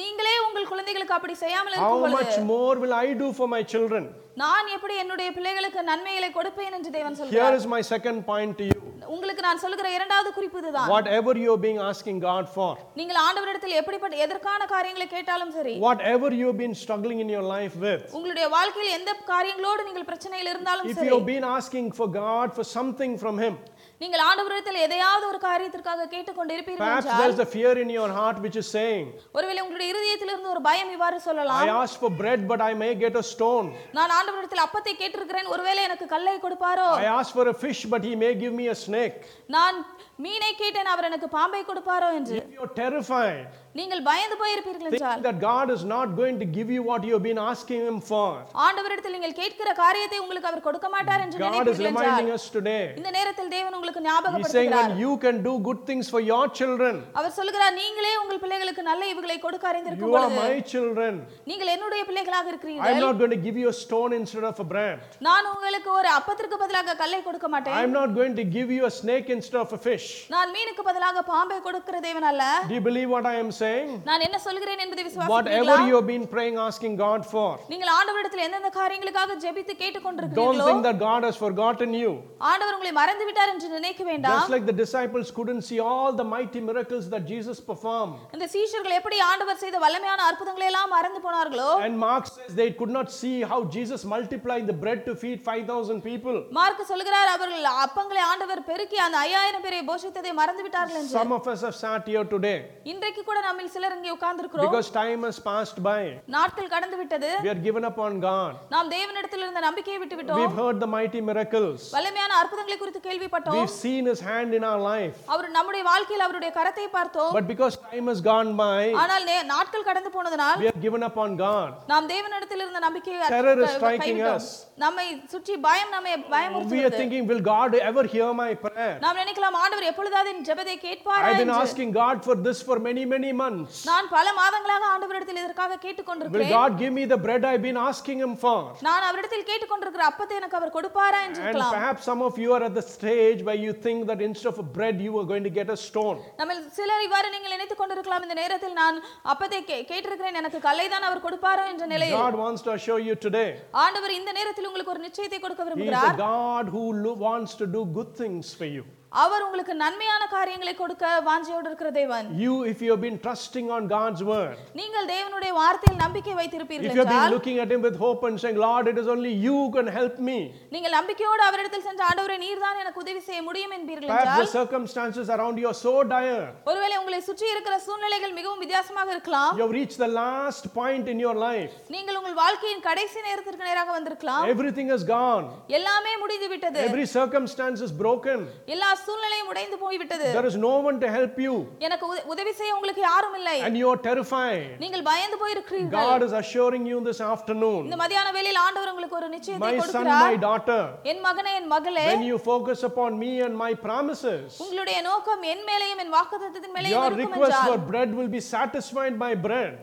நீங்களே 0.00 0.34
உங்கள் 0.46 0.70
குழந்தைகளுக்கு 0.72 1.16
அப்படி 1.18 1.34
செய்யாமல் 1.44 1.76
how 1.86 1.96
much 2.18 2.36
more 2.52 2.74
will 2.84 2.94
I 3.04 3.08
do 3.22 3.30
for 3.38 3.48
my 3.56 3.62
children? 3.74 4.04
நான் 4.42 4.66
எப்படி 4.76 4.94
என்னுடைய 5.02 5.28
பிள்ளைகளுக்கு 5.36 5.82
நன்மைகளை 5.90 6.28
கொடுப்பேன் 6.38 6.74
என்று 6.78 6.90
தேவன் 6.96 7.14
Here 7.14 7.20
சொல்கிறார் 7.22 7.56
is 7.60 7.66
my 7.76 7.82
second 7.92 8.18
point 8.30 8.52
to 8.60 8.64
you. 8.70 8.80
உங்களுக்கு 9.14 9.42
நான் 9.46 9.60
சொல்லுகிற 9.62 9.88
இரண்டாவது 9.96 10.30
குறிப்பு 10.36 10.58
இதுதான். 10.62 10.88
Whatever 10.94 11.32
you're 11.42 11.62
being 11.66 11.80
asking 11.90 12.16
God 12.28 12.44
for, 12.56 12.70
நீங்கள் 12.98 13.20
ஆண்டவரிடத்தில் 13.26 13.76
எப்படிப்பட்ட 13.80 14.16
எதற்கான 14.26 14.66
காரியங்களை 14.74 15.06
கேட்டாலும் 15.14 15.52
சரி 15.56 15.74
whatever 15.86 16.30
you've 16.40 16.58
been 16.64 16.76
struggling 16.84 17.20
in 17.24 17.30
your 17.36 17.44
life 17.56 17.76
with, 17.86 18.04
உங்களுடைய 18.18 18.48
வாழ்க்கையில் 18.56 18.96
எந்த 18.98 19.14
காரியங்களோடு 19.32 19.84
நீங்கள் 19.88 20.08
பிரச்சனையில் 20.10 20.50
இருந்தாலும் 20.54 20.88
if 20.92 20.98
சரி 21.00 21.10
you've 21.12 21.30
been 21.34 21.48
asking 21.58 21.88
for 22.00 22.08
God 22.22 22.48
for 22.58 22.66
something 22.76 23.14
from 23.24 23.38
Him, 23.44 23.56
நீங்கள் 24.00 24.22
ஆண்டவரிடத்தில் 24.28 24.78
எதையாவது 24.86 25.24
ஒரு 25.28 25.38
காரியத்திற்காக 25.44 26.06
கேட்டுக்கொண்டிருப்பீர்கள் 26.14 26.82
Perhaps 26.82 27.06
என்றால் 27.06 27.20
there's 27.22 27.40
a 27.44 27.48
fear 27.54 27.72
in 27.82 27.90
your 27.98 28.08
heart 28.16 28.38
which 28.44 28.56
is 28.62 28.66
saying, 28.78 29.06
ஒருவேளை 29.36 29.60
உங்களுடைய 29.64 29.88
இருதயத்திலிருந்து 29.94 30.50
ஒரு 30.54 30.62
பயம் 30.66 30.90
இவ்வாறு 30.96 31.18
சொல்லலாம் 31.28 31.62
I 31.68 31.72
asked 31.82 31.98
for 32.02 32.10
bread, 32.20 32.42
but 32.50 32.62
I 32.68 32.74
may 32.82 32.92
get 33.04 33.14
a 33.22 33.26
stone. 33.32 33.68
நான் 33.98 34.14
ஆண்டவரிடத்தில் 34.18 34.64
அப்பத்தை 34.66 34.94
கேட்டிருக்கிறேன் 35.02 35.48
ஒருவேளை 35.54 35.82
எனக்கு 35.88 36.08
கல்லை 36.14 36.36
கொடுப்பாரோ 36.44 36.88
I 37.04 37.08
asked 37.18 37.34
for 37.38 37.46
a 37.54 37.56
fish, 37.64 37.80
but 37.94 38.04
he 38.08 38.14
may 38.24 38.32
give 38.42 38.54
me 38.60 38.66
a 38.74 38.78
snake. 38.86 39.16
நான் 39.56 39.78
மீனை 40.24 40.50
கேட்டேன் 40.60 40.90
அவர் 40.92 41.06
எனக்கு 41.08 41.28
பாம்பை 41.36 41.62
கொடுப்பாரோ 41.70 42.08
என்று 42.18 42.36
If 42.42 42.52
you're 42.56 42.74
terrified, 42.82 43.40
நீங்கள் 43.78 44.02
பயந்து 44.06 44.36
போயிருப்பீர்கள் 44.42 44.86
என்றால் 44.90 45.00
thinking 45.00 45.24
that 45.26 45.38
God 45.48 45.66
is 45.74 45.82
not 45.92 46.06
going 46.20 46.36
to 46.42 46.46
give 46.56 46.68
you 46.74 46.82
what 46.90 47.00
you 47.08 47.12
have 47.16 47.26
been 47.28 47.40
asking 47.50 47.80
Him 47.88 47.98
for, 48.10 48.28
ஆண்டவரிடத்தில் 48.66 49.14
நீங்கள் 49.16 49.34
கேட்கிற 49.40 49.72
காரியத்தை 49.82 50.18
உங்களுக்கு 50.22 50.48
அவர் 50.50 50.64
கொடுக்க 50.68 50.88
மாட்டார் 50.94 51.22
என்று 51.24 51.40
God 51.42 51.48
is 51.48 51.52
நினைப்பீர்கள் 51.56 51.88
என்றால் 51.90 52.06
reminding 52.06 52.30
us 52.36 52.44
today. 52.56 52.84
இந்த 53.00 53.10
நேரத்தில் 53.18 53.50
தேவன் 53.56 53.76
உங்களுக்கு 53.78 54.04
ஞாபகப்படுத்துகிறார் 54.08 54.94
you 55.04 55.12
can 55.26 55.38
do 55.48 55.54
good 55.68 55.82
things 55.90 56.08
for 56.14 56.22
your 56.32 56.42
children, 56.60 56.96
அவர் 57.18 57.36
சொல்லுகிறார் 57.40 57.76
நீங்களே 57.82 58.14
உங்கள் 58.22 58.40
பிள்ளைகளுக்கு 58.44 58.84
நல்ல 58.90 59.02
இவுகளை 59.12 59.38
கொடுக்க 59.44 59.66
you 59.66 59.72
அறிந்திருக்கும் 59.74 60.16
are 60.22 60.24
பொழுது 60.24 60.40
my 60.40 60.56
children. 60.72 61.12
நீங்கள் 61.52 61.72
என்னுடைய 61.74 62.04
பிள்ளைகளாக 62.10 62.50
இருக்கிறீர்கள் 62.54 63.04
not 63.06 63.18
going 63.22 63.34
to 63.36 63.42
give 63.46 63.58
you 63.64 63.68
a 63.74 63.78
stone 63.84 64.14
instead 64.22 64.46
of 64.52 64.64
a 64.66 64.68
bread. 64.74 64.98
நான் 65.28 65.52
உங்களுக்கு 65.54 65.92
ஒரு 65.98 66.10
அப்பத்திற்கு 66.18 66.62
பதிலாக 66.64 66.96
கல்லை 67.04 67.22
கொடுக்க 67.28 67.46
மாட்டேன் 67.56 67.78
I'm 67.82 67.94
not 68.00 68.10
going 68.20 68.36
to 68.42 68.46
give 68.58 68.70
you 68.78 68.82
a 68.92 68.94
snake 69.02 69.28
instead 69.38 69.60
of 69.66 69.72
a 69.78 69.82
fish. 69.88 70.05
நான் 70.34 70.52
மீனுக்கு 70.54 70.82
பதிலாக 70.88 71.22
பாம்பை 71.30 71.58
கொடுக்கிற 71.66 71.96
தேவன் 72.06 72.26
அல்ல 72.30 72.44
Do 72.68 72.74
you 72.78 72.84
believe 72.88 73.10
what 73.14 73.26
I 73.26 73.38
am 73.42 73.50
saying? 73.60 73.88
நான் 74.08 74.24
என்ன 74.26 74.38
சொல்கிறேன் 74.46 74.82
என்பதை 74.84 75.02
Whatever 75.02 75.10
விசுவாசிக்கிறீர்களா 75.10 75.76
you 75.90 75.96
have 75.98 76.08
been 76.12 76.26
praying, 76.34 76.56
asking 76.68 76.94
God 77.04 77.20
for, 77.32 77.48
நீங்கள் 77.72 77.92
ஆண்டவரிடத்தில் 77.96 78.44
எந்தெந்த 78.46 78.70
காரியங்களுக்காக 78.80 79.36
ஜெபித்து 79.44 79.72
don't 79.72 79.82
கேட்டுக்கொண்டிருக்கிறீர்களோ 79.82 80.66
think 80.70 80.82
that 80.88 80.98
God 81.06 81.24
has 81.28 81.38
forgotten 81.44 81.92
you. 82.02 82.12
ஆண்டவர் 82.50 82.76
உங்களை 82.76 82.92
மறந்து 83.00 83.26
விட்டார் 83.28 83.52
என்று 83.54 83.70
நினைக்க 83.76 84.04
வேண்டாம் 84.10 84.38
Just 84.38 84.54
like 84.54 84.66
the 84.72 84.78
disciples 84.82 85.30
couldn't 85.38 85.64
see 85.70 85.80
all 85.90 86.10
the 86.22 86.28
mighty 86.34 86.62
miracles 86.68 87.06
that 87.14 87.24
Jesus 87.32 87.60
performed. 87.70 88.16
இந்த 88.36 88.48
சீஷர்கள் 88.56 88.96
எப்படி 89.00 89.18
ஆண்டவர் 89.30 89.60
செய்த 89.64 89.76
வல்லமையான 89.84 90.24
அற்புதங்களை 90.30 90.68
எல்லாம் 90.72 90.92
மறந்து 90.96 91.22
போனார்களோ 91.26 91.68
And 91.86 91.96
Mark 92.06 92.26
says 92.34 92.50
they 92.62 92.70
could 92.80 92.94
not 92.98 93.10
see 93.20 93.36
how 93.52 93.60
Jesus 93.76 94.02
multiplied 94.14 94.66
the 94.72 94.78
bread 94.82 95.02
to 95.08 95.14
feed 95.22 95.38
5,000 95.50 96.00
people. 96.08 96.36
Mark 96.58 96.84
சொல்கிறார் 96.90 97.30
அவர்கள் 97.36 97.64
அப்பங்களை 97.84 98.22
ஆண்டவர் 98.30 98.62
பெருக்கி 98.68 98.98
அந்த 99.06 99.16
ஐயாயிரம் 99.26 99.64
பேரை 99.64 99.80
போஷித்ததை 99.95 100.31
மறந்து 100.33 100.63
விட்டார்கள் 100.63 100.97
என்று 100.99 101.15
Some 101.17 101.31
of 101.31 101.45
us 101.51 101.61
have 101.61 101.75
sat 101.75 102.05
here 102.05 102.23
today 102.33 102.55
இன்றைக்கு 102.91 103.21
கூட 103.23 103.39
நம்மில் 103.47 103.71
சிலர் 103.75 103.95
இங்கே 103.97 104.11
உட்கார்ந்திருக்கிறோம் 104.15 104.67
because 104.67 104.89
time 104.93 105.21
has 105.23 105.37
passed 105.47 105.79
by. 105.83 106.01
நாட்கள் 106.35 106.71
கடந்து 106.73 106.97
விட்டது 106.97 107.29
We 107.45 107.51
are 107.53 107.61
given 107.67 107.85
up 107.85 107.99
on 107.99 108.13
God. 108.21 108.53
நாம் 108.73 108.91
தேவனிடத்தில் 108.95 109.43
இருந்த 109.45 109.63
நம்பிக்கையை 109.67 109.99
விட்டு 110.03 110.17
விட்டோம் 110.19 110.39
We've 110.41 110.57
heard 110.61 110.79
the 110.79 110.91
mighty 110.95 111.21
miracles. 111.29 111.79
வல்லமையான 111.95 112.37
அற்புதங்களை 112.41 112.77
குறித்து 112.77 113.01
கேள்விப்பட்டோம் 113.07 113.57
We've 113.57 113.75
seen 113.79 114.03
His 114.11 114.21
hand 114.29 114.53
in 114.59 114.65
our 114.71 114.81
life. 114.85 115.17
அவர் 115.33 115.49
நம்முடைய 115.57 115.83
வாழ்க்கையில் 115.91 116.25
அவருடைய 116.27 116.51
கரத்தை 116.59 116.87
பார்த்தோம் 116.97 117.33
But 117.39 117.47
because 117.53 117.75
time 117.87 118.07
has 118.07 118.21
gone 118.23 118.51
by, 118.57 118.81
ஆனால் 119.03 119.25
நே- 119.25 119.43
நாட்கள் 119.53 119.87
கடந்து 119.89 120.11
போனதனால் 120.17 120.59
we 120.63 120.69
are 120.73 120.79
given 120.87 121.03
up 121.09 121.17
on 121.17 121.31
God. 121.39 121.71
நாம் 121.93 122.09
தேவனிடத்தில் 122.09 122.63
இருந்த 122.65 122.81
நம்பிக்கையை 122.87 123.21
அற்று- 123.21 123.35
Terror 123.37 123.57
is 123.59 123.67
க- 123.67 123.77
striking 123.77 124.17
கைவிட்டோம். 124.17 124.41
us. 124.41 124.49
நம்மை 124.78 125.04
சுற்றி 125.32 125.54
பயம் 125.66 125.92
நம்மை 125.94 126.10
We 126.12 126.16
are 126.16 126.30
பயமுறுத்துகிறது 126.32 126.96
thinking, 127.00 127.22
will 127.28 127.40
God 127.52 127.70
ever 127.90 128.02
hear 128.14 128.26
my 128.40 128.48
prayer? 128.64 128.90
நாம் 129.04 129.18
நினைக்கலாம் 129.20 129.54
ஆண்டவர் 129.60 129.86
எப்பொழுதாவது 129.90 130.28
என் 130.32 130.42
ஜெபத்தை 130.48 130.74
கேட்பாரா 130.82 131.28
I've 131.28 131.40
been 131.42 131.52
asking 131.60 131.90
God 132.00 132.16
for 132.26 132.34
this 132.46 132.58
for 132.68 132.76
many, 132.88 133.04
many 133.14 133.30
months. 133.42 133.76
நான் 133.90 134.08
பல 134.16 134.26
மாதங்களாக 134.40 134.84
ஆண்டவரிடத்தில் 134.94 135.40
இதற்காக 135.42 135.72
Will 135.72 135.82
கேட்டுக்கொண்டிருக்கிறேன் 135.86 136.52
God 136.56 136.74
give 136.82 136.92
me 136.98 137.04
the 137.14 137.20
bread 137.26 137.44
I've 137.50 137.64
been 137.68 137.80
asking 137.90 138.20
Him 138.24 138.34
for? 138.44 138.58
நான் 138.88 139.06
அவரிடத்தில் 139.08 139.46
கேட்டுக்கொண்டிருக்கிற 139.50 140.04
அப்பத்தை 140.10 140.36
எனக்கு 140.40 140.58
அவர் 140.60 140.74
கொடுப்பாரா 140.76 141.20
என்று 141.28 141.40
And 141.40 141.46
இருக்கலாம் 141.46 141.74
perhaps 141.78 142.02
some 142.10 142.24
of 142.28 142.36
you 142.44 142.52
are 142.58 142.62
at 142.68 142.76
the 142.80 142.86
stage 142.96 143.40
where 143.48 143.60
you 143.64 143.72
think 143.86 144.02
that 144.12 144.20
instead 144.28 144.50
of 144.52 144.60
a 144.66 144.68
bread, 144.76 144.98
you 145.06 145.14
are 145.22 145.26
going 145.32 145.46
to 145.48 145.54
get 145.60 145.70
a 145.76 145.80
stone. 145.88 146.20
நம்ம 146.42 146.58
சிலர் 146.80 147.06
இவ்வாறு 147.08 147.32
நீங்கள் 147.36 147.56
நினைத்துக் 147.56 147.82
கொண்டிருக்கலாம் 147.82 148.26
இந்த 148.28 148.38
நேரத்தில் 148.42 148.76
நான் 148.82 149.00
அப்பத்தை 149.32 149.62
கேட்டிருக்கிறேன் 149.90 150.40
எனக்கு 150.42 150.60
கல்லை 150.68 150.88
தான் 150.96 151.08
அவர் 151.10 151.24
கொடுப்பாரோ 151.26 151.66
என்ற 151.72 151.86
நிலையில் 151.94 152.22
God 152.22 152.38
wants 152.44 152.62
to 152.68 152.72
assure 152.76 153.02
you 153.08 153.16
today. 153.26 153.48
ஆண்டவர் 153.86 154.16
இந்த 154.20 154.30
நேரத்தில் 154.40 154.64
உங்களுக்கு 154.65 154.93
ஒரு 154.93 155.03
நிச்சயத்தை 155.07 155.37
கொடுக்க 155.39 155.61
He 155.61 155.67
is 155.67 155.71
a 155.71 155.75
விரும்புகிறார் 155.75 156.17
God 156.21 156.65
who 156.75 156.83
lo- 157.03 157.17
wants 157.27 157.53
to 157.61 157.65
do 157.75 157.81
good 157.97 158.11
things 158.21 158.45
for 158.59 158.67
you. 158.75 158.83
அவர் 159.15 159.43
உங்களுக்கு 159.45 159.73
நன்மையான 159.81 160.23
காரியங்களை 160.33 160.73
கொடுக்க 160.73 161.05
வாஞ்சியோடு 161.25 161.67
இருக்கிற 161.69 161.89
தேவன் 161.97 162.27
You, 162.41 162.53
if 162.71 162.77
you 162.83 162.89
have 162.93 163.01
been 163.01 163.17
trusting 163.25 163.67
on 163.77 163.81
God's 163.93 164.21
word, 164.29 164.53
நீங்கள் 164.79 165.07
தேவனுடைய 165.11 165.51
வார்த்தையில் 165.57 165.99
நம்பிக்கை 166.03 166.33
வைத்திருப்பீர்கள் 166.39 166.89
if 166.89 166.95
you 166.97 167.01
have 167.01 167.09
been 167.09 167.17
என்றால் 167.17 167.33
looking 167.35 167.57
at 167.63 167.69
Him 167.73 167.81
with 167.87 167.97
hope 168.03 168.21
and 168.27 168.39
saying, 168.43 168.59
Lord, 168.65 168.85
it 168.91 168.97
is 169.01 169.07
only 169.13 169.31
you 169.45 169.55
who 169.57 169.67
can 169.77 169.89
help 169.97 170.15
me. 170.29 170.37
நீங்கள் 170.75 170.95
நம்பிக்கையோடு 170.97 171.43
அவரிடத்தில் 171.47 171.85
சென்று 171.87 172.05
ஆண்டவரை 172.09 172.37
நீர்தான் 172.45 172.79
எனக்கு 172.83 173.01
உதவி 173.03 173.21
செய்ய 173.27 173.41
முடியும் 173.49 173.73
என்பீர்கள் 173.77 174.11
Perhaps 174.11 174.29
என்றால் 174.29 174.45
the 174.45 174.55
circumstances 174.59 175.27
around 175.37 175.59
you 175.63 175.67
are 175.71 175.77
so 175.83 175.93
dire. 176.13 176.39
ஒருவேளை 176.71 176.95
உங்களை 177.01 177.19
சுற்றி 177.29 177.49
இருக்கிற 177.55 177.75
சூழ்நிலைகள் 177.87 178.33
மிகவும் 178.39 178.63
வித்தியாசமாக 178.65 179.11
இருக்கலாம் 179.17 179.53
You 179.59 179.65
have 179.67 179.75
reached 179.79 179.99
the 180.05 180.11
last 180.21 180.63
point 180.79 181.05
in 181.15 181.19
your 181.25 181.35
life. 181.47 181.75
நீங்கள் 181.97 182.19
உங்கள் 182.21 182.39
வாழ்க்கையின் 182.43 182.85
கடைசி 182.89 183.19
நேரத்திற்கு 183.29 183.69
நேராக 183.71 183.91
வந்திருக்கலாம் 183.97 184.47
Everything 184.55 184.89
is 184.97 185.05
gone. 185.13 185.45
எல்லாமே 185.79 186.15
முடிந்து 186.23 186.49
விட்டது 186.55 186.81
Every 186.89 187.07
circumstance 187.17 187.81
is 187.89 187.93
broken. 188.05 188.39
எல்லா 188.75 188.89
சூழ்நிலையும் 189.05 189.49
உடைந்து 189.51 189.77
போய்விட்டது 189.77 190.27
There 190.33 190.47
is 190.51 190.57
no 190.61 190.73
one 190.87 190.97
to 190.99 191.09
help 191.09 191.35
you. 191.39 191.53
எனக்கு 191.87 192.05
உத- 192.11 192.25
உதவி 192.33 192.53
செய்ய 192.59 192.75
உங்களுக்கு 192.77 193.03
யாரும் 193.07 193.35
இல்லை 193.39 193.55
And 193.67 193.75
you 193.81 193.87
are 193.91 193.99
terrified. 194.07 194.65
நீங்கள் 194.83 195.03
பயந்து 195.09 195.37
போயிருக்கிறீர்கள் 195.41 196.07
God 196.07 196.23
is 196.27 196.33
assuring 196.41 196.85
you 196.91 196.99
this 197.09 197.21
afternoon, 197.31 197.81
இந்த 197.87 197.99
மதியான 198.03 198.31
வேளையில் 198.37 198.61
ஆண்டவர் 198.65 198.91
உங்களுக்கு 198.93 199.19
ஒரு 199.19 199.29
நிச்சயத்தை 199.35 199.63
my 199.65 199.73
son, 199.73 199.81
கொடுக்கிறார் 199.83 200.25
my 200.27 200.37
daughter, 200.47 200.81
என் 201.13 201.23
மகனே 201.27 201.53
என் 201.61 201.69
மகளே 201.75 202.05
when 202.11 202.25
you 202.29 202.39
focus 202.49 202.81
upon 202.91 203.11
me 203.23 203.31
and 203.47 203.55
my 203.55 203.71
promises, 203.87 204.47
உங்களுடைய 204.65 204.99
நோக்கம் 205.09 205.43
என் 205.53 205.65
மேலேயும் 205.69 206.01
என் 206.05 206.13
வாக்குத்தத்தத்தின் 206.17 206.75
மேலேயும் 206.77 206.97
your 206.97 207.07
இருக்கும் 207.09 207.35
request 207.35 207.53
என்றால் 207.53 207.71
for 207.71 207.79
bread 207.91 208.11
will 208.19 208.31
be 208.37 208.43
satisfied 208.51 209.17
by 209.17 209.31
bread. 209.47 209.73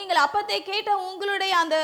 நீங்கள் 0.00 0.22
அப்பத்தை 0.24 0.58
கேட்ட 0.70 0.90
உங்களுடைய 1.08 1.52
அந்த 1.62 1.76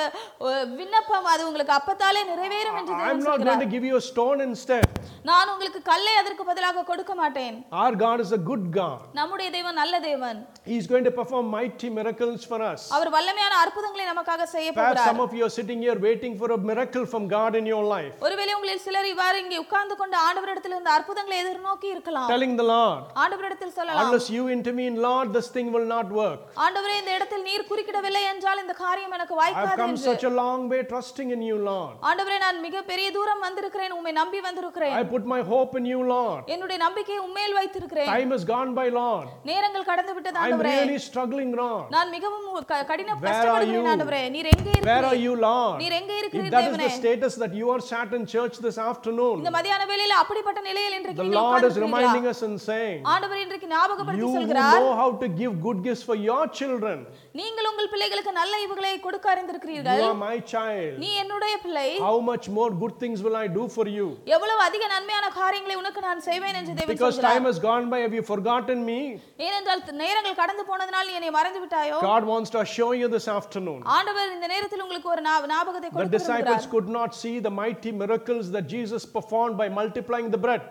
விண்ணப்பம் 0.81 1.29
அது 1.33 1.43
உங்களுக்கு 1.49 1.75
அப்பத்தாலே 1.79 2.23
நிறைவேறும் 2.33 2.79
என்று 2.81 2.95
I'm 2.95 3.03
தேவன் 3.03 3.27
not 3.29 3.45
going 3.49 3.61
to 3.61 3.71
give 3.75 3.85
you 3.91 3.97
a 3.97 4.07
stone 4.11 4.41
instead. 4.49 4.87
நான் 5.29 5.51
உங்களுக்கு 5.53 5.81
கல்லை 5.91 6.15
அதற்கு 6.21 6.43
பதிலாக 6.49 6.85
கொடுக்க 6.89 7.13
மாட்டேன் 7.21 7.55
Our 7.83 7.95
God 8.05 8.19
is 8.25 8.33
a 8.39 8.43
good 8.51 8.65
God. 8.79 8.99
நம்முடைய 9.21 9.49
தேவன் 9.57 9.79
நல்ல 9.83 9.95
தேவன் 10.09 10.39
He's 10.73 10.87
going 10.93 11.05
to 11.05 11.15
perform 11.21 11.47
mighty 11.59 11.89
miracles 11.99 12.41
for 12.51 12.61
us. 12.73 12.83
அவர் 12.97 13.11
வல்லமையான 13.17 13.55
அற்புதங்களை 13.65 14.07
நமக்காக 14.13 14.47
செய்ய 14.55 14.69
Perhaps 14.71 14.91
போகிறார் 14.91 15.11
some 15.11 15.23
of 15.27 15.33
you 15.39 15.45
are 15.49 15.55
sitting 15.59 15.81
here 15.87 15.99
waiting 16.09 16.35
for 16.41 16.51
a 16.53 16.61
miracle 16.71 17.07
from 17.13 17.25
God 17.37 17.53
in 17.61 17.67
your 17.73 17.85
life, 17.95 18.15
ஒருவேளை 18.27 18.53
உங்களில் 18.59 18.83
சிலர் 18.87 19.09
இவ்வாறு 19.13 19.39
இங்கே 19.45 19.59
உட்கார்ந்து 19.65 19.97
கொண்டு 20.03 20.19
ஆண்டவரிடத்தில் 20.27 20.75
இருந்த 20.77 20.93
அற்புதங்களை 20.99 21.39
எதிர்நோக்கி 21.45 21.89
இருக்கலாம் 21.95 22.31
telling 22.35 22.55
the 22.63 22.69
Lord, 22.75 23.03
ஆண்டவரிடத்தில் 23.25 23.75
சொல்லலாம் 23.79 24.03
unless 24.05 24.29
you 24.37 24.45
intervene, 24.57 24.97
Lord, 25.09 25.29
this 25.39 25.49
thing 25.57 25.71
will 25.77 25.89
not 25.97 26.09
work. 26.23 26.41
ஆண்டவரே 26.67 26.97
இந்த 27.03 27.13
இடத்தில் 27.19 27.47
நீர் 27.49 27.69
குறுக்கிடவில்லை 27.95 28.23
என்றால் 28.33 28.61
இந்த 28.63 28.75
காரியம் 28.85 29.13
எனக்கு 29.17 29.35
I've 29.35 29.41
வாய்க்காது 29.43 29.81
come 29.83 29.97
such 30.07 30.25
a 30.31 30.33
long 30.41 30.61
way 30.71 30.81
trusting 30.93 31.29
in 31.37 31.41
you, 31.49 31.57
Lord. 31.71 31.95
ஆண்டவரே 32.09 32.37
நான் 32.45 32.59
மிக 32.67 32.83
பெரிய 32.91 33.07
தூரம் 33.17 33.43
வந்திருக்கிறேன் 33.47 33.93
உம்மை 33.99 34.13
நம்பி 34.21 34.41
வந்திருக்கிறேன் 34.47 34.95
I 35.01 35.05
put 35.15 35.25
my 35.35 35.41
hope 35.53 35.73
in 35.81 35.85
you, 35.93 36.01
Lord. 36.15 36.43
என்னுடைய 36.55 36.79
நம்பிக்கையை 36.87 37.21
உண்மையில் 37.27 37.57
வைத்திருக்கிறேன் 37.61 38.11
Time 38.15 38.33
has 38.37 38.45
gone 38.55 38.73
by, 38.81 38.87
Lord. 39.01 39.27
நேரங்கள் 39.51 39.87
கடந்து 39.91 40.15
விட்டது 40.17 40.37
I'm 40.39 40.47
ஆண்டவரே 40.47 40.75
really 40.81 41.01
struggling, 41.09 41.53
Lord. 41.63 41.85
நான் 41.97 42.11
மிகவும் 42.17 42.49
கடின 42.91 43.17
கஷ்டப்படுகிறேன் 43.27 43.75
you? 43.77 43.85
ஆண்டவரே 43.93 44.23
நீர் 44.37 44.51
எங்கே 44.55 44.75
Where 44.89 45.05
are 45.11 45.15
இருக்கிறீர் 45.15 45.25
you, 45.27 45.35
Lord? 45.49 45.77
நீர் 45.85 45.97
எங்கே 46.01 46.17
இருக்கிறீர் 46.23 46.53
that 46.57 46.61
is 46.63 46.69
தேவனே 46.69 46.89
the 46.89 46.99
status 47.01 47.37
that 47.45 47.55
you 47.61 47.69
are 47.77 47.83
sat 47.93 48.13
in 48.21 48.25
church 48.37 48.57
this 48.67 48.79
afternoon, 48.91 49.37
இந்த 49.43 49.53
மதியான 49.59 49.87
வேளையில 49.93 50.17
அப்படிப்பட்ட 50.25 50.63
நிலையில் 50.71 50.97
இன்றைக்கு 51.01 51.23
the 51.25 51.37
Lord 51.41 51.65
is 51.71 51.79
reminding 51.87 52.27
us 52.33 52.41
and 52.49 52.59
saying, 52.71 52.99
ஆண்டவர் 53.15 53.43
இன்றைக்கு 53.47 53.71
ஞாபகப்படுத்தி 53.77 54.27
You 54.27 54.35
சொல்கிறார் 54.41 54.81
know 54.81 54.95
how 55.03 55.11
to 55.23 55.29
give 55.43 55.55
good 55.69 55.81
gifts 55.89 56.05
for 56.11 56.19
your 56.31 56.43
children, 56.61 56.99
நீங்கள் 57.35 57.67
உங்கள் 57.69 57.89
பிள்ளைகளுக்கு 57.93 58.33
நல்ல 58.39 58.55
இவுகளை 58.65 58.91
கொடுக்க 59.05 59.27
you 59.27 59.31
அறிந்திருக்கிறீர்கள் 59.33 60.03
are 60.03 60.19
my 60.19 60.35
child. 60.53 60.93
நீ 61.03 61.09
என்னுடைய 61.23 61.55
பிள்ளை 61.63 61.87
How 62.05 62.19
much 62.29 62.45
more 62.59 62.69
good 62.83 62.93
things 63.01 63.19
will 63.25 63.37
I 63.41 63.47
do 63.57 63.65
for 63.77 63.87
you? 63.95 64.07
எவ்வளவு 64.35 64.61
அதிக 64.67 64.89
நன்மையான 64.93 65.27
காரியங்களை 65.39 65.77
உனக்கு 65.81 66.01
நான் 66.07 66.21
செய்வேன் 66.29 66.57
என்று 66.61 66.75
தேவன் 66.79 66.93
Because 66.93 67.17
time 67.27 67.47
has 67.51 67.59
gone 67.67 67.87
by, 67.93 67.99
have 68.05 68.15
you 68.19 68.25
forgotten 68.31 68.79
me? 68.91 68.99
ஏனென்றால் 69.47 69.83
நேரங்கள் 70.03 70.37
கடந்து 70.43 70.65
போனதனால் 70.71 71.09
நீ 71.11 71.15
என்னை 71.21 71.33
மறந்து 71.39 71.63
விட்டாயோ 71.65 71.99
God 72.05 72.27
wants 72.33 72.53
to 72.57 72.61
assure 72.65 72.95
you 73.01 73.09
this 73.17 73.27
afternoon. 73.39 73.81
ஆண்டவர் 73.97 74.31
இந்த 74.37 74.49
நேரத்தில் 74.55 74.85
உங்களுக்கு 74.87 75.11
ஒரு 75.15 75.25
ஞாபகத்தை 75.27 75.89
The 75.89 75.95
கொடுக்க 75.97 76.17
disciples 76.19 76.67
could 76.75 76.91
not 76.99 77.13
see 77.23 77.35
the 77.49 77.55
mighty 77.63 77.93
miracles 78.03 78.47
that 78.57 78.69
Jesus 78.77 79.05
performed 79.19 79.57
by 79.63 79.69
multiplying 79.81 80.31
the 80.37 80.43
bread. 80.47 80.63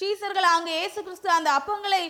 சீசர்கள் 0.00 0.48
அங்கே 0.54 0.76
இயேசு 0.78 1.00
கிறிஸ்து 1.08 1.30
அந்த 1.38 1.50
அப்பங்களை 1.58 2.04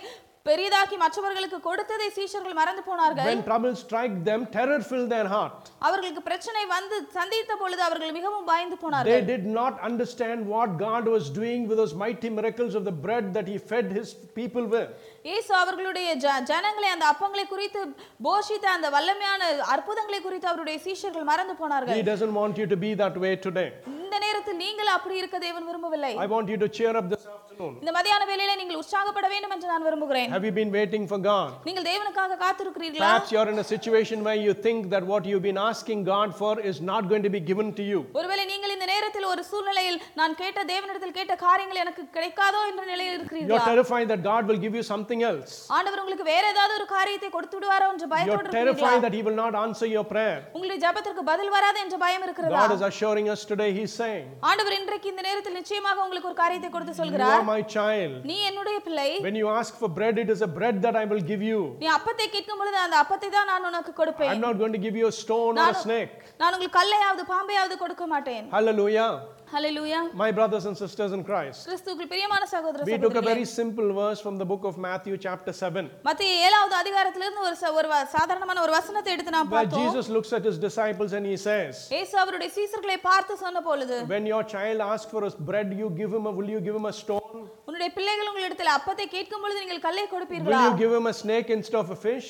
பெரிதாக்கி 0.45 0.95
மற்றவர்களுக்கு 1.01 1.57
கொடுத்ததை 1.65 2.07
சீஷர்கள் 2.15 2.55
மறந்து 2.57 2.81
போனார்கள் 2.87 3.27
When 3.29 3.43
trouble 3.45 3.73
struck 3.81 4.13
them, 4.25 4.41
terror 4.55 4.79
filled 4.89 5.09
their 5.13 5.27
heart. 5.33 5.59
அவர்களுக்கு 5.87 6.21
பிரச்சனை 6.27 6.63
வந்து 6.73 6.95
சந்தித்த 7.15 7.55
பொழுது 7.61 7.81
அவர்கள் 7.85 8.11
மிகவும் 8.17 8.47
பயந்து 8.51 8.75
They 8.75 8.81
போனார்கள் 8.83 9.23
did 9.31 9.45
not 9.59 9.75
understand 9.89 10.39
what 10.53 10.71
God 10.83 11.05
was 11.15 11.27
doing 11.39 11.61
with 11.69 11.79
those 11.81 11.95
mighty 12.03 12.31
miracles 12.39 12.75
of 12.79 12.83
the 12.83 12.95
bread 13.05 13.27
that 13.37 13.47
He 13.53 13.57
fed 13.71 13.87
His 13.99 14.09
people 14.39 14.67
with. 14.75 14.89
இயேசு 15.25 15.51
அவர்களுடைய 15.61 16.07
ஜனங்களை 16.51 16.89
அந்த 16.95 17.05
அப்பங்களை 17.13 17.45
குறித்து 17.47 17.81
போஷித்த 18.27 18.65
அந்த 18.75 18.87
வல்லமையான 18.97 19.41
அற்புதங்களை 19.75 20.21
குறித்து 20.21 20.49
அவருடைய 20.51 20.79
சீஷர்கள் 20.87 21.29
மறந்து 21.31 21.55
போனார்கள் 21.61 21.99
He 22.01 22.05
doesn't 22.11 22.35
want 22.41 22.57
you 22.63 22.67
to 22.67 22.79
be 22.85 22.91
that 23.03 23.17
way 23.25 23.33
today. 23.47 23.69
இந்த 24.12 24.14
நேரத்தில் 24.18 24.38
நேரத்தில் 24.40 24.62
நீங்கள் 24.64 24.90
அப்படி 24.94 25.14
இருக்க 25.20 25.36
தேவன் 25.44 25.66
விரும்பவில்லை 25.68 26.10
I 26.24 26.28
want 26.32 26.48
you 26.52 26.58
to 26.62 26.68
cheer 26.76 26.92
up 27.00 27.06
this 27.12 27.24
afternoon. 27.34 27.72
இந்த 27.82 27.90
மதியான 27.96 28.22
வேளையில 28.30 28.52
நீங்கள் 28.60 28.78
உற்சாகப்பட 28.82 29.26
வேண்டும் 29.32 29.52
என்று 29.54 29.68
நான் 29.72 29.84
விரும்புகிறேன் 29.86 30.30
Have 30.34 30.44
you 30.48 30.52
been 30.58 30.72
waiting 30.76 31.04
for 31.12 31.18
God? 31.28 31.48
நீங்கள் 31.68 31.86
தேவனுக்காக 31.90 32.38
காத்திருக்கிறீர்களா 32.44 33.04
Perhaps 33.04 33.30
you're 33.34 33.48
in 33.54 33.58
a 33.64 33.68
situation 33.72 34.18
where 34.28 34.40
you 34.46 34.52
think 34.66 34.80
that 34.94 35.04
what 35.12 35.24
you've 35.30 35.46
been 35.50 35.60
asking 35.70 36.02
God 36.12 36.30
for 36.40 36.52
is 36.70 36.78
not 36.90 37.02
going 37.12 37.24
to 37.28 37.32
be 37.36 37.42
given 37.50 37.70
to 37.80 37.86
you. 37.90 38.00
ஒருவேளை 38.20 38.44
நீங்கள் 38.52 38.74
இந்த 38.76 38.88
நேரத்தில் 38.94 39.28
ஒரு 39.32 39.44
சூழ்நிலையில் 39.50 39.98
நான் 40.20 40.36
கேட்ட 40.42 40.64
தேவனிடத்தில் 40.72 41.16
கேட்ட 41.18 41.36
காரியங்கள் 41.46 41.82
எனக்கு 41.84 42.04
கிடைக்காதோ 42.16 42.62
என்ற 42.70 42.84
நிலையில் 42.92 43.06
You're 43.08 43.20
இருக்கிறீர்களா 43.20 43.66
terrified 43.72 44.08
that 44.14 44.22
God 44.30 44.44
will 44.50 44.62
give 44.66 44.76
you 44.80 44.84
something 44.92 45.22
else. 45.30 45.52
ஆண்டவர் 45.78 46.02
உங்களுக்கு 46.04 46.28
வேற 46.32 46.44
ஏதாவது 46.54 46.76
ஒரு 46.80 46.88
காரியத்தை 46.96 47.30
கொடுத்து 47.36 47.58
விடுவாரோ 47.58 47.88
என்ற 47.92 48.00
You're 48.00 48.14
பயத்தோடு 48.14 48.42
இருக்கிறீர்களா 48.44 48.62
terrified 48.62 49.02
that 49.06 49.16
He 49.18 49.24
will 49.28 49.40
not 49.44 49.56
answer 49.64 49.90
your 49.96 50.06
prayer. 50.14 50.38
உங்களுடைய 50.54 50.80
ஜெபத்திற்கு 50.86 51.24
பதில் 51.32 51.54
வராது 51.58 51.80
என்ற 51.86 51.98
பயம் 52.06 52.26
இருக்கிறதா 52.28 52.64
God 52.64 52.74
is 52.78 52.84
assuring 52.92 53.28
us 53.36 53.42
today, 53.52 53.70
He's 53.78 53.94
saying, 54.03 54.25
ஆண்டவர் 54.49 54.75
இன்றைக்கு 54.79 55.07
இந்த 55.11 55.23
நேரத்தில் 55.27 55.57
நிச்சயமாக 55.59 56.03
உங்களுக்கு 56.05 56.29
ஒரு 56.31 56.37
காரியத்தை 56.41 56.69
கொடுத்து 56.71 56.93
You 56.93 56.99
சொல்கிறார் 57.01 57.35
are 57.37 57.47
my 57.51 57.59
child. 57.75 58.13
நீ 58.31 58.37
என்னுடைய 58.49 58.77
பிள்ளை 58.87 59.09
When 59.27 59.37
you 59.41 59.49
ask 59.59 59.73
for 59.81 59.89
bread, 59.99 60.17
it 60.17 60.31
is 60.35 60.41
a 60.41 60.51
bread 60.57 60.77
that 60.85 60.97
I 61.01 61.07
will 61.11 61.23
give 61.31 61.43
you. 61.51 61.59
நீ 61.83 61.89
அப்பத்தை 61.97 62.27
கேட்கும் 62.35 62.61
பொழுது 62.61 62.79
அந்த 62.85 62.97
அப்பத்தை 63.03 63.31
தான் 63.37 63.49
நான் 63.53 63.67
உனக்கு 63.71 63.93
கொடுப்பேன் 64.01 64.33
I'm 64.33 64.45
not 64.47 64.57
going 64.61 64.75
to 64.77 64.83
give 64.87 64.97
you 65.01 65.07
a 65.13 65.15
stone 65.23 65.57
or 65.59 65.69
a 65.69 65.83
snake. 65.85 66.15
நான் 66.41 66.51
உங்களுக்கு 66.51 66.79
கல்லையாவது 66.79 67.25
பாம்பையாவது 67.33 67.77
கொடுக்க 67.83 68.05
மாட்டேன் 68.13 68.45
Hallelujah. 68.57 69.09
Hallelujah 69.52 69.98
My 70.14 70.30
brothers 70.30 70.64
and 70.64 70.76
sisters 70.76 71.12
in 71.12 71.22
Christ. 71.24 71.60
கிறிஸ்துவுக்குள் 71.68 72.10
பிரியமான 72.10 72.42
சகோதர 72.46 72.80
We 72.82 72.96
took 72.96 72.96
a 72.96 73.00
சகோதரிகளே 73.00 73.32
very 73.32 73.46
simple 73.52 73.88
verse 73.98 74.20
from 74.24 74.36
the 74.38 74.46
book 74.46 74.64
of 74.64 74.74
Matthew, 74.86 75.14
chapter 75.18 75.52
7, 75.60 75.84
மத்திய 76.08 76.32
ஏழாவது 76.46 76.74
அதிகாரத்திலிருந்து 76.80 77.42
ஒரு 77.46 77.56
ச- 77.62 77.72
ஒரு 77.78 77.88
வ- 77.92 78.06
சாதாரணமான 78.14 78.62
ஒரு 78.66 78.74
வசனத்தை 78.78 79.12
எடுத்து 79.14 79.34
நாம் 79.36 79.46
where 79.46 79.56
பார்த்தோம் 79.58 79.86
Jesus 79.86 80.08
looks 80.16 80.32
at 80.32 80.46
his 80.50 80.58
disciples 80.66 81.12
and 81.12 81.26
he 81.26 81.36
says, 81.46 81.72
இயேசு 81.94 82.14
அவருடைய 82.22 82.50
சீசர்களை 82.58 82.98
பார்த்து 83.08 83.36
சொன்ன 83.44 83.62
பொழுது 83.68 83.98
When 84.14 84.26
your 84.26 84.44
child 84.54 84.80
asks 84.90 85.10
for 85.12 85.22
a 85.24 85.34
bread, 85.50 85.70
you 85.80 85.88
give 86.02 86.12
him 86.18 86.26
a, 86.26 86.34
will 86.38 86.50
you 86.56 86.60
give 86.60 86.76
him 86.80 86.88
a 86.92 86.96
stone? 87.02 87.38
உன்னுடைய 87.68 87.90
பிள்ளைகள் 87.96 88.30
உங்களிடத்தில் 88.30 88.74
அப்பத்தை 88.76 89.06
கேட்கும் 89.16 89.42
பொழுது 89.44 89.62
நீங்கள் 89.64 89.84
கல்லை 89.86 90.04
Will 90.04 90.12
கொடுப்பீர்களா 90.14 90.62
you 90.66 90.74
give 90.76 90.94
him 90.98 91.06
a 91.06 91.18
snake 91.22 91.50
instead 91.56 91.80
of 91.80 91.90
a 91.90 92.00
fish? 92.06 92.28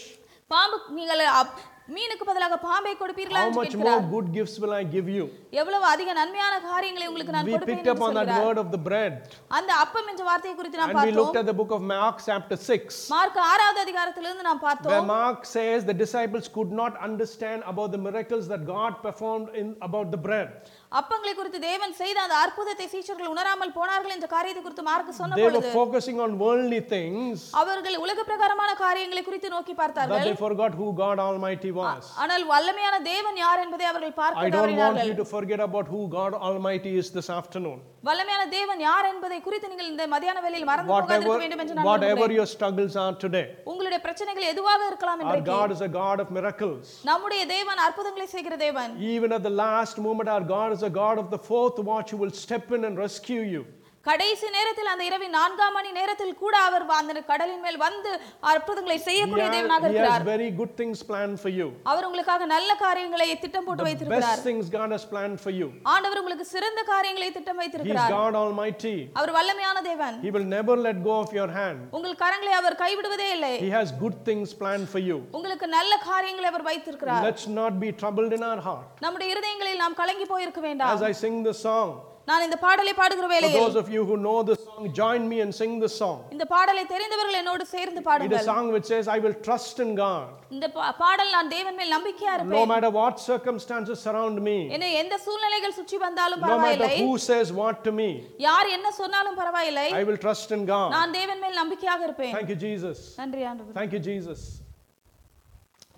பாம்பு 0.50 0.76
நீங்கள் 0.98 1.22
அப்- 1.40 1.58
மீனுக்கு 1.87 2.25
பதிலாக 2.27 2.55
பாம்பை 2.65 2.91
கொடுப்பீர்களா 2.99 3.39
How 3.39 3.49
much 3.57 3.73
more 3.77 4.01
good 4.13 4.27
gifts 4.35 4.53
will 4.61 4.73
I 4.77 4.83
give 4.93 5.07
you? 5.15 5.23
எவ்வளவு 5.61 5.85
அதிக 5.93 6.13
நன்மையான 6.19 6.53
காரியங்களை 6.67 7.05
உங்களுக்கு 7.09 7.33
நான் 7.35 7.47
We 7.49 7.53
கொடுப்பேன் 7.55 7.79
picked 7.79 7.89
என்று 7.89 7.93
up 7.95 8.03
on 8.07 8.13
that 8.19 8.31
word 8.43 8.57
of 8.61 8.67
the 8.75 8.81
bread 8.87 9.15
அந்த 9.57 9.71
அப்பம் 9.83 10.07
என்ற 10.11 10.23
வார்த்தையை 10.29 10.53
குறித்து 10.59 10.79
நாம் 10.81 10.93
and 10.93 10.99
we 11.01 11.13
looked 11.17 11.19
பார்த்தோம் 11.19 11.41
at 11.41 11.49
the 11.51 11.57
book 11.61 11.73
of 11.77 11.81
Mark, 11.93 12.19
chapter 12.29 12.57
6, 12.75 12.99
Mark 13.15 13.39
ஆறாவது 13.49 13.81
அதிகாரத்திலிருந்து 13.85 14.45
நாம் 14.49 14.61
where 14.61 14.67
பார்த்தோம் 14.67 15.09
Mark 15.15 15.41
says 15.55 15.79
the 15.91 15.97
disciples 16.05 16.47
could 16.57 16.71
not 16.81 16.95
understand 17.09 17.61
about 17.73 17.91
the 17.95 18.01
miracles 18.07 18.47
that 18.53 18.63
God 18.75 18.93
performed 19.07 19.49
in 19.63 19.69
about 19.89 20.07
the 20.15 20.21
bread. 20.27 20.49
அப்பங்களை 20.91 21.31
குறித்து 21.35 21.59
தேவன் 21.67 21.93
செய்த 21.99 22.17
அந்த 22.23 22.35
அற்புதத்தை 22.45 22.85
சீஷர்கள் 22.91 23.29
உணராமல் 23.33 23.75
போனார்கள் 23.77 24.13
என்ற 24.15 24.27
காரியத்தை 24.33 24.61
குறித்து 24.61 24.83
மார்க் 24.89 25.13
சொன்ன 25.19 25.37
They 25.37 25.45
were 25.45 25.53
பொழுது 25.55 25.71
focusing 25.77 26.17
on 26.25 26.31
worldly 26.43 26.81
things, 26.95 27.37
அவர்கள் 27.61 27.97
உலக 28.05 28.19
பிரகாரமான 28.29 28.71
காரியங்களை 28.83 29.23
குறித்து 29.29 29.49
நோக்கி 29.55 29.75
பார்த்தார்கள் 29.81 30.27
they 30.29 30.35
forgot 30.47 30.73
who 30.81 30.89
God 31.03 31.19
Almighty 31.27 31.71
was. 31.71 31.82
ஆனால் 32.22 32.44
வல்லமையான 32.50 32.96
தேவன் 33.08 33.38
யார் 33.42 33.60
என்பதை 33.64 33.86
அவர்கள் 33.90 34.12
I 34.12 34.18
பார்க்க 34.20 34.42
don't 34.46 34.54
want 34.54 34.56
தவறினார்கள் 34.56 35.10
you 35.10 35.16
to 35.20 35.26
forget 35.34 35.60
about 35.60 35.86
who 35.94 36.00
God 36.16 36.32
Almighty 36.48 36.92
is 37.00 37.08
this 37.16 37.28
afternoon. 37.38 37.78
வல்லமையான 38.08 38.44
தேவன் 38.56 38.80
யார் 38.86 39.08
என்பதை 39.12 39.38
குறித்து 39.46 39.70
நீங்கள் 39.72 39.90
இந்த 39.92 40.04
மதியான 40.14 40.38
வேளையில் 40.44 40.68
மறந்து 40.70 40.90
போகாதிருக்க 40.92 41.28
Whatever, 41.28 41.40
வேண்டும் 41.44 41.62
என்று 41.64 41.76
நான் 41.78 41.88
whatever 41.88 42.04
விரும்புகிறேன். 42.10 42.38
your 42.40 42.48
struggles 42.54 42.94
are 43.04 43.14
today, 43.24 43.44
உங்களுடைய 43.70 44.00
பிரச்சனைகள் 44.06 44.50
எதுவாக 44.52 44.80
இருக்கலாம் 44.90 45.20
our 45.20 45.26
இன்றைக்கு 45.28 45.52
God 45.54 45.70
is 45.76 45.82
a 45.88 45.92
God 46.00 46.20
of 46.24 46.30
miracles. 46.38 46.84
நம்முடைய 47.10 47.42
தேவன் 47.54 47.82
அற்புதங்களை 47.86 48.28
செய்கிற 48.34 48.56
தேவன் 48.66 48.92
Even 49.14 49.32
at 49.38 49.44
the 49.48 49.54
last 49.64 49.98
moment, 50.08 50.30
our 50.36 50.46
God 50.56 50.70
is 50.78 50.84
a 50.90 50.94
God 51.02 51.18
of 51.24 51.28
the 51.36 51.42
fourth 51.50 51.80
watch 51.90 52.10
who 52.14 52.20
will 52.24 52.36
step 52.44 52.68
in 52.78 52.82
and 52.90 52.96
rescue 53.06 53.44
you. 53.56 53.64
கடைசி 54.05 54.47
நேரத்தில் 54.55 54.89
அந்த 54.91 55.03
இரவின் 55.09 55.33
நான்காம் 55.37 55.75
மணி 55.75 55.91
நேரத்தில் 55.97 56.33
கூட 56.41 56.55
அவர் 56.69 56.83
அந்த 56.95 57.21
கடலின் 57.29 57.61
மேல் 57.65 57.77
வந்து 57.83 58.09
அற்புதங்களை 58.51 58.97
He 58.97 59.03
செய்யக்கூடிய 59.07 59.45
தேவனாக 59.53 59.83
he 59.83 59.87
இருக்கிறார் 59.89 60.23
very 60.31 60.49
good 60.59 60.71
things 60.81 60.97
planned 61.09 61.37
for 61.43 61.51
you. 61.59 61.67
அவர் 61.91 62.05
உங்களுக்காக 62.07 62.47
நல்ல 62.53 62.75
காரியங்களை 62.83 63.27
திட்டம் 63.43 63.65
போட்டு 63.67 63.85
வைத்திருக்கிறார் 63.87 64.25
best 64.25 64.45
things 64.49 64.65
God 64.77 64.91
has 64.95 65.05
planned 65.13 65.39
for 65.45 65.53
you. 65.59 65.67
ஆண்டவர் 65.93 66.21
உங்களுக்கு 66.23 66.47
சிறந்த 66.55 66.83
காரியங்களை 66.91 67.29
திட்டம் 67.37 67.59
வைத்திருக்கிறார் 67.63 68.13
God 68.17 68.35
Almighty. 68.43 68.95
அவர் 69.19 69.33
வல்லமையான 69.39 69.85
தேவன் 69.89 70.17
He 70.27 70.33
will 70.37 70.49
never 70.57 70.77
let 70.87 70.99
go 71.09 71.15
of 71.23 71.31
your 71.39 71.49
hand. 71.59 71.79
உங்கள் 71.97 72.19
கரங்களை 72.25 72.53
அவர் 72.61 72.79
கைவிடுவதே 72.85 73.31
இல்லை 73.37 73.55
He 73.65 73.73
has 73.79 73.89
good 74.05 74.17
things 74.29 74.49
planned 74.63 74.89
for 74.95 75.03
you. 75.09 75.19
உங்களுக்கு 75.37 75.69
நல்ல 75.79 75.93
காரியங்களை 76.11 76.49
அவர் 76.53 76.69
வைத்திருக்கிறார் 76.71 77.25
Let's 77.29 77.47
not 77.61 77.75
be 77.85 77.91
troubled 78.03 78.33
in 78.39 78.43
our 78.51 78.61
heart. 78.69 78.89
நம்முடைய 79.05 79.29
இருதயங்களில் 79.35 79.83
நாம் 79.85 80.01
கலங்கி 80.03 80.27
போயிருக்க 80.33 80.61
வேண்டாம் 80.69 80.97
As 80.97 81.05
I 81.11 81.15
sing 81.25 81.37
the 81.51 81.57
song, 81.67 81.91
நான் 82.28 82.44
இந்த 82.46 82.56
பாடலை 82.64 82.92
பாடுகிற 82.98 83.26
for 83.26 83.32
வேளையில் 83.34 83.60
those 83.60 83.76
of 83.80 83.86
you 83.92 84.00
who 84.08 84.16
know 84.24 84.38
the 84.48 84.56
song, 84.64 84.82
join 84.98 85.20
me 85.30 85.36
and 85.44 85.52
sing 85.60 85.72
the 85.84 85.90
song. 86.00 86.18
இந்த 86.34 86.44
பாடலை 86.50 86.82
தெரிந்தவர்கள் 86.90 87.38
என்னோடு 87.40 87.64
சேர்ந்து 87.74 87.94
It 87.94 88.00
is 88.00 88.04
a 88.04 88.08
பாடுங்கள் 88.08 88.44
song 88.48 88.66
which 88.74 88.88
says, 88.92 89.06
I 89.14 89.20
will 89.24 89.36
trust 89.46 89.78
in 89.84 89.90
God. 90.02 90.26
இந்த 90.56 90.66
பா- 90.74 90.90
பாடல் 91.00 91.30
நான் 91.36 91.48
தேவன் 91.54 91.78
மேல் 91.80 91.92
நம்பிக்கையா 91.96 92.32
No 92.32 92.36
இருப்பேன் 92.38 92.68
matter 92.72 92.90
what 92.98 93.14
circumstances 93.30 93.96
surround 94.06 94.38
me, 94.48 94.58
என்னை 94.76 94.90
எந்த 95.02 95.18
சூழ்நிலைகள் 95.26 95.76
சுற்றி 95.78 95.98
வந்தாலும் 96.06 96.40
no 96.40 96.46
matter 96.46 96.58
பரவாயில்லை 96.58 96.92
who 97.00 97.16
says 97.30 97.50
what 97.62 97.78
to 97.88 97.94
me, 98.00 98.10
யார் 98.48 98.70
என்ன 98.76 98.90
சொன்னாலும் 99.00 99.38
பரவாயில்லை 99.40 99.88
I 100.00 100.04
will 100.10 100.20
trust 100.26 100.52
in 100.58 100.64
God. 100.74 100.88
நான் 100.98 101.16
தேவன் 101.18 101.42
மேல் 101.46 101.58
நம்பிக்கையாக 101.62 102.02
இருப்பேன் 102.10 102.34
Thank 102.38 102.52
you, 102.54 102.60
Jesus. 102.68 103.00
நன்றி 103.22 103.44
ஆண்டவர் 103.52 103.76
Thank 103.80 103.94
you, 103.98 104.02
Jesus. 104.10 104.42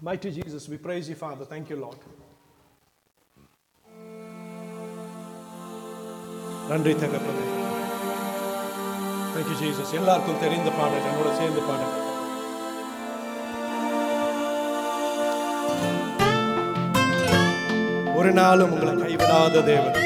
Mighty 0.03 0.33
Jesus, 0.33 0.63
we 0.69 0.79
praise 0.81 1.09
you, 1.13 1.19
Father. 1.27 1.47
Thank 1.47 1.69
you, 1.73 1.81
Lord. 1.87 2.01
நன்றி 6.70 6.94
தகப்பனே. 7.02 7.44
தேங்க்யூ 9.34 9.56
ஜீசஸ் 9.60 9.94
எல்லாருக்கும் 9.98 10.40
தெரிந்த 10.44 10.70
பாடல் 10.78 11.06
என்னோட 11.10 11.30
சேர்ந்து 11.40 11.62
பாடல். 11.68 11.94
ஒரு 18.20 18.32
நாளும் 18.40 18.72
உங்களை 18.76 18.94
கைவிடாத 19.04 19.64
தேவன். 19.72 19.98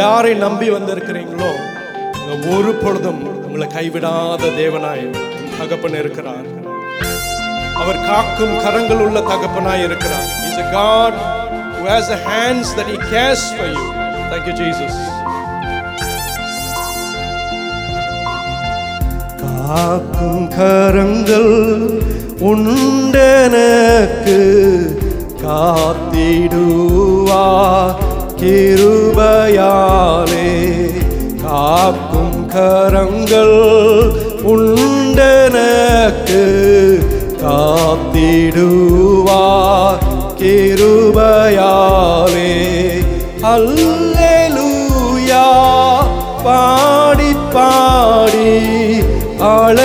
யாரை 0.00 0.32
நம்பி 0.44 0.68
வந்திருக்கிறீங்களோ 0.76 1.50
ஒரு 2.54 2.72
பொழுதும் 2.82 3.22
உங்களை 3.46 3.66
கைவிடாத 3.76 4.52
தேவனாய் 4.60 5.06
தகப்பன் 5.58 5.98
இருக்கிறார். 6.02 6.46
அவர் 7.82 8.04
காக்கும் 8.10 8.54
கரங்கள் 8.64 9.02
உள்ள 9.06 9.20
தகப்பனாய் 9.32 9.84
இருக்கிறார். 9.88 10.30
Is 10.48 10.60
a 10.64 10.66
God 10.78 11.14
who 11.74 11.84
has 11.94 12.08
a 12.16 12.20
hands 12.30 12.70
that 12.78 12.88
he 12.94 12.98
cares 13.12 13.44
for 13.58 13.68
you. 13.74 13.84
Thank 14.30 14.46
you 14.50 14.56
Jesus. 14.62 14.96
காக்கும் 19.68 20.48
கரங்கள் 20.48 21.64
உண்டனக்கு 22.40 24.40
காத்திடுவா. 25.44 27.46
கிருபையாலே 28.36 30.52
காக்கும் 31.42 32.46
கரங்கள் 32.46 33.58
உண்டனக்கு 34.42 36.42
காத்திடுவா. 37.42 39.42
கிருபையாலே 40.38 42.52
அல்லேலூயா. 43.42 45.46
பா 46.44 46.83
All 49.44 49.76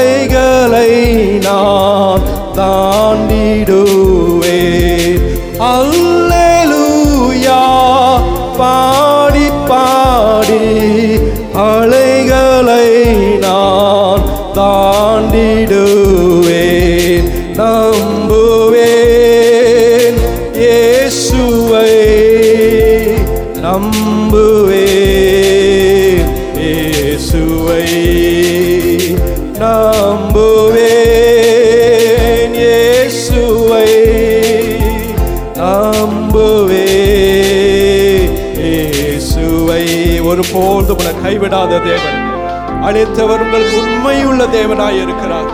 எப்போது 40.51 40.95
உங்களை 40.95 41.13
கைவிடாத 41.25 41.73
தேவன். 41.83 42.19
அழைத்தவர் 42.81 43.41
உங்களுக்கு 43.41 43.77
உண்மையுள்ள 43.81 44.43
தேவனாய் 44.43 45.01
இருக்கிறார். 45.01 45.49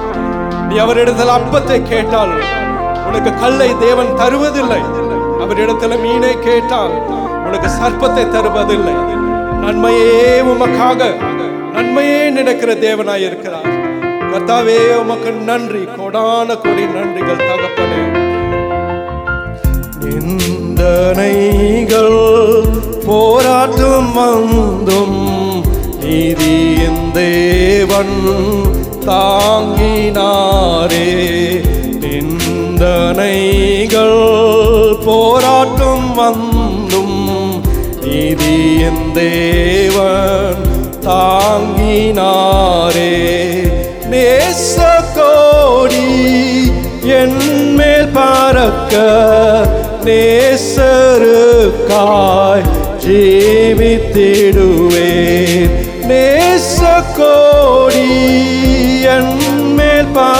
நீ 0.67 0.75
அவரிடத்தில் 0.77 1.27
அப்பத்தை 1.27 1.81
கேட்டால் 1.81 2.31
உனக்கு 3.05 3.33
கல்லை 3.39 3.77
தேவன் 3.79 4.11
தருவதில்லை. 4.17 4.79
அவரிடத்தில் 5.39 5.99
மீனை 5.99 6.39
கேட்டால் 6.39 6.93
உனக்கு 7.45 7.67
சர்ப்பத்தை 7.67 8.23
தருவதில்லை. 8.27 8.95
நன்மையே 9.59 10.41
உமக்காக 10.41 11.09
நன்மையே 11.73 12.29
நினைக்கிற 12.29 12.73
தேவனாய் 12.73 13.25
இருக்கிறார். 13.25 13.69
கர்த்தாவே 14.31 14.95
உமக்கு 14.95 15.31
நன்றி. 15.31 15.83
கொடான 15.97 16.47
கொடி 16.61 16.85
நன்றிகள் 16.97 17.45
தகப்பனே. 17.49 18.01
நிந்தனைகள் 20.03 21.43
போராட்டம் 23.05 24.13
வந்தும் 24.13 25.51
நீதியின் 25.99 27.11
தேவன் 27.13 28.17
தாங்கினாரே. 29.05 31.07
நிந்தனைகள் 32.03 34.19
போராட்டம் 35.05 36.15
வந்தும் 36.15 37.61
நீதியின் 38.03 39.13
தேவன் 39.13 40.65
தாங்கினாரே. 41.01 43.15
நேச 44.09 44.81
கோடி 45.15 46.07
என் 47.19 47.75
மேல் 47.75 48.11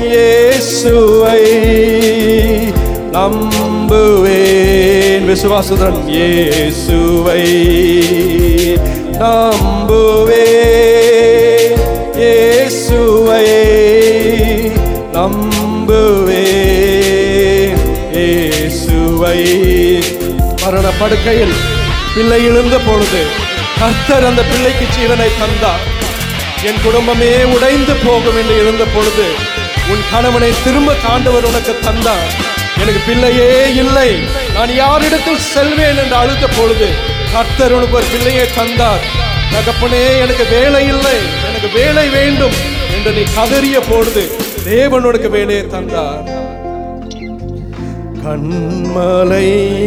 இயேசுவை. 0.00 1.40
நம்புவேன் 3.12 3.66
விசுவாசுதன் 5.26 6.06
இயேசுவை. 6.06 7.42
நம்புவேன் 9.12 9.76
இயேசுவை. 12.16 13.44
நம்புவேன் 15.12 16.25
மரண 20.62 20.90
படுக்கையில் 20.98 21.54
பிள்ளை 22.14 22.44
எழுந்த 22.44 22.78
பொழுது 22.78 23.20
கர்த்தர் 23.80 24.26
அந்த 24.26 24.42
பிள்ளைக்கு 24.42 24.86
ஜீவனை 24.96 25.28
தந்தார். 25.40 25.84
என் 26.68 26.80
குடும்பமே 26.84 27.42
உடைந்து 27.44 27.92
போகும் 27.92 28.36
என்று 28.36 28.56
இருந்த 28.62 28.84
பொழுது 28.94 29.26
உன் 29.88 30.02
கணவனை 30.12 30.52
திரும்ப 30.64 30.94
தாண்டவர் 31.06 31.44
உனக்கு 31.44 31.74
தந்தார். 31.84 32.30
எனக்கு 32.80 33.00
பிள்ளையே 33.06 33.74
இல்லை. 33.74 34.10
நான் 34.54 34.74
யாரிடத்தில் 34.74 35.38
செல்வேன் 35.38 35.96
என்று 35.96 36.14
அழுத்த 36.14 36.46
பொழுது 36.46 36.88
கர்த்தர் 37.32 37.72
உனக்கு 37.72 37.96
ஒரு 37.96 38.04
பிள்ளையை 38.12 38.46
தந்தார். 38.54 39.04
தகப்பனே 39.52 40.18
எனக்கு 40.20 40.46
வேலை 40.50 40.86
இல்லை. 40.86 41.16
எனக்கு 41.48 41.68
வேலை 41.74 42.08
வேண்டும் 42.08 42.56
என்று 42.94 43.12
நீ 43.12 43.22
கதறிய 43.36 43.80
பொழுது 43.90 44.24
தேவன் 44.64 45.02
உனக்கு 45.02 45.30
வேலையை 45.30 45.66
தந்தார். 45.66 46.35
கண்மலைகள் 48.28 49.82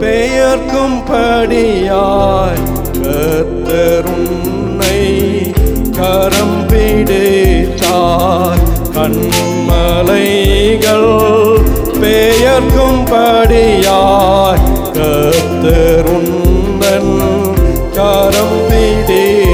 பெயர்க்கும் 0.00 0.96
படியாய் 1.08 2.62
கர்த்தர் 2.96 4.08
உன்னை 4.14 4.98
கரம் 5.98 6.58
பிடித்தார் 6.70 8.62
கண்மலைகள் 8.96 10.10
பெயர்க்கும் 12.02 13.02
படியாய் 13.12 14.66
கர்த்தர் 14.98 16.10
உந்தன் 16.16 17.14
கரம் 17.94 18.58
பிடித்தார் 18.68 19.45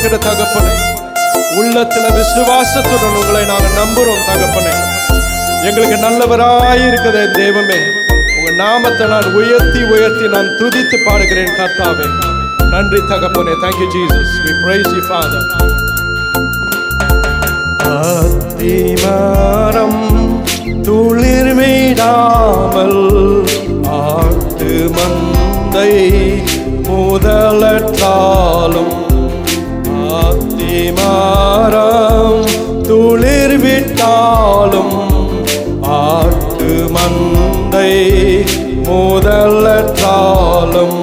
இருக்கிற 0.00 0.32
தகப்பனே 0.32 0.74
உள்ளத்துல 1.58 2.18
விசுவாசத்துடன் 2.18 3.20
உங்களை 3.20 3.44
நாங்கள் 3.44 3.80
நம்புறோம் 3.80 4.28
தகப்பனே. 4.28 4.72
எங்களுக்கு 5.62 6.06
நல்லவராய் 6.06 6.86
இருக்கிற 6.86 7.26
தெய்வமே. 7.26 7.78
உங்க 8.36 8.56
நாமத்தை 8.56 9.06
நான் 9.06 9.32
உயர்த்தி 9.32 9.82
உயர்த்தி 9.82 10.28
நான் 10.28 10.46
துதித்து 10.46 10.98
பாடுகிறேன் 11.06 11.58
கர்த்தாவே. 11.58 12.04
நன்றி 12.70 12.98
தகப்பனே. 12.98 13.52
Thank you 13.62 13.86
Jesus 13.94 14.44
we 14.44 14.62
praise 14.62 14.86
you 14.86 15.02
father 15.08 15.48
அத்திமரம் 18.40 20.02
துளிர் 20.82 21.60
ஆட்டு 23.88 24.90
மந்தை 24.96 25.92
முதலற்றாலும் 26.88 28.99
ஆத்திமாரம் 30.82 32.44
துளிர் 32.86 33.56
விட்டாலும் 33.56 34.96
ஆட்டு 35.96 36.70
மந்தை 36.94 37.92
முதலற்றாலும் 38.88 40.98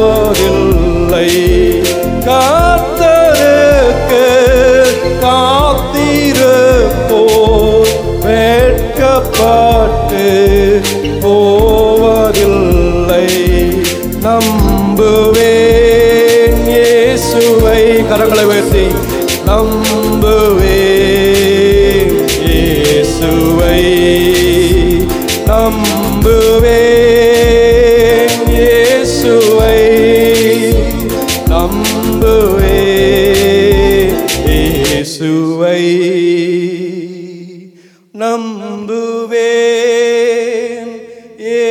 oh. 11.49 11.76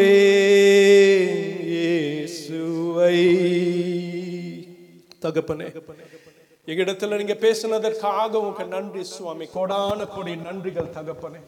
இயேசுவை. 1.74 3.20
தகப்பனே 5.22 5.68
எங்கிடத்துல 6.66 7.16
நீங்க 7.16 7.36
பேசினதற்காக 7.44 8.32
உங்க 8.32 8.62
நன்றி 8.62 9.04
சுவாமி. 9.04 9.46
கோடான 9.54 10.06
கொடி 10.06 10.34
நன்றிகள் 10.34 10.92
தகப்பனே. 10.98 11.40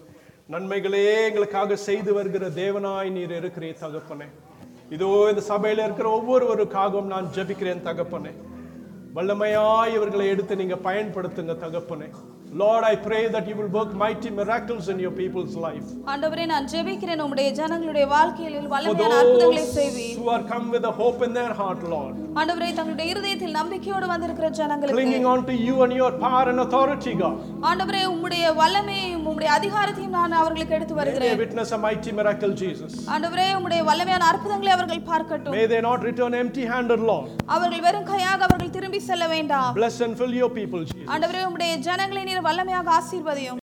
நன்மைகளே 0.47 1.05
எங்களுக்காக 1.27 1.77
செய்து 1.77 2.13
வருகிற 2.15 2.49
தேவனாய் 2.49 3.11
நீர் 3.11 3.37
இருக்கிறே 3.37 3.71
தகப்பனே. 3.85 4.29
இதோ 4.91 5.11
இந்த 5.31 5.43
சபையில 5.49 5.85
இருக்கிற 5.87 6.09
ஒவ்வொருவருக்காகவும் 6.19 7.13
நான் 7.15 7.33
ஜெபிக்கிறேன் 7.35 7.87
தகப்பனே. 7.89 8.33
வல்லமையாய் 9.15 9.95
இவர்களை 9.95 10.27
எடுத்து 10.29 10.57
நீங்க 10.57 10.75
பயன்படுத்துங்க 10.75 11.55
தகப்பனே. 11.65 12.11
Lord 12.60 12.86
I 12.90 12.96
pray 13.06 13.22
that 13.28 13.46
you 13.50 13.56
will 13.56 13.70
work 13.70 13.90
mighty 13.96 14.30
miracles 14.32 14.86
in 14.88 14.98
your 15.00 15.12
people's 15.14 15.56
life 15.66 15.88
ஆண்டவரே 16.12 16.44
நான் 16.52 16.68
ஜெபிக்கிறேன் 16.74 17.22
உம்முடைய 17.24 17.48
ஜனங்களுடைய 17.58 18.06
வாழ்க்கையில் 18.14 18.56
for 18.58 18.70
வல்லமையான 18.74 19.16
அற்புதங்களை 19.22 19.64
those 19.64 19.74
செய்வீர் 19.80 20.16
who 20.20 20.28
are 20.36 20.44
come 20.52 20.66
with 20.76 20.86
a 20.92 20.96
hope 21.02 21.20
in 21.28 21.34
their 21.40 21.54
heart 21.60 21.82
lord 21.94 22.14
ஆண்டவரே 22.42 22.70
தங்களுடைய 22.78 23.08
இருதயத்தில் 23.14 23.56
நம்பிக்கையோடு 23.60 24.08
வந்திருக்கிற 24.14 24.50
ஜனங்களுக்கு 24.60 24.98
clinging 25.00 25.28
on 25.32 25.42
to 25.50 25.56
you 25.68 25.76
and 25.86 25.96
your 26.00 26.12
power 26.24 26.46
and 26.54 26.62
authority 26.66 27.14
god 27.24 27.38
ஆண்டவரே 27.72 28.04
உம்முடைய 28.14 28.54
வல்லமையையும் 28.62 29.26
உம்முடைய 29.28 29.52
அதிகாரத்தையும் 29.58 30.16
நான் 30.20 30.38
அவர்களுக்கு 30.42 30.76
எடுத்து 30.80 30.94
may 30.94 30.98
they 30.98 31.02
வருகிறேன் 31.02 31.42
witness 31.44 31.72
a 31.78 31.82
mighty 31.88 32.14
miracle 32.20 32.54
jesus 32.64 32.96
ஆண்டவரே 33.16 33.48
உம்முடைய 33.58 33.84
வல்லமையான 33.90 34.30
அற்புதங்களை 34.32 34.74
அவர்கள் 34.78 35.04
பார்க்கட்டும் 35.12 35.56
may 35.58 35.66
they 35.74 35.82
not 35.90 36.00
return 36.10 36.34
empty 36.44 36.66
handed 36.74 37.04
lord 37.12 37.28
அவர்கள் 37.56 37.86
வெறும் 37.88 38.10
கையாக 38.14 38.42
அவர்கள் 38.50 38.74
திரும்பி 38.78 39.02
செல்ல 39.10 39.28
வேண்டாம் 39.36 39.72
bless 39.82 40.00
and 40.08 40.16
fill 40.22 40.36
your 40.42 40.52
people 40.60 40.82
jesus 40.88 41.08
ஆண்டவரே 41.14 41.44
உம்முடைய 41.50 41.74
ஜனங்களை 41.90 42.24
நீர் 42.30 42.41
வல்லமையாக 42.47 42.91
ஆசீர்வதியும். 43.01 43.62